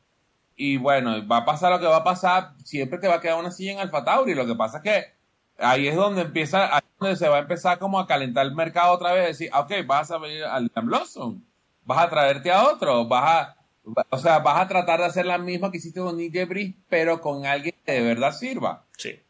[0.57, 3.39] y bueno, va a pasar lo que va a pasar, siempre te va a quedar
[3.39, 4.35] una silla en Alfa Tauri.
[4.35, 5.15] Lo que pasa es que
[5.59, 8.55] ahí es donde empieza, ahí es donde se va a empezar como a calentar el
[8.55, 11.45] mercado otra vez, decir, ok, vas a venir al Liam Lawson,
[11.85, 15.39] vas a traerte a otro, vas a, o sea, vas a tratar de hacer la
[15.39, 18.87] misma que hiciste con Nick Debris, pero con alguien que de verdad sirva.
[18.97, 19.21] Sí.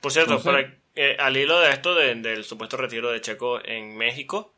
[0.00, 4.52] Por cierto, para, eh, al hilo de esto del supuesto retiro de Checo en México,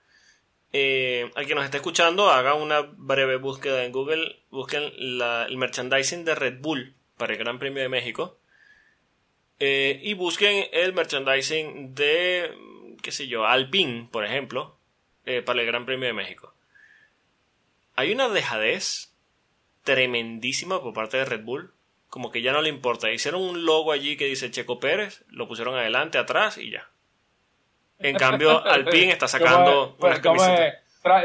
[0.73, 6.25] eh, al que nos esté escuchando, haga una breve búsqueda en Google, busquen el merchandising
[6.25, 8.39] de Red Bull para el Gran Premio de México
[9.61, 12.53] eh, y busquen el merchandising de,
[13.03, 14.77] qué sé yo, Alpine, por ejemplo,
[15.27, 16.54] eh, para el Gran Premio de México.
[17.97, 19.13] Hay una dejadez
[19.83, 21.73] tremendísima por parte de Red Bull,
[22.09, 23.11] como que ya no le importa.
[23.11, 26.89] Hicieron un logo allí que dice Checo Pérez, lo pusieron adelante, atrás y ya.
[27.99, 30.21] En cambio, Alpine está sacando pues,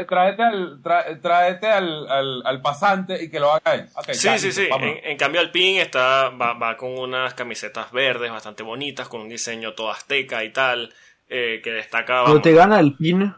[0.06, 0.82] tráete al,
[1.22, 3.88] tráete al, al, pasante y que lo haga él.
[4.12, 4.68] sí, sí, sí.
[4.70, 9.72] En, cambio, Alpine está, va, va, con unas camisetas verdes bastante bonitas, con un diseño
[9.72, 10.92] todo azteca y tal,
[11.28, 12.22] eh, que destaca.
[12.22, 13.34] Cuando te gana Alpine.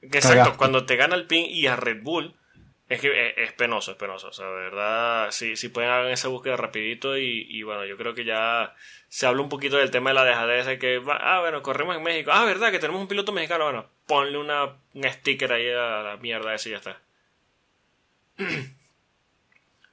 [0.00, 2.34] Exacto, cuando te gana Alpine y a Red Bull,
[2.92, 4.28] es que eh, es, penoso, es penoso.
[4.28, 7.96] O sea, de verdad, si, si pueden hacer esa búsqueda rapidito y, y, bueno, yo
[7.96, 8.74] creo que ya
[9.08, 12.02] se habla un poquito del tema de la dejadez de que, ah, bueno, corremos en
[12.02, 12.32] México.
[12.34, 13.64] Ah, verdad, que tenemos un piloto mexicano.
[13.64, 17.00] Bueno, ponle una, un sticker ahí a la mierda esa y ya está.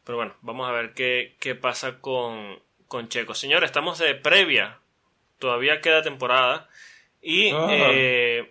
[0.04, 3.34] Pero bueno, vamos a ver qué, qué pasa con, con Checo.
[3.34, 4.80] Señores, estamos de previa.
[5.38, 6.68] Todavía queda temporada.
[7.22, 7.68] Y ah.
[7.70, 8.50] eh,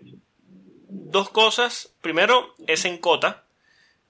[0.88, 1.94] dos cosas.
[2.00, 3.44] Primero, es en cota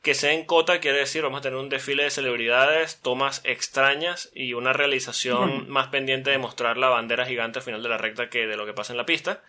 [0.02, 4.30] que sea en cota quiere decir vamos a tener un desfile de celebridades, tomas extrañas
[4.34, 8.30] y una realización más pendiente de mostrar la bandera gigante al final de la recta
[8.30, 9.42] que de lo que pasa en la pista.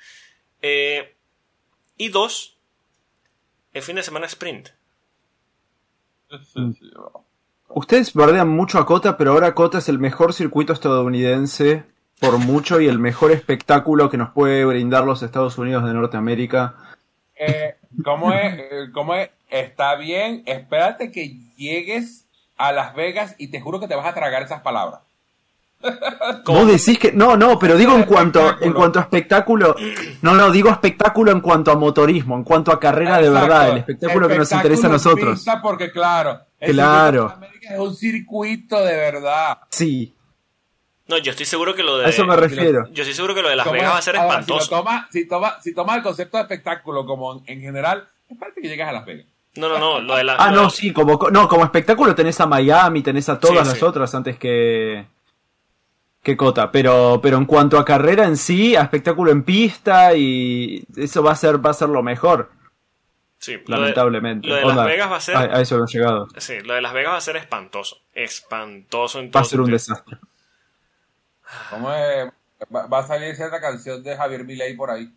[0.62, 1.16] Eh,
[1.97, 2.58] y dos,
[3.74, 4.70] el fin de semana sprint.
[7.70, 11.84] Ustedes bardean mucho a Cota, pero ahora Cota es el mejor circuito estadounidense
[12.20, 16.76] por mucho y el mejor espectáculo que nos puede brindar los Estados Unidos de Norteamérica.
[17.36, 18.60] Eh, ¿cómo, es,
[18.94, 19.30] ¿Cómo es?
[19.50, 22.26] está bien, espérate que llegues
[22.58, 25.02] a Las Vegas y te juro que te vas a tragar esas palabras.
[26.44, 29.76] ¿Cómo decís que no, no, pero digo en cuanto en cuanto a espectáculo,
[30.22, 33.78] no, no, digo espectáculo en cuanto a motorismo, en cuanto a carrera de verdad, el
[33.78, 35.46] espectáculo, que nos interesa a nosotros.
[35.64, 37.40] Porque claro, claro.
[37.62, 39.60] es un circuito de verdad.
[39.70, 40.14] Sí.
[41.10, 42.05] No, yo estoy seguro que lo de.
[42.05, 42.88] A eso me refiero.
[42.91, 44.62] Yo estoy seguro que lo de Las Vegas va a ser espantoso.
[44.62, 48.68] Si, toma, si, toma, si toma el concepto de espectáculo como en general, espérate que
[48.68, 49.26] llegas a Las Vegas.
[49.55, 50.36] No, no, no, lo de la...
[50.36, 54.14] Ah, no, sí, como, no, como espectáculo tenés a Miami, tenés a todas las otras
[54.14, 55.05] antes que...
[56.22, 60.86] que Cota, pero, pero en cuanto a carrera en sí, a espectáculo en pista y
[60.95, 62.51] eso va a ser, va a ser lo mejor.
[63.39, 64.47] Sí, lamentablemente.
[64.47, 65.36] Lo de, Las Vegas va a ser.
[65.36, 66.28] A, eso hemos llegado.
[66.38, 67.97] Sí, lo de Las Vegas va a ser espantoso.
[68.14, 70.18] Espantoso en Va a ser un desastre.
[71.70, 72.30] ¿Cómo es?
[72.74, 75.12] Va, a salir cierta canción de Javier Milei por ahí.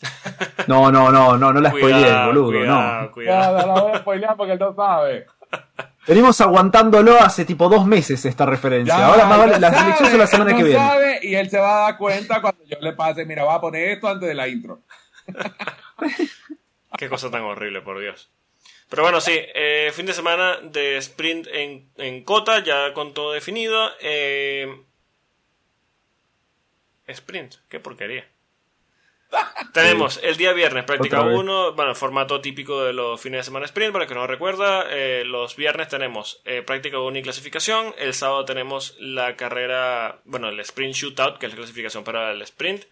[0.68, 2.58] No, no, no, no, no la spoileé, boludo.
[2.58, 3.10] Cuidado, no.
[3.10, 5.26] Cuidado, no la voy a spoilear porque él no sabe.
[6.06, 9.06] Venimos aguantándolo hace tipo dos meses esta referencia.
[9.06, 10.78] Ahora más vale, las elecciones son la semana que viene.
[10.78, 13.60] Sabe, y él se va a dar cuenta cuando yo le pase, mira, voy a
[13.60, 14.80] poner esto antes de la intro.
[16.98, 18.30] Qué cosa tan horrible, por Dios.
[18.88, 23.32] Pero bueno, sí, eh, fin de semana de sprint en, en Cota, ya con todo
[23.32, 23.90] definido.
[24.00, 24.84] Eh,
[27.12, 28.26] sprint, qué porquería.
[29.72, 33.92] Tenemos el día viernes práctica 1, bueno, formato típico de los fines de semana sprint,
[33.92, 38.44] para que no recuerda, eh, los viernes tenemos eh, práctica 1 y clasificación, el sábado
[38.44, 42.84] tenemos la carrera, bueno, el sprint shootout, que es la clasificación para el sprint,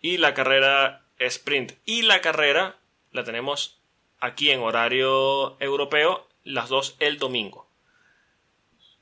[0.00, 1.72] y la carrera sprint.
[1.84, 2.76] Y la carrera
[3.12, 3.80] la tenemos
[4.20, 7.68] aquí en horario europeo, las dos el domingo.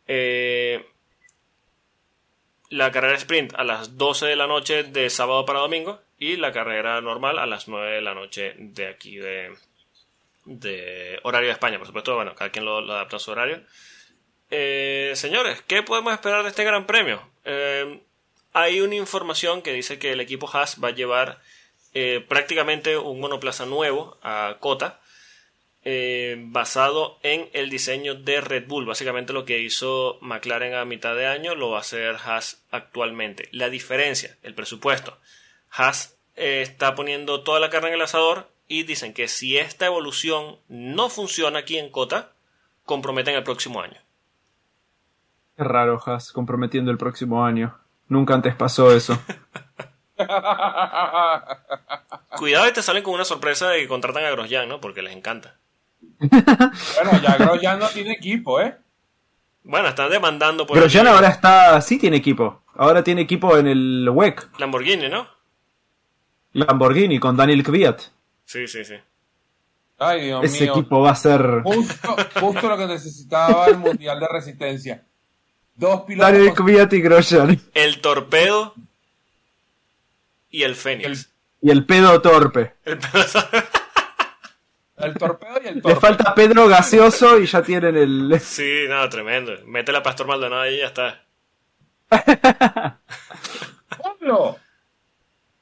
[0.07, 0.87] Eh,
[2.71, 6.53] la carrera sprint a las 12 de la noche de sábado para domingo y la
[6.53, 9.55] carrera normal a las 9 de la noche de aquí de,
[10.45, 13.63] de horario de España, por supuesto, bueno, cada quien lo, adapta a su horario.
[14.51, 17.21] Eh, señores, ¿qué podemos esperar de este gran premio?
[17.45, 18.01] Eh,
[18.53, 21.41] hay una información que dice que el equipo Haas va a llevar
[21.95, 25.01] eh, prácticamente un monoplaza nuevo a Cota,
[26.49, 28.87] basado en el diseño de Red Bull.
[28.87, 33.49] Básicamente lo que hizo McLaren a mitad de año lo va a hacer Haas actualmente.
[33.53, 35.17] La diferencia, el presupuesto.
[35.71, 39.87] Haas eh, está poniendo toda la carne en el asador y dicen que si esta
[39.87, 42.33] evolución no funciona aquí en Cota,
[42.85, 44.01] comprometen el próximo año.
[45.57, 47.79] Qué raro, Haas, comprometiendo el próximo año.
[48.09, 49.19] Nunca antes pasó eso.
[52.37, 54.81] Cuidado y te salen con una sorpresa de que contratan a Grosjean, ¿no?
[54.81, 55.57] Porque les encanta.
[56.19, 58.77] Bueno, ya Grosjean no tiene equipo, ¿eh?
[59.65, 60.79] Bueno, están demandando por.
[60.79, 61.81] Grosjean ahora está.
[61.81, 62.63] Sí tiene equipo.
[62.75, 64.59] Ahora tiene equipo en el WEC.
[64.59, 65.27] Lamborghini, ¿no?
[66.53, 68.01] Lamborghini con Daniel Kvyat.
[68.45, 68.95] Sí, sí, sí.
[69.99, 71.63] Ay, Dios Ese equipo va a ser.
[71.63, 75.05] Justo, lo que necesitaba el Mundial de Resistencia.
[75.75, 76.33] Dos pilotos.
[76.33, 77.61] Daniel Kvyat y Grosjean.
[77.75, 78.75] El torpedo.
[80.51, 81.31] y el Fénix.
[81.63, 82.75] Y el pedo torpe.
[82.85, 83.25] El pedo
[84.99, 86.01] El torpedo y el Le torpe.
[86.01, 88.41] falta Pedro gaseoso y ya tienen el.
[88.41, 89.53] Sí, no, tremendo.
[89.67, 91.23] Métele a Pastor Maldonado ahí y ya está.
[93.99, 94.59] ¡Pablo!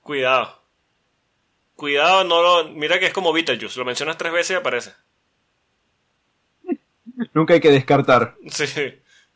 [0.02, 0.62] Cuidado.
[1.77, 2.69] Cuidado, no lo.
[2.70, 3.78] Mira que es como Beetlejuice.
[3.78, 4.93] Lo mencionas tres veces y aparece.
[7.32, 8.36] Nunca hay que descartar.
[8.48, 8.65] Sí,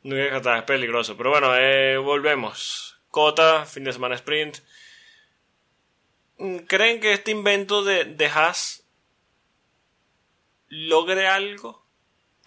[0.02, 1.16] no hay que dejar, es peligroso.
[1.16, 3.00] Pero bueno, eh, volvemos.
[3.10, 4.58] Cota, fin de semana sprint.
[6.38, 8.84] Mm, ¿Creen que este invento de, de Haas
[10.68, 11.84] logre algo?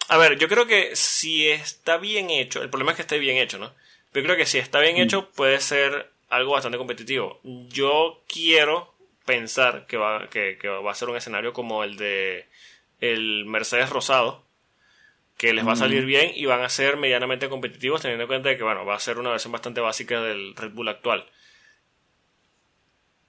[0.08, 3.38] A ver, yo creo que si está bien hecho, el problema es que esté bien
[3.38, 3.74] hecho, ¿no?
[4.12, 7.40] Pero creo que si está bien hecho puede ser algo bastante competitivo.
[7.44, 8.94] Yo quiero
[9.26, 12.48] pensar que va, que, que va a ser un escenario como el de
[13.00, 14.44] el Mercedes Rosado,
[15.38, 18.50] que les va a salir bien y van a ser medianamente competitivos teniendo en cuenta
[18.50, 21.26] de que bueno, va a ser una versión bastante básica del Red Bull actual.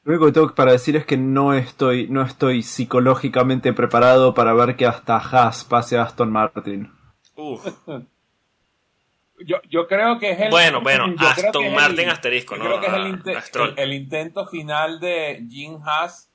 [0.04, 4.52] Lo único que tengo para decir es que no estoy, no estoy psicológicamente preparado para
[4.52, 6.92] ver que hasta Haas pase a Aston Martin.
[7.36, 7.64] Uf.
[9.44, 10.50] Yo, yo creo que es el.
[10.50, 12.68] Bueno, bueno, Aston Martin el- asterisco, yo ¿no?
[12.68, 13.70] Creo que es el, A- inte- a Stroll.
[13.70, 16.30] el- el intento final de Jim Haas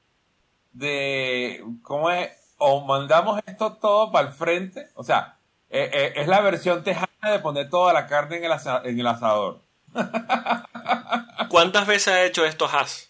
[0.74, 1.64] de.
[1.84, 2.30] ¿Cómo es?
[2.58, 4.88] O mandamos esto todo para el frente.
[4.96, 5.38] O sea,
[5.70, 9.00] eh, eh, es la versión tejana de poner toda la carne en el, asa- en
[9.00, 9.62] el asador.
[11.50, 13.07] ¿Cuántas veces ha hecho esto Haas?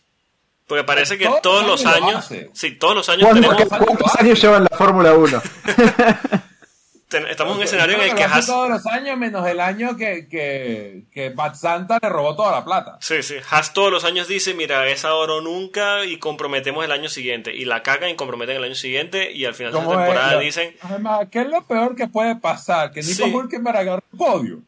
[0.68, 3.86] Porque parece que Todos todos los años lo sí, todos los años ¿Cuántos, tenemos, años
[3.88, 5.42] cuántos años llevan la Fórmula 1?
[7.08, 9.62] ten- estamos en un escenario en el que que Haas, todos los años, menos el
[9.62, 12.98] año que, que, que Bad Santa le robó toda la plata.
[13.00, 16.92] sí, sí, Haas todos los años dice, mira, es ahora o nunca y comprometemos el
[16.92, 19.86] año siguiente y la cagan y comprometen el año siguiente y al final de la
[19.86, 20.06] ¿Cómo es?
[20.06, 22.92] temporada Lo- dicen, Además, ¿qué es lo peor que puede pasar?
[22.92, 23.32] Que Nico Sí.
[23.34, 24.60] Hülkenberg agarre el podio.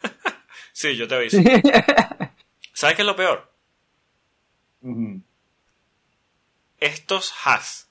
[0.72, 1.36] sí, yo te aviso.
[2.72, 3.52] ¿Sabes qué es lo peor?
[4.80, 5.20] Ujú.
[6.84, 7.88] Estos Haas,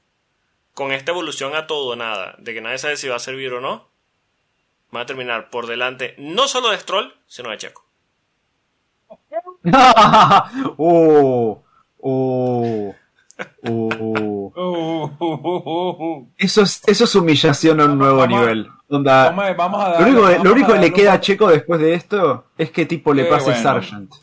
[0.73, 3.53] con esta evolución a todo o nada, de que nadie sabe si va a servir
[3.53, 3.89] o no,
[4.91, 7.85] van a terminar por delante no solo de Stroll, sino de Checo.
[10.77, 11.63] oh, oh,
[11.99, 12.95] oh.
[13.63, 16.29] Uh, uh, uh, uh.
[16.37, 18.67] Eso es, eso es humillación a un nuevo Vamos nivel.
[18.87, 21.15] Onda, Vamos a- vamos a lo único, vamos lo único a que le queda un
[21.15, 23.63] a Checo después de esto es que tipo le pase bueno.
[23.63, 24.13] Sargent.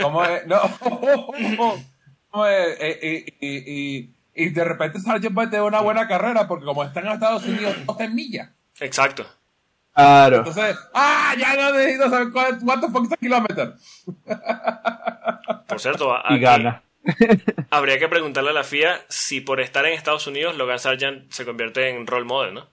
[0.00, 0.46] ¿Cómo es?
[0.46, 0.60] No.
[2.34, 3.48] Eh, eh, y,
[4.00, 7.44] y- y de repente Sargent puede tener una buena carrera porque como está en Estados
[7.44, 8.48] Unidos, no está en millas.
[8.78, 9.26] Exacto.
[9.92, 10.36] Claro.
[10.38, 11.34] Entonces, ¡ah!
[11.38, 13.74] Ya no necesito saber cuál- cuánto fue este kilómetro.
[15.66, 16.82] Por cierto, Y gana.
[17.70, 21.44] habría que preguntarle a la FIA si por estar en Estados Unidos Logan Sargent se
[21.44, 22.68] convierte en role model, ¿no?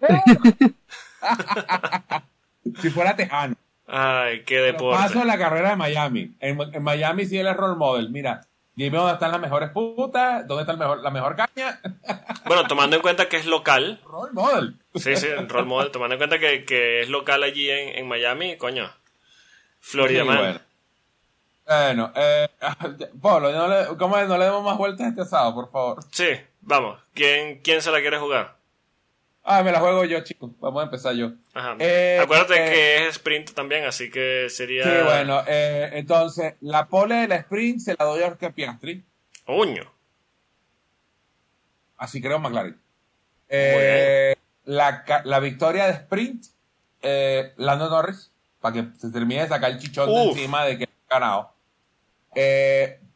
[2.81, 3.55] si fuera tejano.
[3.91, 5.19] Ay, qué Pero Paso deporte.
[5.21, 6.35] en la carrera de Miami.
[6.39, 8.09] En, en Miami sí él es role model.
[8.09, 8.41] Mira,
[8.75, 11.79] dime dónde están las mejores putas, dónde está el mejor, la mejor caña.
[12.45, 14.75] Bueno, tomando en cuenta que es local, role model.
[14.95, 18.57] sí, sí, role model, tomando en cuenta que, que es local allí en, en Miami,
[18.57, 18.89] coño.
[19.79, 20.37] Florida Sí, Man.
[20.37, 20.59] bueno.
[21.67, 22.47] Bueno, eh,
[23.21, 24.27] Pablo, no le, ¿cómo es?
[24.27, 25.99] no le demos más vueltas este asado, por favor.
[26.11, 26.27] Sí,
[26.61, 26.99] vamos.
[27.13, 28.55] ¿Quién, ¿Quién se la quiere jugar?
[29.43, 30.51] Ah, me la juego yo, chicos.
[30.59, 31.31] Vamos a empezar yo.
[31.53, 31.75] Ajá.
[31.79, 34.83] Eh, Acuérdate eh, que es sprint también, así que sería.
[34.83, 39.03] Sí, bueno, eh, entonces, la pole de la sprint se la doy a Oscar Piastri.
[39.47, 39.91] Uño.
[41.97, 42.79] Así creo McLaren.
[44.65, 46.45] La, la victoria de sprint,
[47.57, 51.13] Lando Norris, para que se termine de sacar el chichón de encima de que ha
[51.19, 51.53] ganado.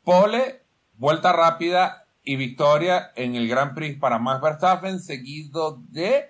[0.04, 0.62] Pole,
[0.94, 6.30] vuelta rápida y victoria en el Grand Prix para Max Verstappen, seguido de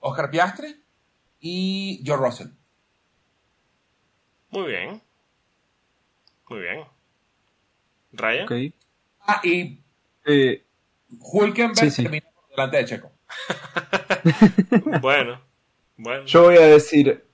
[0.00, 0.82] Oscar Piastri
[1.40, 2.48] y George Russell.
[4.50, 5.02] Muy bien.
[6.48, 6.84] Muy bien.
[8.12, 8.44] Ryan.
[8.44, 8.52] Ok.
[9.20, 9.80] Ah, y
[10.24, 10.64] Eh,
[11.18, 12.02] Hulkenberg Sí, sí.
[12.02, 13.12] termina por delante de Checo.
[15.00, 15.40] Bueno.
[15.96, 16.24] Bueno.
[16.26, 17.24] yo voy a decir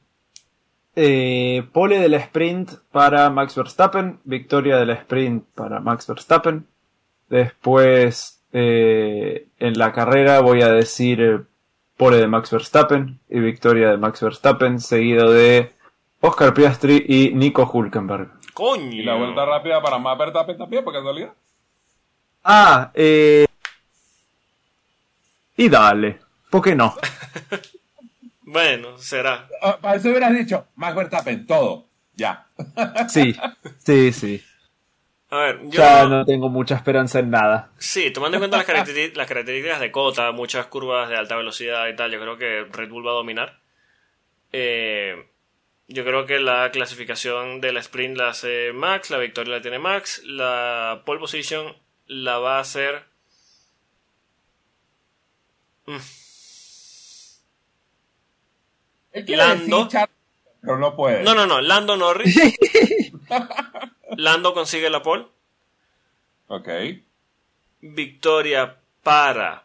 [1.00, 6.66] eh, pole de la sprint para Max Verstappen, victoria de la sprint para Max Verstappen.
[7.28, 11.38] Después eh, en la carrera voy a decir eh,
[11.96, 15.72] pole de Max Verstappen y victoria de Max Verstappen, seguido de
[16.20, 18.32] Oscar Piastri y Nico Hulkenberg.
[18.52, 18.90] Coño.
[18.90, 21.32] Y la vuelta rápida para Max Verstappen también, por casualidad.
[22.42, 23.46] Ah, eh,
[25.56, 26.18] y dale,
[26.50, 26.92] ¿por qué no?
[28.50, 29.46] Bueno, será.
[29.60, 31.86] Ah, para eso hubieras dicho, Max Verstappen, todo.
[32.14, 32.46] Ya.
[33.08, 33.36] Sí,
[33.84, 34.42] sí, sí.
[35.30, 35.70] A ver, yo.
[35.82, 37.70] Ya no tengo mucha esperanza en nada.
[37.78, 41.86] Sí, tomando en cuenta las, caracteri- las características de Cota, muchas curvas de alta velocidad
[41.88, 43.60] y tal, yo creo que Red Bull va a dominar.
[44.52, 45.26] Eh,
[45.88, 49.78] Yo creo que la clasificación de la sprint la hace Max, la victoria la tiene
[49.78, 51.76] Max, la pole position
[52.06, 53.04] la va a hacer.
[55.86, 55.96] Mm.
[59.07, 59.88] Él quiere Lando.
[60.60, 61.22] pero no puede.
[61.22, 62.36] No, no, no, Lando Norris.
[64.16, 65.26] Lando consigue la pole.
[66.48, 66.68] Ok.
[67.80, 69.64] Victoria para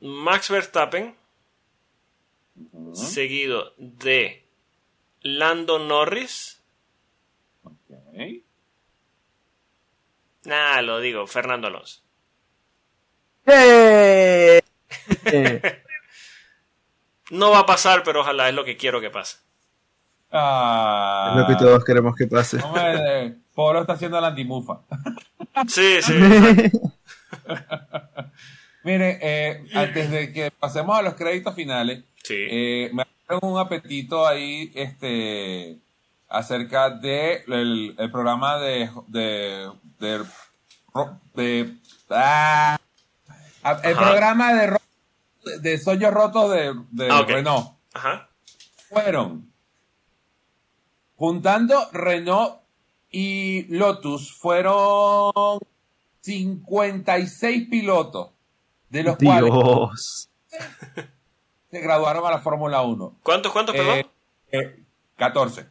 [0.00, 1.14] Max Verstappen,
[2.94, 4.44] seguido de
[5.22, 6.60] Lando Norris.
[7.64, 8.42] Ok.
[10.44, 12.00] Nah, lo digo, Fernando Alonso.
[13.46, 14.60] ¡Eh!
[17.32, 19.38] No va a pasar, pero ojalá es lo que quiero que pase.
[20.30, 22.58] Ah, es lo que todos queremos que pase.
[22.62, 24.80] Hombre, Polo está haciendo la antimufa.
[25.68, 26.12] Sí, sí.
[28.84, 32.34] Mire, eh, antes de que pasemos a los créditos finales, Sí.
[32.38, 35.78] eh, me dieron un apetito ahí este,
[36.28, 39.70] acerca de el, el programa de de
[41.34, 41.74] de,
[42.10, 42.78] ah,
[43.82, 44.00] el Ajá.
[44.06, 44.78] programa de ro-
[45.60, 47.24] de sueños rotos de, de Ah.
[47.26, 48.28] Renault Ajá.
[48.88, 49.50] fueron
[51.16, 52.60] juntando Renault
[53.10, 55.60] y Lotus fueron
[56.20, 58.30] 56 pilotos
[58.88, 60.28] de los cuales Dios.
[61.70, 63.16] se graduaron a la Fórmula 1.
[63.22, 63.98] ¿Cuántos, cuántos, perdón?
[63.98, 64.06] Eh,
[64.52, 64.82] eh,
[65.16, 65.66] 14.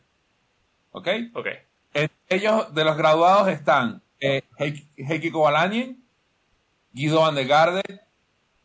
[0.91, 1.07] ¿Ok?
[1.33, 1.47] ok.
[1.93, 6.03] Entre ellos, de los graduados están eh, Heikki Heikki Kovalainen,
[6.93, 7.83] Guido Van de Garde,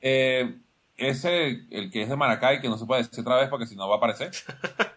[0.00, 0.58] eh,
[0.96, 3.76] ese, el que es de Maracay, que no se puede decir otra vez porque si
[3.76, 4.30] no va a aparecer.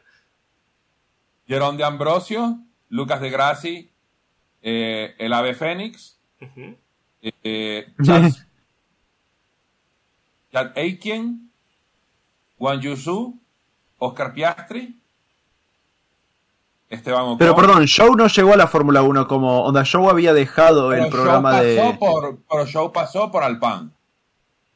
[1.48, 2.60] Jerón de Ambrosio,
[2.90, 3.92] Lucas de Grassi,
[4.62, 6.18] eh, el Ave Fénix,
[7.22, 8.32] eh, Chad,
[10.52, 11.50] Chad Aiken,
[12.58, 13.40] Juan Yusu,
[13.98, 15.00] Oscar Piastri,
[16.90, 17.38] Esteban Ocon.
[17.38, 19.64] Pero perdón, Show no llegó a la Fórmula 1 como.
[19.64, 21.98] Onda, Show había dejado Pero el programa Show pasó de.
[21.98, 23.94] Por, pero Show pasó por Alpan.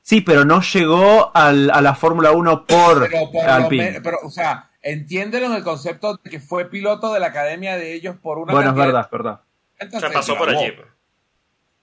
[0.04, 4.02] Sí, pero no llegó al- a la Fórmula 1 por Pero, por Alpine.
[4.02, 7.94] pero, o sea, entiéndelo en el concepto de que fue piloto de la academia de
[7.94, 9.40] ellos por una Bueno, es verdad, es verdad.
[9.78, 10.74] Se Entonces, pasó por allí.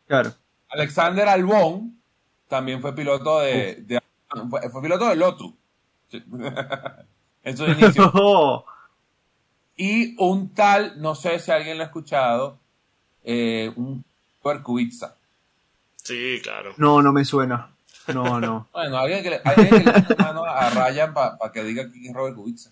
[0.06, 0.32] Claro.
[0.68, 1.98] Alexander Albón
[2.46, 4.00] también fue piloto de, de-
[4.48, 5.52] fue, fue piloto de Lotus.
[7.42, 8.10] En su inicio.
[8.14, 8.64] Oh,
[9.76, 12.58] y un tal, no sé si alguien lo ha escuchado,
[13.24, 14.04] eh, un
[14.62, 15.14] Kubica.
[15.96, 16.74] Sí, claro.
[16.76, 17.70] no, no me suena.
[18.14, 18.68] No, no.
[18.72, 22.14] Bueno, alguien que le, alguien que le mano a Ryan para que diga quién es
[22.14, 22.70] Robert Kubica.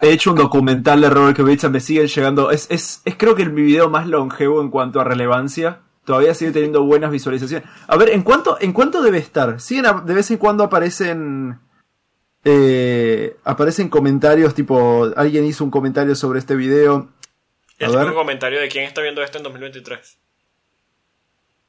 [0.00, 2.50] He hecho un documental de Robert Kubica, me siguen llegando.
[2.50, 5.80] Es, es, es creo que el mi video más longevo en cuanto a relevancia.
[6.04, 7.68] Todavía sigue teniendo buenas visualizaciones.
[7.86, 9.60] A ver, ¿en cuánto, en cuánto debe estar?
[9.60, 11.58] Siguen a- de vez en cuando aparecen.
[12.44, 15.08] eh, aparecen comentarios tipo.
[15.16, 17.08] Alguien hizo un comentario sobre este video.
[17.80, 18.14] A El ver.
[18.14, 20.16] comentario de quién está viendo esto en 2023.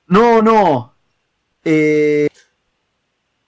[0.08, 0.94] No, no.
[1.66, 2.30] Eh,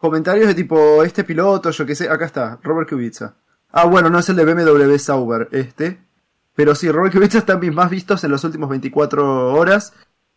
[0.02, 3.36] comentarios de tipo, este piloto, yo qué sé, acá está, Robert Kubica.
[3.72, 6.00] Ah, bueno, no es el de BMW Sauber, este.
[6.56, 9.94] Pero sí, Robert Kubica está en mis más vistos en las últimas 24 horas.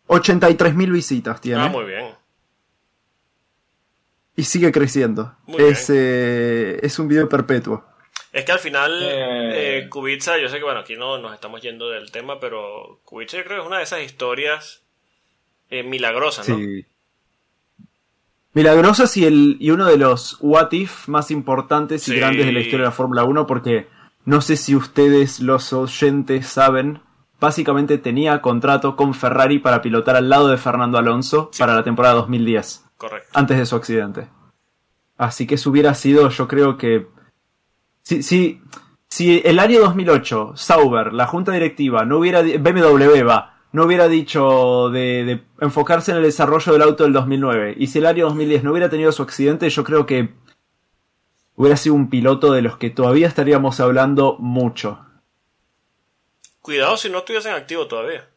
[0.07, 1.61] 83.000 visitas tiene.
[1.63, 2.13] Ah, muy bien.
[4.37, 5.35] Y sigue creciendo.
[5.47, 7.83] Muy Es, eh, es un video perpetuo.
[8.31, 9.79] Es que al final, Eh.
[9.79, 13.37] eh, Kubica, yo sé que bueno, aquí no nos estamos yendo del tema, pero Kubica
[13.37, 14.83] yo creo que es una de esas historias
[15.69, 16.57] eh, milagrosas, ¿no?
[16.57, 16.85] Sí.
[18.55, 22.61] Milagrosas y, el, y uno de los what if más importantes y grandes de la
[22.61, 23.87] historia de la Fórmula 1 porque
[24.23, 27.01] no sé si ustedes los oyentes saben,
[27.39, 31.59] básicamente tenía contrato con Ferrari para pilotar al lado de Fernando Alonso Sí.
[31.59, 33.29] para la temporada 2010, Correcto.
[33.33, 34.29] antes de su accidente.
[35.17, 37.07] Así que eso hubiera sido, yo creo que...
[38.01, 38.61] Si, si,
[39.07, 42.41] si el año 2008, Sauber, la junta directiva, no hubiera...
[42.41, 47.75] BMW va, no hubiera dicho de, de enfocarse en el desarrollo del auto del 2009,
[47.77, 50.29] y si el año 2010 no hubiera tenido su accidente, yo creo que
[51.55, 55.05] hubiera sido un piloto de los que todavía estaríamos hablando mucho.
[56.61, 58.27] Cuidado si no estuviesen activo todavía.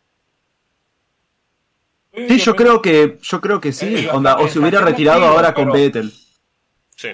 [2.13, 5.25] Sí, yo creo que, yo creo que sí, Eh, onda, o eh, se hubiera retirado
[5.25, 6.13] ahora con pero- Vettel.
[6.97, 7.11] Sí.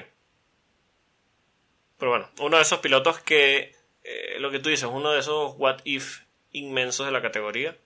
[1.99, 5.55] Pero bueno, uno de esos pilotos que, eh, lo que tú dices, uno de esos
[5.59, 6.21] what if
[6.53, 7.77] inmensos de la categoría.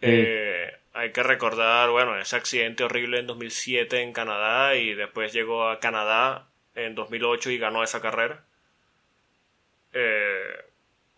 [0.00, 5.68] Eh, hay que recordar, bueno, ese accidente horrible en 2007 en Canadá y después llegó
[5.68, 8.44] a Canadá en 2008 y ganó esa carrera.
[9.92, 10.64] Eh,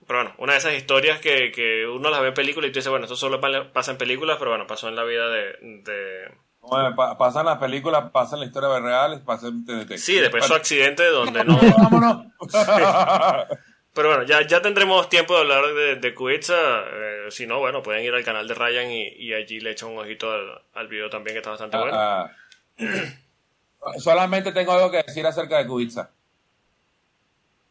[0.07, 2.79] pero bueno, una de esas historias que, que uno las ve en películas y tú
[2.79, 5.57] dices, bueno, esto solo pa- pasa en películas, pero bueno, pasó en la vida de...
[5.61, 9.97] de- Bueno, pa- pasan las películas, pasan la historia real, pasan TNT.
[9.99, 11.59] Sí, después su accidente donde no...
[11.59, 12.27] Vámonos.
[13.93, 18.05] Pero bueno, ya, ya tendremos tiempo de hablar de, de eh, si no, bueno, pueden
[18.05, 20.31] ir al canal de Ryan y, allí le echan un ojito
[20.75, 21.93] al, video también, que está bastante bueno.
[21.95, 22.31] Ah,
[23.99, 26.11] solamente tengo algo que decir acerca de Kuitsa.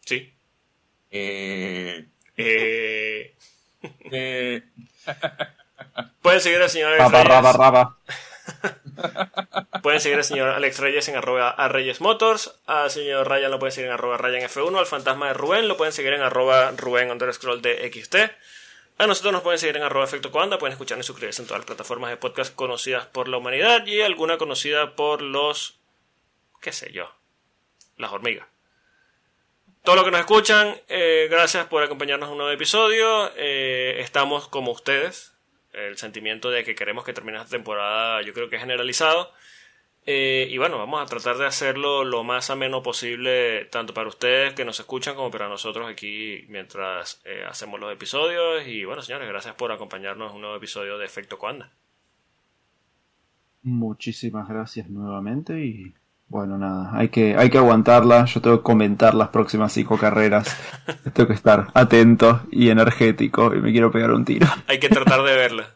[0.05, 0.33] Sí.
[1.09, 2.05] Eh...
[2.35, 3.35] Eh...
[4.11, 4.63] eh.
[6.21, 7.87] Pueden seguir al señor Alex Reyes.
[9.81, 12.59] pueden seguir al señor Alex Reyes en arroba a Reyes Motors.
[12.65, 14.77] Al señor Ryan lo pueden seguir en arroba Ryan F1.
[14.77, 18.15] Al fantasma de Rubén lo pueden seguir en arroba Rubén underscroll de XT.
[18.99, 21.59] A nosotros nos pueden seguir en arroba efecto Coanda, pueden escuchar y suscribirse en todas
[21.59, 25.79] las plataformas de podcast conocidas por la humanidad y alguna conocida por los,
[26.59, 27.09] qué sé yo,
[27.95, 28.45] las hormigas.
[29.83, 33.31] Todo lo que nos escuchan, eh, gracias por acompañarnos en un nuevo episodio.
[33.37, 35.33] Eh, estamos como ustedes,
[35.73, 39.31] el sentimiento de que queremos que termine esta temporada yo creo que es generalizado.
[40.05, 44.53] Eh, y bueno, vamos a tratar de hacerlo lo más ameno posible, tanto para ustedes
[44.53, 48.65] que nos escuchan como para nosotros aquí mientras eh, hacemos los episodios.
[48.67, 51.71] Y bueno, señores, gracias por acompañarnos en un nuevo episodio de Efecto Cuanda.
[53.61, 55.93] Muchísimas gracias nuevamente y
[56.29, 58.25] bueno, nada, hay que, hay que aguantarla.
[58.25, 60.55] Yo tengo que comentar las próximas cinco carreras.
[61.13, 64.47] tengo que estar atento y energético y me quiero pegar un tiro.
[64.67, 65.75] Hay que tratar de verla.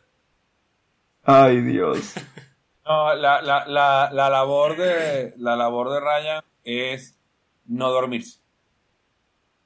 [1.23, 2.13] Ay, Dios.
[2.85, 7.17] No, la, la, la, la, labor de, la labor de Ryan es
[7.65, 8.41] no dormirse.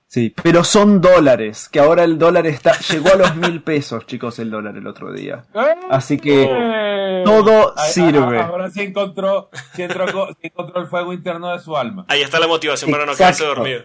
[0.10, 4.40] Sí, pero son dólares, que ahora el dólar está llegó a los mil pesos, chicos,
[4.40, 5.46] el dólar el otro día.
[5.90, 8.40] Así que todo sirve.
[8.40, 12.06] Ahora sí encontró, sí encontró, encontró, el fuego interno de su alma.
[12.08, 13.84] Ahí está la motivación para no quedarse dormido.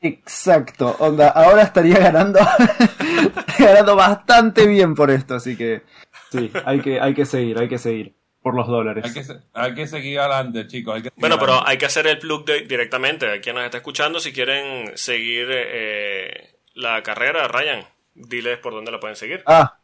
[0.00, 2.38] Exacto, onda, ahora estaría ganando,
[3.58, 5.82] ganando bastante bien por esto, así que
[6.30, 8.17] sí, hay que, hay que seguir, hay que seguir
[8.48, 9.04] por los dólares.
[9.52, 11.02] Hay que, seguir adelante, chicos.
[11.16, 13.30] bueno, pero hay que hacer el plug directamente.
[13.30, 17.84] A quien nos está escuchando, si quieren seguir eh, la carrera, Ryan,
[18.14, 19.42] diles por dónde la pueden seguir.
[19.44, 19.74] Ah,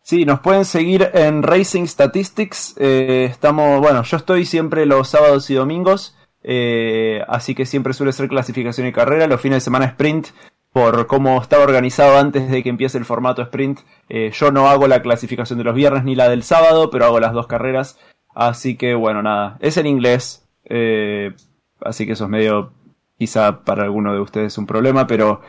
[0.00, 2.76] Sí, nos pueden seguir en Racing Statistics.
[2.78, 8.12] Eh, estamos, bueno, yo estoy siempre los sábados y domingos, eh, así que siempre suele
[8.12, 9.26] ser clasificación y carrera.
[9.26, 10.28] Los fines de semana sprint
[10.76, 13.80] por cómo estaba organizado antes de que empiece el formato sprint.
[14.10, 17.18] Eh, yo no hago la clasificación de los viernes ni la del sábado, pero hago
[17.18, 17.98] las dos carreras.
[18.34, 20.46] Así que bueno, nada, es en inglés.
[20.66, 21.32] Eh,
[21.80, 22.74] así que eso es medio,
[23.16, 25.40] quizá para alguno de ustedes un problema, pero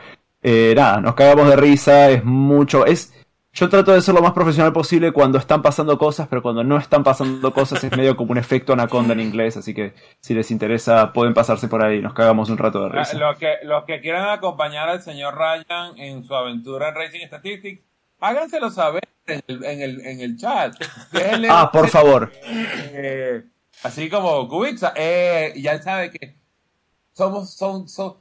[0.42, 3.12] eh, nada, nos cagamos de risa, es mucho, es
[3.58, 6.78] yo trato de ser lo más profesional posible cuando están pasando cosas, pero cuando no
[6.78, 10.52] están pasando cosas es medio como un efecto anaconda en inglés, así que si les
[10.52, 13.18] interesa pueden pasarse por ahí, nos cagamos un rato de risa.
[13.18, 17.82] Los que, los que quieran acompañar al señor Ryan en su aventura en Racing Statistics,
[18.20, 20.76] háganselo saber en el, en el, en el chat.
[21.50, 22.30] ah, por favor.
[22.44, 23.42] Eh,
[23.82, 26.36] así como Kubica, eh, ya sabe que
[27.12, 28.18] somos, son, son,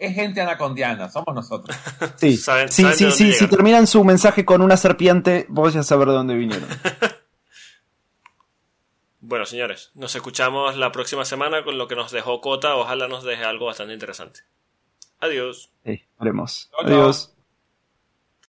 [0.00, 1.76] es gente anacondiana, somos nosotros.
[2.16, 6.14] Sí, sí, sí, sí si terminan su mensaje con una serpiente, vos ya saber de
[6.14, 6.68] dónde vinieron.
[9.20, 12.76] bueno, señores, nos escuchamos la próxima semana con lo que nos dejó Cota.
[12.76, 14.40] Ojalá nos deje algo bastante interesante.
[15.20, 15.70] Adiós.
[15.84, 16.70] Sí, haremos.
[16.82, 17.34] Adiós.